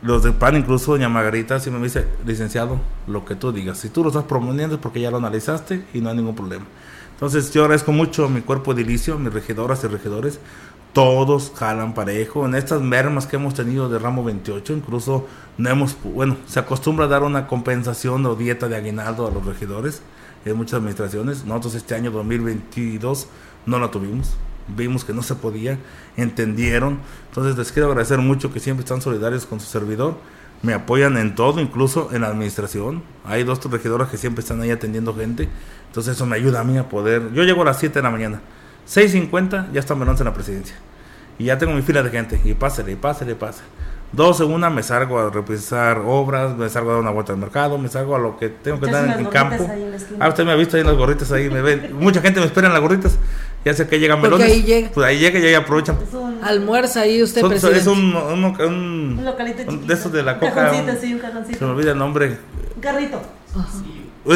Los 0.02 0.24
del 0.24 0.34
PAN, 0.34 0.56
incluso 0.56 0.90
doña 0.90 1.08
Margarita, 1.08 1.60
si 1.60 1.70
me 1.70 1.78
dice, 1.78 2.08
licenciado, 2.26 2.80
lo 3.06 3.24
que 3.24 3.36
tú 3.36 3.52
digas, 3.52 3.78
si 3.78 3.88
tú 3.88 4.02
lo 4.02 4.08
estás 4.08 4.24
promoviendo 4.24 4.74
es 4.74 4.80
porque 4.80 5.00
ya 5.00 5.12
lo 5.12 5.18
analizaste 5.18 5.84
y 5.94 6.00
no 6.00 6.10
hay 6.10 6.16
ningún 6.16 6.34
problema. 6.34 6.64
Entonces 7.12 7.52
yo 7.52 7.62
agradezco 7.62 7.92
mucho 7.92 8.24
a 8.24 8.28
mi 8.28 8.40
cuerpo 8.40 8.72
edilicio, 8.72 9.16
mis 9.20 9.32
regidoras 9.32 9.84
y 9.84 9.86
regidores, 9.86 10.40
todos 10.92 11.52
jalan 11.54 11.94
parejo. 11.94 12.46
En 12.46 12.56
estas 12.56 12.80
mermas 12.80 13.28
que 13.28 13.36
hemos 13.36 13.54
tenido 13.54 13.88
de 13.88 14.00
ramo 14.00 14.24
28, 14.24 14.72
incluso 14.72 15.28
no 15.56 15.70
hemos, 15.70 15.96
bueno, 16.02 16.36
se 16.48 16.58
acostumbra 16.58 17.04
a 17.04 17.08
dar 17.08 17.22
una 17.22 17.46
compensación 17.46 18.26
o 18.26 18.34
dieta 18.34 18.66
de 18.66 18.74
aguinaldo 18.74 19.28
a 19.28 19.30
los 19.30 19.46
regidores 19.46 20.02
en 20.44 20.56
muchas 20.56 20.74
administraciones. 20.74 21.44
Nosotros 21.44 21.74
este 21.74 21.94
año 21.94 22.10
2022 22.10 23.28
no 23.66 23.78
la 23.78 23.90
tuvimos. 23.90 24.34
Vimos 24.68 25.04
que 25.04 25.12
no 25.12 25.22
se 25.22 25.34
podía, 25.34 25.78
entendieron. 26.16 27.00
Entonces 27.28 27.56
les 27.56 27.72
quiero 27.72 27.88
agradecer 27.88 28.18
mucho 28.18 28.52
que 28.52 28.60
siempre 28.60 28.84
están 28.84 29.00
solidarios 29.00 29.46
con 29.46 29.60
su 29.60 29.66
servidor. 29.66 30.16
Me 30.62 30.74
apoyan 30.74 31.16
en 31.16 31.34
todo, 31.34 31.60
incluso 31.60 32.10
en 32.12 32.22
la 32.22 32.28
administración. 32.28 33.02
Hay 33.24 33.42
dos 33.42 33.62
regidoras 33.64 34.08
que 34.08 34.16
siempre 34.16 34.42
están 34.42 34.60
ahí 34.60 34.70
atendiendo 34.70 35.14
gente. 35.14 35.48
Entonces 35.88 36.14
eso 36.14 36.24
me 36.26 36.36
ayuda 36.36 36.60
a 36.60 36.64
mí 36.64 36.78
a 36.78 36.88
poder... 36.88 37.32
Yo 37.32 37.42
llego 37.42 37.62
a 37.62 37.64
las 37.64 37.80
7 37.80 37.98
de 37.98 38.02
la 38.02 38.10
mañana. 38.10 38.40
6.50 38.88 39.72
ya 39.72 39.80
están 39.80 39.98
Melón 39.98 40.16
en 40.18 40.24
la 40.24 40.34
presidencia. 40.34 40.76
Y 41.38 41.46
ya 41.46 41.58
tengo 41.58 41.72
mi 41.72 41.82
fila 41.82 42.02
de 42.02 42.10
gente. 42.10 42.40
Y 42.44 42.54
pásale, 42.54 42.92
y 42.92 42.96
pásale, 42.96 43.32
y 43.32 43.34
pásale. 43.34 43.66
Dos 44.12 44.40
en 44.42 44.52
una 44.52 44.68
me 44.68 44.82
salgo 44.82 45.18
a 45.18 45.30
revisar 45.30 46.02
obras, 46.04 46.54
me 46.54 46.68
salgo 46.68 46.90
a 46.90 46.92
dar 46.94 47.02
una 47.02 47.10
vuelta 47.10 47.32
al 47.32 47.38
mercado, 47.38 47.78
me 47.78 47.88
salgo 47.88 48.14
a 48.14 48.18
lo 48.18 48.36
que 48.36 48.50
tengo 48.50 48.78
que 48.78 48.90
dar 48.90 49.06
en 49.06 49.12
el 49.12 49.28
campo. 49.30 49.66
Ah, 50.20 50.28
usted 50.28 50.44
me 50.44 50.52
ha 50.52 50.54
visto 50.54 50.76
ahí 50.76 50.82
en 50.82 50.88
las 50.88 50.96
gorritas 50.96 51.32
ahí, 51.32 51.48
me 51.48 51.62
ven. 51.62 51.96
Mucha 51.98 52.20
gente 52.20 52.38
me 52.38 52.46
espera 52.46 52.66
en 52.66 52.74
las 52.74 52.82
gorritas. 52.82 53.18
Ya 53.64 53.72
sé 53.72 53.88
que 53.88 53.98
llegan 53.98 54.20
melones. 54.20 54.46
Ahí 54.46 54.62
llega. 54.64 54.90
Pues 54.92 55.06
ahí 55.06 55.18
llega 55.18 55.38
y 55.38 55.46
ahí 55.46 55.54
aprovechan. 55.54 55.96
Almuerza 56.42 57.00
ahí 57.00 57.22
usted, 57.22 57.40
son, 57.58 57.74
Es 57.74 57.86
un, 57.86 58.14
un, 58.14 58.44
un, 58.44 59.26
un 59.68 59.86
de 59.86 59.94
esos 59.94 60.12
de 60.12 60.22
la 60.22 60.38
coca. 60.38 60.72
sí, 61.00 61.14
un 61.14 61.54
Se 61.54 61.64
me 61.64 61.70
olvida 61.70 61.92
el 61.92 61.98
nombre. 61.98 62.38
Un 62.74 62.82
carrito. 62.82 63.22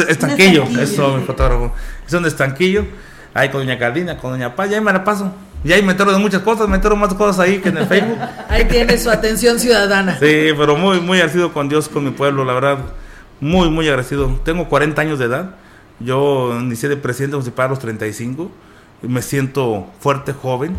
Estanquillo, 0.07 0.63
eso, 0.79 1.17
mi 1.17 1.23
fotógrafo. 1.23 1.71
Es 2.05 2.13
un 2.13 2.25
estanquillo. 2.25 2.85
Ahí 3.33 3.49
con 3.49 3.61
doña 3.61 3.77
Cardina, 3.77 4.17
con 4.17 4.31
doña 4.31 4.55
Paz, 4.55 4.71
y 4.71 4.73
ahí 4.73 4.81
me 4.81 4.91
la 4.91 5.03
paso. 5.03 5.31
Y 5.63 5.71
ahí 5.73 5.81
me 5.81 5.91
entero 5.91 6.11
de 6.11 6.19
muchas 6.19 6.41
cosas, 6.41 6.67
me 6.67 6.75
entero 6.75 6.95
más 6.95 7.13
cosas 7.13 7.39
ahí 7.39 7.59
que 7.59 7.69
en 7.69 7.77
el 7.77 7.87
Facebook. 7.87 8.17
ahí 8.49 8.65
tiene 8.65 8.97
su 8.97 9.09
atención 9.09 9.59
ciudadana. 9.59 10.13
Sí, 10.19 10.49
pero 10.57 10.77
muy, 10.77 10.99
muy 11.01 11.17
agradecido 11.17 11.51
con 11.53 11.67
Dios, 11.67 11.89
con 11.89 12.03
mi 12.03 12.11
pueblo, 12.11 12.45
la 12.45 12.53
verdad. 12.53 12.77
Muy, 13.39 13.69
muy 13.69 13.87
agradecido. 13.87 14.39
Tengo 14.43 14.67
40 14.67 15.01
años 15.01 15.19
de 15.19 15.25
edad. 15.25 15.55
Yo 15.99 16.57
inicié 16.59 16.89
de 16.89 16.97
presidente 16.97 17.35
municipal 17.35 17.67
a 17.67 17.69
los 17.69 17.79
35. 17.79 18.51
Me 19.03 19.21
siento 19.21 19.87
fuerte, 19.99 20.33
joven. 20.33 20.75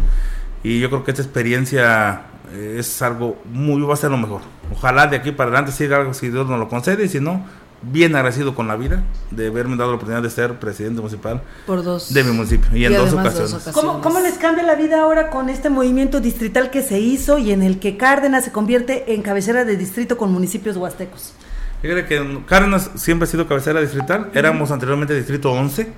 Y 0.62 0.81
yo 0.81 0.88
creo 0.91 1.05
que 1.05 1.12
esta 1.12 1.23
experiencia 1.23 2.23
es 2.55 3.03
algo 3.03 3.41
muy, 3.53 3.81
va 3.83 3.95
a 3.95 3.97
ser 3.97 4.11
lo 4.11 4.17
mejor. 4.17 4.41
Ojalá 4.73 5.07
de 5.07 5.17
aquí 5.17 5.33
para 5.33 5.51
adelante 5.51 5.73
siga 5.73 5.99
algo 5.99 6.14
si 6.14 6.31
Dios 6.31 6.49
nos 6.49 6.59
lo 6.59 6.69
concede. 6.69 7.05
Y 7.05 7.09
si 7.09 7.21
no, 7.21 7.45
bien 7.83 8.17
agradecido 8.17 8.55
con 8.55 8.67
la 8.67 8.77
vida 8.77 9.05
de 9.31 9.49
haberme 9.49 9.77
dado 9.77 9.91
la 9.91 9.97
oportunidad 9.97 10.23
de 10.23 10.31
ser 10.31 10.59
presidente 10.59 11.01
municipal 11.01 11.43
Por 11.67 11.85
dos, 11.85 12.12
de 12.12 12.25
mi 12.25 12.33
municipio 12.33 12.77
y, 12.77 12.85
en 12.85 12.95
dos 12.95 13.12
ocasiones. 13.12 13.71
¿Cómo, 13.73 14.21
les 14.21 14.35
cambia 14.35 14.64
la 14.64 14.75
vida 14.75 15.01
ahora 15.01 15.31
con 15.31 15.49
este 15.49 15.71
movimiento 15.71 16.21
distrital 16.21 16.71
que 16.71 16.83
se 16.83 16.99
hizo 16.99 17.38
y 17.38 17.53
en 17.53 17.62
el 17.62 17.79
que 17.79 17.97
Cárdenas 17.97 18.45
se 18.45 18.53
convierte 18.53 19.14
en 19.14 19.23
cabecera 19.23 19.64
de 19.64 19.77
distrito 19.77 20.17
con 20.17 20.33
municipios 20.33 20.77
huastecos? 20.77 21.35
Fíjate 21.81 22.07
que 22.07 22.41
Cárdenas 22.47 22.91
siempre 22.97 23.29
ha 23.29 23.31
sido 23.31 23.47
cabecera 23.47 23.81
distrital, 23.81 24.31
éramos 24.35 24.73
anteriormente 24.73 25.14
distrito 25.14 25.53
11, 25.53 25.93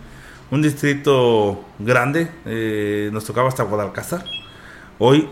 un 0.50 0.60
distrito 0.62 1.64
grande, 1.78 2.30
eh, 2.44 3.08
nos 3.12 3.24
tocaba 3.24 3.48
hasta 3.48 3.62
Guadalcázar, 3.62 4.24
hoy 4.98 5.28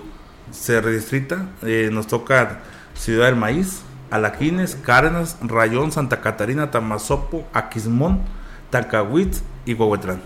se 0.51 0.81
redistrita, 0.81 1.51
eh, 1.63 1.91
nos 1.93 2.07
toca 2.07 2.61
Ciudad 2.95 3.27
del 3.27 3.37
Maíz, 3.37 3.83
Alaquines, 4.11 4.77
Cárdenas, 4.77 5.37
Rayón, 5.43 5.93
Santa 5.93 6.21
Catarina, 6.21 6.71
Tamazopo, 6.71 7.47
Aquismón, 7.53 8.23
Tacahuit 8.71 9.35
y 9.67 9.75
Huehuetlán. 9.75 10.21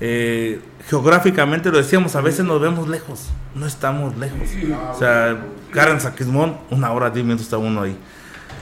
Eh, 0.00 0.60
geográficamente 0.88 1.70
lo 1.70 1.78
decíamos, 1.78 2.16
a 2.16 2.20
veces 2.20 2.44
nos 2.44 2.60
vemos 2.60 2.88
lejos, 2.88 3.30
no 3.54 3.66
estamos 3.66 4.16
lejos. 4.18 4.48
O 4.92 4.98
sea, 4.98 5.38
Cárdenas, 5.70 6.04
Aquismón, 6.04 6.58
una 6.70 6.92
hora, 6.92 7.10
diez 7.10 7.24
minutos 7.24 7.46
está 7.46 7.58
uno 7.58 7.82
ahí. 7.82 7.96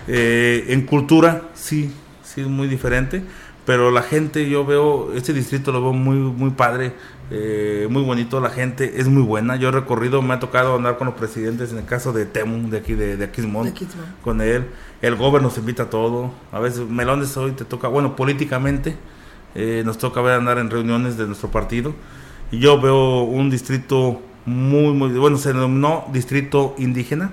Eh, 0.07 0.67
en 0.69 0.87
cultura, 0.87 1.43
sí, 1.55 1.93
sí 2.23 2.43
es 2.43 2.47
muy 2.47 2.69
diferente, 2.69 3.25
pero 3.67 3.91
la 3.91 4.03
gente, 4.03 4.49
yo 4.49 4.65
veo, 4.65 5.13
este 5.15 5.33
distrito 5.33 5.73
lo 5.73 5.81
veo 5.81 5.93
muy, 5.93 6.17
muy 6.17 6.51
padre 6.51 6.95
eh, 7.31 7.89
muy 7.91 8.03
bonito, 8.03 8.41
la 8.41 8.51
gente 8.51 9.01
es 9.01 9.09
muy 9.09 9.23
buena. 9.23 9.57
Yo 9.57 9.69
he 9.69 9.73
recorrido, 9.73 10.21
me 10.21 10.35
ha 10.35 10.39
tocado 10.41 10.77
andar 10.77 10.99
con 10.99 11.07
los 11.07 11.17
presidentes, 11.17 11.73
en 11.73 11.79
el 11.79 11.87
caso 11.87 12.13
de 12.13 12.27
Temu, 12.27 12.69
de 12.69 12.79
aquí, 12.79 12.95
de, 12.95 13.17
de 13.17 13.31
con 14.23 14.41
él. 14.41 14.67
El 15.01 15.17
gobierno 15.17 15.49
nos 15.49 15.59
invita 15.59 15.85
a 15.85 15.91
todo. 15.91 16.33
A 16.53 16.61
veces, 16.61 16.87
Melones 16.89 17.37
hoy 17.37 17.53
te 17.53 17.65
toca, 17.65 17.89
bueno, 17.89 18.15
políticamente 18.15 18.97
eh, 19.55 19.83
nos 19.85 19.99
toca 19.99 20.21
ver 20.21 20.35
andar 20.35 20.59
en 20.59 20.71
reuniones 20.71 21.17
de 21.17 21.27
nuestro 21.27 21.51
partido. 21.51 21.95
Y 22.51 22.59
yo 22.59 22.81
veo 22.81 23.23
un 23.23 23.51
distrito 23.51 24.21
muy, 24.45 24.93
muy, 24.93 25.11
bueno, 25.11 25.39
se 25.39 25.53
denominó 25.53 26.05
distrito 26.13 26.75
indígena. 26.79 27.33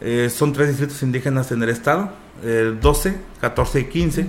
Eh, 0.00 0.30
son 0.30 0.52
tres 0.52 0.68
distritos 0.68 1.02
indígenas 1.02 1.52
en 1.52 1.62
el 1.62 1.68
estado, 1.68 2.10
el 2.42 2.80
12, 2.80 3.16
14 3.40 3.80
y 3.80 3.84
15. 3.84 4.26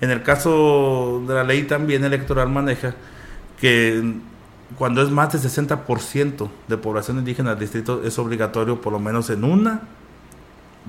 En 0.00 0.10
el 0.10 0.22
caso 0.22 1.22
de 1.26 1.34
la 1.34 1.44
ley 1.44 1.64
también 1.64 2.04
electoral 2.04 2.48
maneja 2.48 2.94
que 3.60 4.14
cuando 4.78 5.02
es 5.02 5.10
más 5.10 5.32
del 5.32 5.42
60% 5.42 6.48
de 6.68 6.76
población 6.76 7.18
indígena 7.18 7.50
del 7.50 7.60
distrito 7.60 8.02
es 8.04 8.18
obligatorio 8.18 8.80
por 8.80 8.92
lo 8.92 8.98
menos 8.98 9.30
en 9.30 9.44
una 9.44 9.82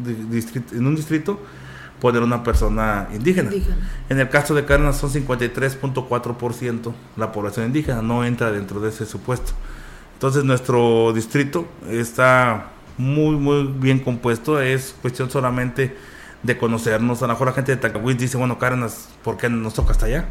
en 0.06 0.88
un 0.88 0.96
distrito 0.96 1.40
poner 2.00 2.22
una 2.22 2.44
persona 2.44 3.08
indígena. 3.14 3.52
En 4.10 4.20
el 4.20 4.30
caso 4.30 4.54
de 4.54 4.66
Cárdenas 4.66 4.98
son 4.98 5.12
53.4% 5.12 6.94
la 7.16 7.32
población 7.32 7.68
indígena, 7.68 8.02
no 8.02 8.26
entra 8.26 8.52
dentro 8.52 8.80
de 8.80 8.90
ese 8.90 9.06
supuesto. 9.06 9.54
Entonces 10.14 10.44
nuestro 10.44 11.14
distrito 11.14 11.68
está 11.90 12.72
muy, 12.98 13.36
muy 13.36 13.64
bien 13.64 14.00
compuesto. 14.00 14.62
Es 14.62 14.96
cuestión 15.02 15.30
solamente 15.30 15.96
de 16.44 16.58
conocernos. 16.58 17.22
A 17.24 17.28
lo 17.28 17.34
mejor 17.34 17.48
la 17.48 17.54
gente 17.54 17.76
de 17.76 17.78
Tacahuiz 17.78 18.18
dice, 18.18 18.38
bueno, 18.38 18.60
Cárdenas, 18.60 19.10
¿por 19.24 19.38
qué 19.38 19.50
nos 19.50 19.74
toca 19.74 19.92
hasta 19.92 20.06
allá? 20.06 20.26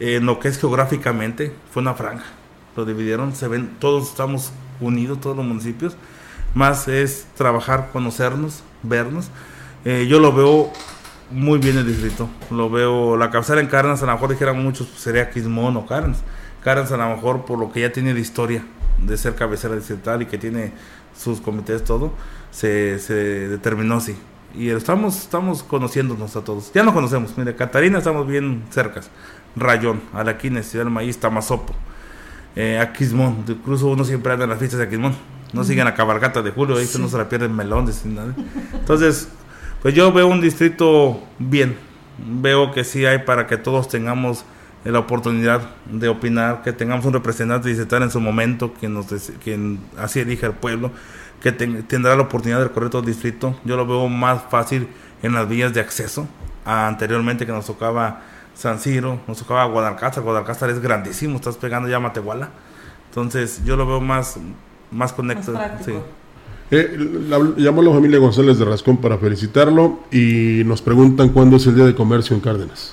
Eh, 0.00 0.20
lo 0.20 0.38
que 0.38 0.48
es 0.48 0.58
geográficamente, 0.58 1.54
fue 1.70 1.82
una 1.82 1.94
franja. 1.94 2.26
Lo 2.76 2.84
dividieron, 2.84 3.34
se 3.34 3.48
ven, 3.48 3.76
todos 3.78 4.10
estamos 4.10 4.52
unidos, 4.80 5.20
todos 5.20 5.36
los 5.36 5.46
municipios. 5.46 5.96
Más 6.54 6.88
es 6.88 7.26
trabajar, 7.36 7.90
conocernos, 7.92 8.62
vernos. 8.82 9.30
Eh, 9.84 10.06
yo 10.08 10.20
lo 10.20 10.32
veo 10.32 10.72
muy 11.30 11.58
bien 11.58 11.78
el 11.78 11.86
distrito. 11.86 12.28
Lo 12.50 12.70
veo, 12.70 13.16
la 13.16 13.30
cabecera 13.30 13.60
en 13.60 13.68
Cárdenas, 13.68 14.02
a 14.02 14.06
lo 14.06 14.12
mejor 14.12 14.30
dijeran 14.30 14.62
muchos, 14.62 14.86
pues, 14.86 15.00
sería 15.00 15.30
Quismón 15.30 15.76
o 15.76 15.86
Cárdenas. 15.86 16.18
Cárdenas 16.62 16.92
a 16.92 16.96
lo 16.96 17.14
mejor 17.14 17.44
por 17.44 17.58
lo 17.58 17.72
que 17.72 17.80
ya 17.80 17.92
tiene 17.92 18.12
de 18.12 18.20
historia 18.20 18.64
de 18.98 19.16
ser 19.16 19.34
cabecera 19.34 19.74
distrital 19.74 20.22
y 20.22 20.26
que 20.26 20.38
tiene 20.38 20.72
sus 21.16 21.40
comités, 21.40 21.84
todo, 21.84 22.12
se, 22.50 22.98
se 22.98 23.14
determinó 23.14 23.96
así. 23.96 24.16
Y 24.54 24.70
estamos, 24.70 25.18
estamos 25.18 25.62
conociéndonos 25.62 26.34
a 26.36 26.42
todos. 26.42 26.72
Ya 26.72 26.82
nos 26.82 26.94
conocemos. 26.94 27.36
Mire, 27.36 27.54
Catarina 27.54 27.98
estamos 27.98 28.26
bien 28.26 28.64
cercas. 28.70 29.10
Rayón, 29.56 30.00
Alaquines, 30.12 30.66
Ciudad 30.66 30.84
del 30.84 30.92
Maíz, 30.92 31.18
Tamazopo, 31.18 31.74
eh, 32.54 32.78
Aquismón. 32.78 33.44
Incluso 33.48 33.88
uno 33.88 34.04
siempre 34.04 34.32
anda 34.32 34.44
en 34.44 34.50
las 34.50 34.58
fiestas 34.58 34.78
de 34.78 34.86
Aquismón. 34.86 35.14
No 35.52 35.64
siguen 35.64 35.86
a 35.86 35.94
cabalgata 35.94 36.42
de 36.42 36.50
julio, 36.50 36.76
ahí 36.76 36.88
no 36.98 37.08
se 37.08 37.16
la 37.16 37.28
pierden 37.28 37.54
melones. 37.54 38.04
Nada. 38.04 38.34
Entonces, 38.74 39.28
pues 39.80 39.94
yo 39.94 40.12
veo 40.12 40.26
un 40.26 40.40
distrito 40.40 41.20
bien. 41.38 41.76
Veo 42.18 42.72
que 42.72 42.84
sí 42.84 43.06
hay 43.06 43.18
para 43.20 43.46
que 43.46 43.56
todos 43.56 43.88
tengamos 43.88 44.44
la 44.84 44.98
oportunidad 45.00 45.62
de 45.90 46.08
opinar, 46.08 46.62
que 46.62 46.72
tengamos 46.72 47.04
un 47.06 47.12
representante 47.12 47.68
distrital 47.68 48.02
en 48.02 48.10
su 48.10 48.20
momento, 48.20 48.72
que 48.74 48.88
nos 48.88 49.06
quien 49.42 49.80
así 49.98 50.20
elija 50.20 50.46
el 50.46 50.52
pueblo, 50.52 50.92
que 51.40 51.52
tendrá 51.52 52.14
la 52.14 52.22
oportunidad 52.22 52.58
de 52.58 52.64
recorrer 52.68 52.90
todo 52.90 53.02
el 53.02 53.06
distrito. 53.06 53.58
Yo 53.64 53.76
lo 53.76 53.86
veo 53.86 54.08
más 54.08 54.42
fácil 54.50 54.88
en 55.22 55.32
las 55.32 55.48
vías 55.48 55.72
de 55.72 55.80
acceso. 55.80 56.28
anteriormente 56.64 57.46
que 57.46 57.52
nos 57.52 57.66
tocaba 57.66 58.22
San 58.56 58.78
Ciro, 58.80 59.20
nos 59.28 59.38
tocaba 59.38 59.64
Guadalcázar. 59.66 60.24
Guadalcázar 60.24 60.70
es 60.70 60.80
grandísimo, 60.80 61.36
estás 61.36 61.56
pegando 61.56 61.88
ya 61.88 62.00
Matehuala. 62.00 62.50
Entonces 63.10 63.62
yo 63.64 63.76
lo 63.76 63.86
veo 63.86 64.00
más, 64.00 64.38
más 64.90 65.12
conecto. 65.12 65.52
sí. 65.84 65.92
Eh, 66.70 66.98
llamó 67.58 67.80
a 67.80 67.84
la 67.84 67.92
familia 67.92 68.18
González 68.18 68.58
de 68.58 68.64
Rascón 68.64 68.96
para 68.96 69.18
felicitarlo 69.18 70.00
y 70.10 70.62
nos 70.66 70.82
preguntan 70.82 71.28
cuándo 71.28 71.58
es 71.58 71.66
el 71.66 71.76
día 71.76 71.84
de 71.84 71.94
comercio 71.94 72.34
en 72.34 72.40
Cárdenas. 72.40 72.92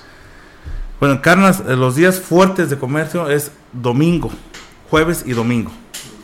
Bueno, 1.00 1.16
en 1.16 1.20
Cárdenas 1.20 1.62
eh, 1.66 1.74
los 1.74 1.96
días 1.96 2.20
fuertes 2.20 2.70
de 2.70 2.78
comercio 2.78 3.28
es 3.28 3.50
domingo, 3.72 4.30
jueves 4.90 5.24
y 5.26 5.32
domingo. 5.32 5.72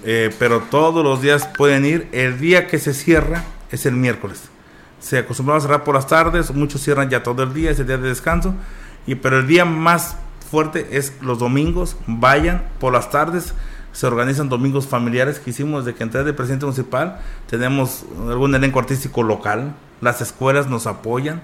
Eh, 0.05 0.33
pero 0.39 0.61
todos 0.71 1.03
los 1.03 1.23
días 1.23 1.49
pueden 1.59 1.85
ir. 1.85 2.09
El 2.13 2.39
día 2.39 2.69
que 2.69 2.79
se 2.79 2.95
cierra 2.95 3.45
es 3.71 3.85
el 3.85 3.97
miércoles. 3.97 4.45
Se 5.01 5.19
acostumbra 5.19 5.57
a 5.57 5.61
cerrar 5.61 5.83
por 5.83 5.95
las 5.95 6.07
tardes, 6.07 6.55
muchos 6.55 6.83
cierran 6.83 7.11
ya 7.11 7.23
todo 7.23 7.43
el 7.43 7.53
día, 7.53 7.71
es 7.71 7.81
el 7.81 7.87
día 7.87 7.99
de 7.99 8.09
descanso. 8.09 8.55
Y, 9.11 9.17
pero 9.17 9.41
el 9.41 9.49
día 9.49 9.65
más 9.65 10.17
fuerte 10.53 10.87
es 10.93 11.15
los 11.21 11.41
domingos. 11.41 11.97
Vayan 12.07 12.63
por 12.79 12.93
las 12.93 13.11
tardes. 13.11 13.55
Se 13.91 14.07
organizan 14.07 14.49
domingos 14.49 14.87
familiares 14.87 15.41
que 15.41 15.51
hicimos 15.51 15.85
desde 15.85 15.99
que 15.99 16.05
entré 16.05 16.23
de 16.23 16.33
presidente 16.33 16.65
municipal. 16.65 17.19
Tenemos 17.49 18.05
algún 18.29 18.55
elenco 18.55 18.79
artístico 18.79 19.25
local. 19.25 19.75
Las 20.01 20.21
escuelas 20.21 20.69
nos 20.69 20.87
apoyan. 20.87 21.41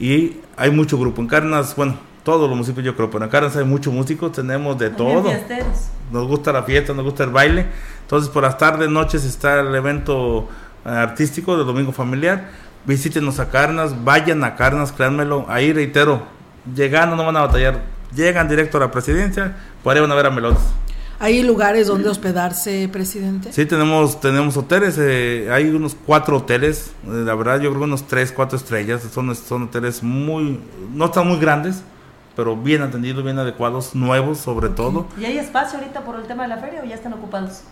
Y 0.00 0.38
hay 0.56 0.70
mucho 0.70 0.98
grupo. 0.98 1.20
En 1.20 1.28
Carnas, 1.28 1.76
bueno, 1.76 1.98
todos 2.24 2.48
los 2.48 2.56
municipios 2.56 2.86
yo 2.86 2.96
creo, 2.96 3.10
pero 3.10 3.24
en 3.24 3.30
Carnas 3.30 3.54
hay 3.56 3.66
muchos 3.66 3.92
músicos. 3.92 4.32
Tenemos 4.32 4.78
de 4.78 4.88
todo. 4.88 5.30
Nos 6.10 6.26
gusta 6.26 6.50
la 6.50 6.62
fiesta, 6.62 6.94
nos 6.94 7.04
gusta 7.04 7.24
el 7.24 7.30
baile. 7.30 7.66
Entonces 8.00 8.30
por 8.30 8.42
las 8.42 8.56
tardes, 8.56 8.88
noches 8.88 9.22
está 9.26 9.60
el 9.60 9.74
evento 9.74 10.48
eh, 10.86 10.88
artístico 10.88 11.58
de 11.58 11.64
Domingo 11.64 11.92
Familiar. 11.92 12.48
Visítenos 12.86 13.38
a 13.38 13.50
Carnas, 13.50 14.02
vayan 14.02 14.44
a 14.44 14.56
Carnas, 14.56 14.92
créanmelo. 14.92 15.44
Ahí 15.48 15.74
reitero, 15.74 16.35
llegando 16.74 17.16
no 17.16 17.24
van 17.24 17.36
a 17.36 17.42
batallar, 17.42 17.80
llegan 18.14 18.48
directo 18.48 18.78
a 18.78 18.80
la 18.80 18.90
presidencia, 18.90 19.56
por 19.82 19.94
ahí 19.94 20.00
van 20.00 20.12
a 20.12 20.14
ver 20.14 20.26
a 20.26 20.30
Melones. 20.30 20.60
¿Hay 21.18 21.42
lugares 21.42 21.86
donde 21.86 22.10
hospedarse, 22.10 22.90
presidente? 22.92 23.50
Sí, 23.50 23.64
tenemos, 23.64 24.20
tenemos 24.20 24.54
hoteles, 24.56 24.98
eh, 24.98 25.48
hay 25.50 25.70
unos 25.70 25.96
cuatro 26.04 26.36
hoteles, 26.36 26.92
eh, 27.06 27.22
la 27.24 27.34
verdad 27.34 27.58
yo 27.58 27.70
creo 27.70 27.84
unos 27.84 28.06
tres, 28.06 28.32
cuatro 28.32 28.58
estrellas, 28.58 29.02
son, 29.12 29.34
son 29.34 29.62
hoteles 29.64 30.02
muy, 30.02 30.60
no 30.92 31.06
están 31.06 31.26
muy 31.26 31.38
grandes, 31.38 31.82
pero 32.34 32.54
bien 32.54 32.82
atendidos, 32.82 33.24
bien 33.24 33.38
adecuados, 33.38 33.94
nuevos 33.94 34.38
sobre 34.38 34.68
todo. 34.68 35.06
¿Y 35.18 35.24
hay 35.24 35.38
espacio 35.38 35.78
ahorita 35.78 36.02
por 36.02 36.16
el 36.16 36.24
tema 36.24 36.42
de 36.42 36.50
la 36.50 36.58
feria 36.58 36.82
o 36.82 36.84
ya 36.84 36.94
están 36.94 37.14
ocupados? 37.14 37.62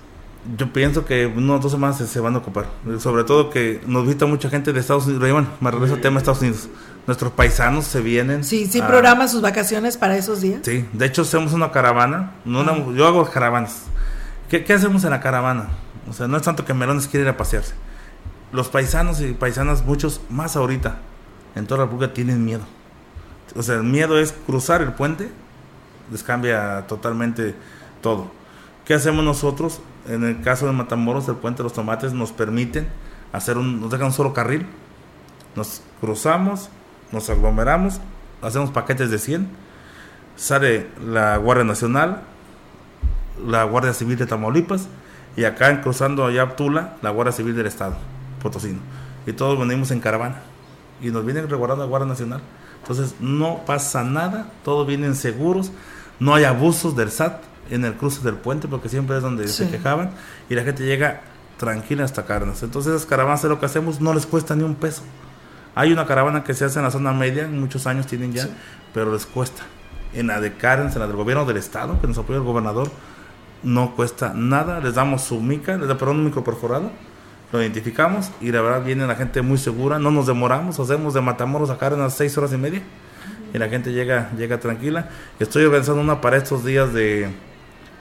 Yo 0.58 0.72
pienso 0.72 1.04
que 1.04 1.26
unas 1.26 1.60
dos 1.60 1.72
semanas 1.72 1.96
se, 1.96 2.20
van 2.20 2.34
a 2.34 2.38
ocupar, 2.38 2.66
sobre 2.98 3.24
todo 3.24 3.48
que 3.48 3.80
nos 3.86 4.04
visita 4.04 4.26
mucha 4.26 4.50
gente 4.50 4.72
de 4.72 4.80
Estados 4.80 5.06
Unidos, 5.06 5.32
bueno, 5.32 5.48
me 5.60 5.70
regreso 5.70 5.94
al 5.94 6.00
tema 6.00 6.14
de 6.14 6.18
Estados 6.18 6.42
Unidos 6.42 6.68
nuestros 7.06 7.32
paisanos 7.32 7.84
se 7.84 8.00
vienen. 8.00 8.44
Sí, 8.44 8.66
sí, 8.66 8.80
programan 8.80 9.28
sus 9.28 9.40
vacaciones 9.40 9.96
para 9.96 10.16
esos 10.16 10.40
días. 10.40 10.60
Sí, 10.64 10.86
de 10.92 11.06
hecho 11.06 11.22
hacemos 11.22 11.52
una 11.52 11.70
caravana. 11.70 12.32
No 12.44 12.60
ah. 12.60 12.78
yo 12.94 13.06
hago 13.06 13.28
caravanas. 13.30 13.84
¿Qué, 14.48 14.64
hacemos 14.72 15.04
en 15.04 15.10
la 15.10 15.20
caravana? 15.20 15.68
O 16.08 16.12
sea, 16.12 16.28
no 16.28 16.36
es 16.36 16.42
tanto 16.42 16.64
que 16.64 16.74
Melones 16.74 17.08
quiere 17.08 17.24
ir 17.24 17.28
a 17.28 17.36
pasearse. 17.36 17.74
Los 18.52 18.68
paisanos 18.68 19.20
y 19.20 19.32
paisanas, 19.32 19.84
muchos 19.84 20.20
más 20.30 20.56
ahorita, 20.56 20.98
en 21.56 21.66
toda 21.66 21.78
la 21.78 21.84
República 21.86 22.14
tienen 22.14 22.44
miedo. 22.44 22.62
O 23.56 23.62
sea, 23.62 23.76
el 23.76 23.82
miedo 23.82 24.18
es 24.18 24.32
cruzar 24.32 24.80
el 24.80 24.92
puente, 24.92 25.30
les 26.10 26.22
cambia 26.22 26.86
totalmente 26.86 27.54
todo. 28.00 28.30
¿Qué 28.84 28.94
hacemos 28.94 29.24
nosotros? 29.24 29.80
En 30.06 30.24
el 30.24 30.42
caso 30.42 30.66
de 30.66 30.72
Matamoros, 30.72 31.28
el 31.28 31.36
puente 31.36 31.58
de 31.58 31.64
los 31.64 31.72
tomates 31.72 32.12
nos 32.12 32.32
permiten 32.32 32.88
hacer 33.32 33.56
un, 33.56 33.80
nos 33.80 33.90
dejan 33.90 34.08
un 34.08 34.12
solo 34.12 34.32
carril, 34.32 34.66
nos 35.56 35.82
cruzamos, 36.00 36.68
nos 37.10 37.30
aglomeramos, 37.30 38.00
hacemos 38.42 38.70
paquetes 38.70 39.10
de 39.10 39.18
100, 39.18 39.48
sale 40.36 40.88
la 41.04 41.36
Guardia 41.38 41.64
Nacional, 41.64 42.22
la 43.46 43.64
Guardia 43.64 43.94
Civil 43.94 44.18
de 44.18 44.26
Tamaulipas 44.26 44.88
y 45.36 45.44
acá 45.44 45.80
cruzando 45.80 46.26
allá 46.26 46.54
Tula, 46.54 46.96
la 47.02 47.10
Guardia 47.10 47.32
Civil 47.32 47.56
del 47.56 47.66
Estado, 47.66 47.96
Potosino. 48.42 48.80
Y 49.26 49.32
todos 49.32 49.58
venimos 49.58 49.90
en 49.90 50.00
caravana 50.00 50.42
y 51.00 51.10
nos 51.10 51.24
vienen 51.24 51.48
resguardando 51.48 51.84
la 51.84 51.88
Guardia 51.88 52.08
Nacional. 52.08 52.40
Entonces 52.82 53.14
no 53.20 53.62
pasa 53.64 54.04
nada, 54.04 54.50
todos 54.62 54.86
vienen 54.86 55.14
seguros, 55.14 55.72
no 56.20 56.34
hay 56.34 56.44
abusos 56.44 56.94
del 56.94 57.10
SAT 57.10 57.53
en 57.70 57.84
el 57.84 57.94
cruce 57.94 58.22
del 58.22 58.34
puente 58.34 58.68
porque 58.68 58.88
siempre 58.88 59.16
es 59.16 59.22
donde 59.22 59.48
se 59.48 59.68
quejaban 59.68 60.10
y 60.48 60.54
la 60.54 60.62
gente 60.62 60.84
llega 60.84 61.22
tranquila 61.58 62.04
hasta 62.04 62.24
Carnas. 62.24 62.62
Entonces 62.62 62.94
esas 62.94 63.06
caravanas 63.06 63.44
lo 63.44 63.60
que 63.60 63.66
hacemos 63.66 64.00
no 64.00 64.14
les 64.14 64.26
cuesta 64.26 64.54
ni 64.54 64.64
un 64.64 64.74
peso. 64.74 65.02
Hay 65.74 65.92
una 65.92 66.06
caravana 66.06 66.44
que 66.44 66.54
se 66.54 66.64
hace 66.64 66.78
en 66.78 66.84
la 66.84 66.90
zona 66.90 67.12
media, 67.12 67.48
muchos 67.48 67.86
años 67.86 68.06
tienen 68.06 68.32
ya, 68.32 68.48
pero 68.92 69.12
les 69.12 69.26
cuesta. 69.26 69.62
En 70.12 70.28
la 70.28 70.40
de 70.40 70.52
Carens, 70.54 70.94
en 70.94 71.00
la 71.00 71.08
del 71.08 71.16
gobierno 71.16 71.44
del 71.44 71.56
estado, 71.56 72.00
que 72.00 72.06
nos 72.06 72.16
apoya 72.18 72.38
el 72.38 72.44
gobernador, 72.44 72.90
no 73.64 73.96
cuesta 73.96 74.32
nada. 74.34 74.78
Les 74.78 74.94
damos 74.94 75.22
su 75.22 75.40
mica, 75.40 75.76
les 75.76 75.88
da 75.88 75.98
perdón 75.98 76.18
un 76.18 76.26
micro 76.26 76.44
perforado, 76.44 76.92
lo 77.52 77.60
identificamos 77.60 78.30
y 78.40 78.52
la 78.52 78.62
verdad 78.62 78.84
viene 78.84 79.06
la 79.08 79.16
gente 79.16 79.42
muy 79.42 79.58
segura. 79.58 79.98
No 79.98 80.12
nos 80.12 80.28
demoramos, 80.28 80.78
hacemos 80.78 81.14
de 81.14 81.20
Matamoros 81.20 81.70
a 81.70 81.78
Carens 81.78 82.14
seis 82.14 82.38
horas 82.38 82.52
y 82.52 82.56
media 82.56 82.82
y 83.52 83.58
la 83.58 83.68
gente 83.68 83.92
llega, 83.92 84.30
llega 84.36 84.60
tranquila. 84.60 85.08
Estoy 85.40 85.64
organizando 85.64 86.00
una 86.00 86.20
para 86.20 86.36
estos 86.36 86.64
días 86.64 86.92
de 86.92 87.30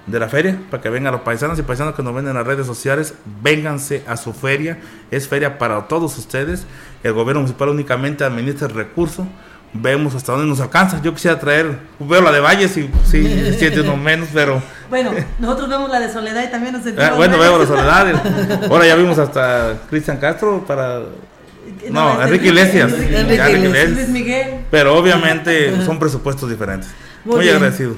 de 0.06 0.20
la 0.20 0.28
feria, 0.28 0.60
para 0.70 0.84
que 0.84 0.90
vengan 0.90 1.14
los 1.14 1.22
paisanos 1.22 1.58
y 1.60 1.62
paisanos 1.62 1.96
que 1.96 2.04
nos 2.04 2.14
ven 2.14 2.28
en 2.28 2.34
las 2.34 2.46
redes 2.46 2.68
sociales, 2.68 3.14
vénganse 3.42 4.04
a 4.08 4.18
su 4.18 4.34
feria, 4.34 4.80
es 5.12 5.28
feria 5.28 5.58
para 5.58 5.88
todos 5.88 6.18
ustedes, 6.18 6.66
el 7.04 7.14
gobierno 7.14 7.42
municipal 7.42 7.70
únicamente 7.70 8.24
administra 8.24 8.68
el 8.68 8.74
recurso, 8.74 9.26
vemos 9.72 10.14
hasta 10.14 10.34
dónde 10.34 10.48
nos 10.48 10.60
alcanza, 10.60 11.02
yo 11.02 11.14
quisiera 11.14 11.40
traer, 11.40 11.78
veo 12.00 12.22
la 12.22 12.32
de 12.32 12.42
Valles 12.42 12.76
y 12.78 12.90
sí, 13.06 13.56
siete 13.58 13.82
uno 13.82 13.96
menos, 13.96 14.28
pero... 14.34 14.62
Bueno, 14.90 15.12
nosotros 15.40 15.70
vemos 15.70 15.90
la 15.90 16.02
de 16.02 16.12
Soledad 16.12 16.44
y 16.44 16.52
también 16.52 16.74
nos 16.74 16.84
sentimos... 16.84 17.10
Ah, 17.10 17.16
bueno, 17.16 17.40
vemos 17.40 17.62
la 17.62 17.66
Soledad, 17.66 18.68
ahora 18.70 18.86
ya 18.86 18.96
vimos 18.96 19.18
hasta 19.18 19.80
Cristian 19.90 20.18
Castro 20.18 20.66
para... 20.68 21.02
No, 21.90 22.22
Enrique 22.22 22.48
Iglesias. 22.48 22.92
Enrique, 22.92 24.08
Miguel. 24.10 24.50
Pero 24.70 24.98
obviamente 24.98 25.82
son 25.86 25.98
presupuestos 25.98 26.50
diferentes. 26.50 26.90
Muy 27.26 27.48
agradecido. 27.48 27.96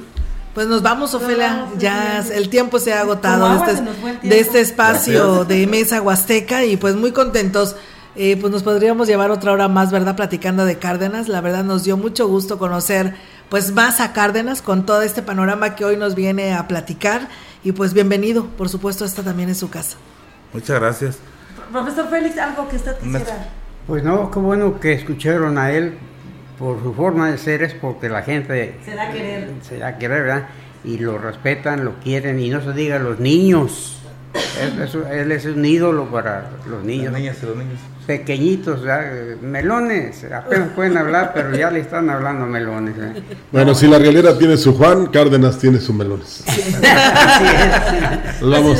Pues 0.56 0.68
nos 0.68 0.80
vamos, 0.80 1.12
Ofelia. 1.12 1.66
Ya 1.76 2.24
el 2.32 2.48
tiempo 2.48 2.78
se 2.78 2.94
ha 2.94 3.02
agotado 3.02 3.46
de 3.46 3.72
este, 3.72 4.26
de 4.26 4.40
este 4.40 4.60
espacio 4.62 5.44
de 5.44 5.66
Mesa 5.66 6.00
Huasteca 6.00 6.64
y 6.64 6.78
pues 6.78 6.96
muy 6.96 7.12
contentos. 7.12 7.76
Eh, 8.14 8.38
pues 8.40 8.50
nos 8.50 8.62
podríamos 8.62 9.06
llevar 9.06 9.30
otra 9.30 9.52
hora 9.52 9.68
más, 9.68 9.92
¿verdad? 9.92 10.16
Platicando 10.16 10.64
de 10.64 10.78
Cárdenas. 10.78 11.28
La 11.28 11.42
verdad 11.42 11.62
nos 11.62 11.84
dio 11.84 11.98
mucho 11.98 12.26
gusto 12.26 12.56
conocer 12.56 13.14
pues 13.50 13.70
más 13.72 14.00
a 14.00 14.14
Cárdenas 14.14 14.62
con 14.62 14.86
todo 14.86 15.02
este 15.02 15.20
panorama 15.20 15.74
que 15.74 15.84
hoy 15.84 15.98
nos 15.98 16.14
viene 16.14 16.54
a 16.54 16.66
platicar. 16.66 17.28
Y 17.62 17.72
pues 17.72 17.92
bienvenido, 17.92 18.46
por 18.46 18.70
supuesto, 18.70 19.04
esta 19.04 19.22
también 19.22 19.50
es 19.50 19.58
su 19.58 19.68
casa. 19.68 19.98
Muchas 20.54 20.80
gracias. 20.80 21.18
Profesor 21.70 22.08
Félix, 22.08 22.38
algo 22.38 22.66
que 22.66 22.76
usted 22.76 22.96
quisiera. 22.96 23.50
Pues 23.86 24.02
no, 24.02 24.30
qué 24.30 24.38
bueno 24.38 24.80
que 24.80 24.94
escucharon 24.94 25.58
a 25.58 25.72
él 25.72 25.98
por 26.58 26.82
su 26.82 26.94
forma 26.94 27.30
de 27.30 27.38
ser 27.38 27.62
es 27.62 27.74
porque 27.74 28.08
la 28.08 28.22
gente 28.22 28.76
se 28.84 28.94
da 28.94 29.08
a 29.08 29.12
querer. 29.12 29.50
Se 29.62 29.78
da 29.78 29.88
a 29.88 29.98
querer, 29.98 30.22
¿verdad? 30.22 30.48
Y 30.84 30.98
lo 30.98 31.18
respetan, 31.18 31.84
lo 31.84 31.94
quieren 32.00 32.38
y 32.40 32.48
no 32.48 32.62
se 32.62 32.72
diga 32.72 32.98
los 32.98 33.18
niños 33.18 33.95
él 35.10 35.32
es 35.32 35.44
un 35.44 35.64
ídolo 35.64 36.06
para 36.10 36.50
los 36.68 36.84
niños. 36.84 37.12
niñas 37.12 37.36
y 37.42 37.46
los 37.46 37.56
niños 37.56 37.80
pequeñitos, 38.06 38.82
melones, 39.42 40.24
apenas 40.32 40.68
pueden 40.70 40.96
hablar, 40.96 41.32
pero 41.34 41.54
ya 41.56 41.70
le 41.70 41.80
están 41.80 42.08
hablando 42.08 42.46
melones. 42.46 42.94
¿eh? 42.98 43.22
Bueno, 43.50 43.74
si 43.74 43.88
la 43.88 43.98
realidad 43.98 44.36
tiene 44.36 44.56
su 44.56 44.76
Juan, 44.76 45.06
Cárdenas 45.06 45.58
tiene 45.58 45.80
su 45.80 45.92
melones. 45.92 46.44
Vamos. 48.40 48.78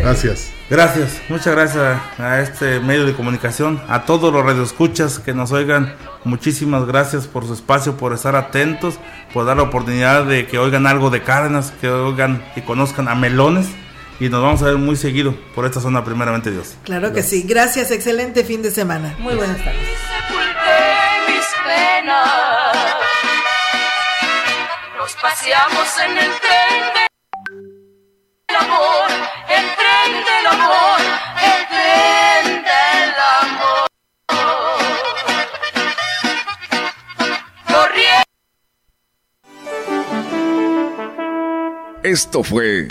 Gracias. 0.00 0.50
Gracias, 0.68 1.22
muchas 1.30 1.54
gracias 1.54 1.98
a 2.18 2.40
este 2.40 2.80
medio 2.80 3.06
de 3.06 3.14
comunicación, 3.14 3.80
a 3.88 4.04
todos 4.04 4.32
los 4.32 4.44
radioescuchas 4.44 5.18
que 5.18 5.32
nos 5.32 5.52
oigan. 5.52 5.94
Muchísimas 6.24 6.84
gracias 6.86 7.26
por 7.26 7.46
su 7.46 7.54
espacio, 7.54 7.96
por 7.96 8.12
estar 8.12 8.36
atentos, 8.36 8.98
por 9.32 9.46
dar 9.46 9.56
la 9.56 9.62
oportunidad 9.62 10.26
de 10.26 10.46
que 10.46 10.58
oigan 10.58 10.86
algo 10.86 11.08
de 11.08 11.22
Cárdenas, 11.22 11.72
que 11.80 11.88
oigan 11.88 12.44
y 12.54 12.62
conozcan 12.62 13.08
a 13.08 13.14
Melones 13.14 13.68
y 14.20 14.28
nos 14.28 14.42
vamos 14.42 14.62
a 14.62 14.66
ver 14.66 14.76
muy 14.76 14.96
seguido 14.96 15.34
por 15.54 15.64
esta 15.64 15.80
zona, 15.80 16.04
primeramente 16.04 16.50
Dios. 16.50 16.76
Claro 16.84 17.12
que 17.12 17.22
sí. 17.22 17.44
Gracias, 17.46 17.90
excelente 17.90 18.44
fin 18.44 18.62
de 18.62 18.70
semana. 18.70 19.16
Muy 19.18 19.34
buenas 19.34 19.58
tardes. 19.58 19.88
Nos 24.96 25.14
paseamos 25.22 25.88
en 26.04 26.18
el 26.18 26.30
tren 26.40 27.08
del 28.48 28.56
amor, 28.56 29.10
el 29.48 29.66
tren 29.76 30.24
del 30.24 30.46
amor, 30.46 31.00
el 31.42 31.68
tren 31.68 32.62
del 32.62 33.14
amor. 33.40 33.88
Esto 42.02 42.42
fue 42.42 42.88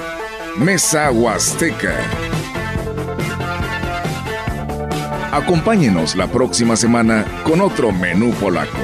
Mesa 0.60 1.12
Huasteca. 1.12 1.96
Acompáñenos 5.32 6.16
la 6.16 6.26
próxima 6.26 6.76
semana 6.76 7.26
con 7.44 7.62
otro 7.62 7.92
menú 7.92 8.32
polaco. 8.32 8.80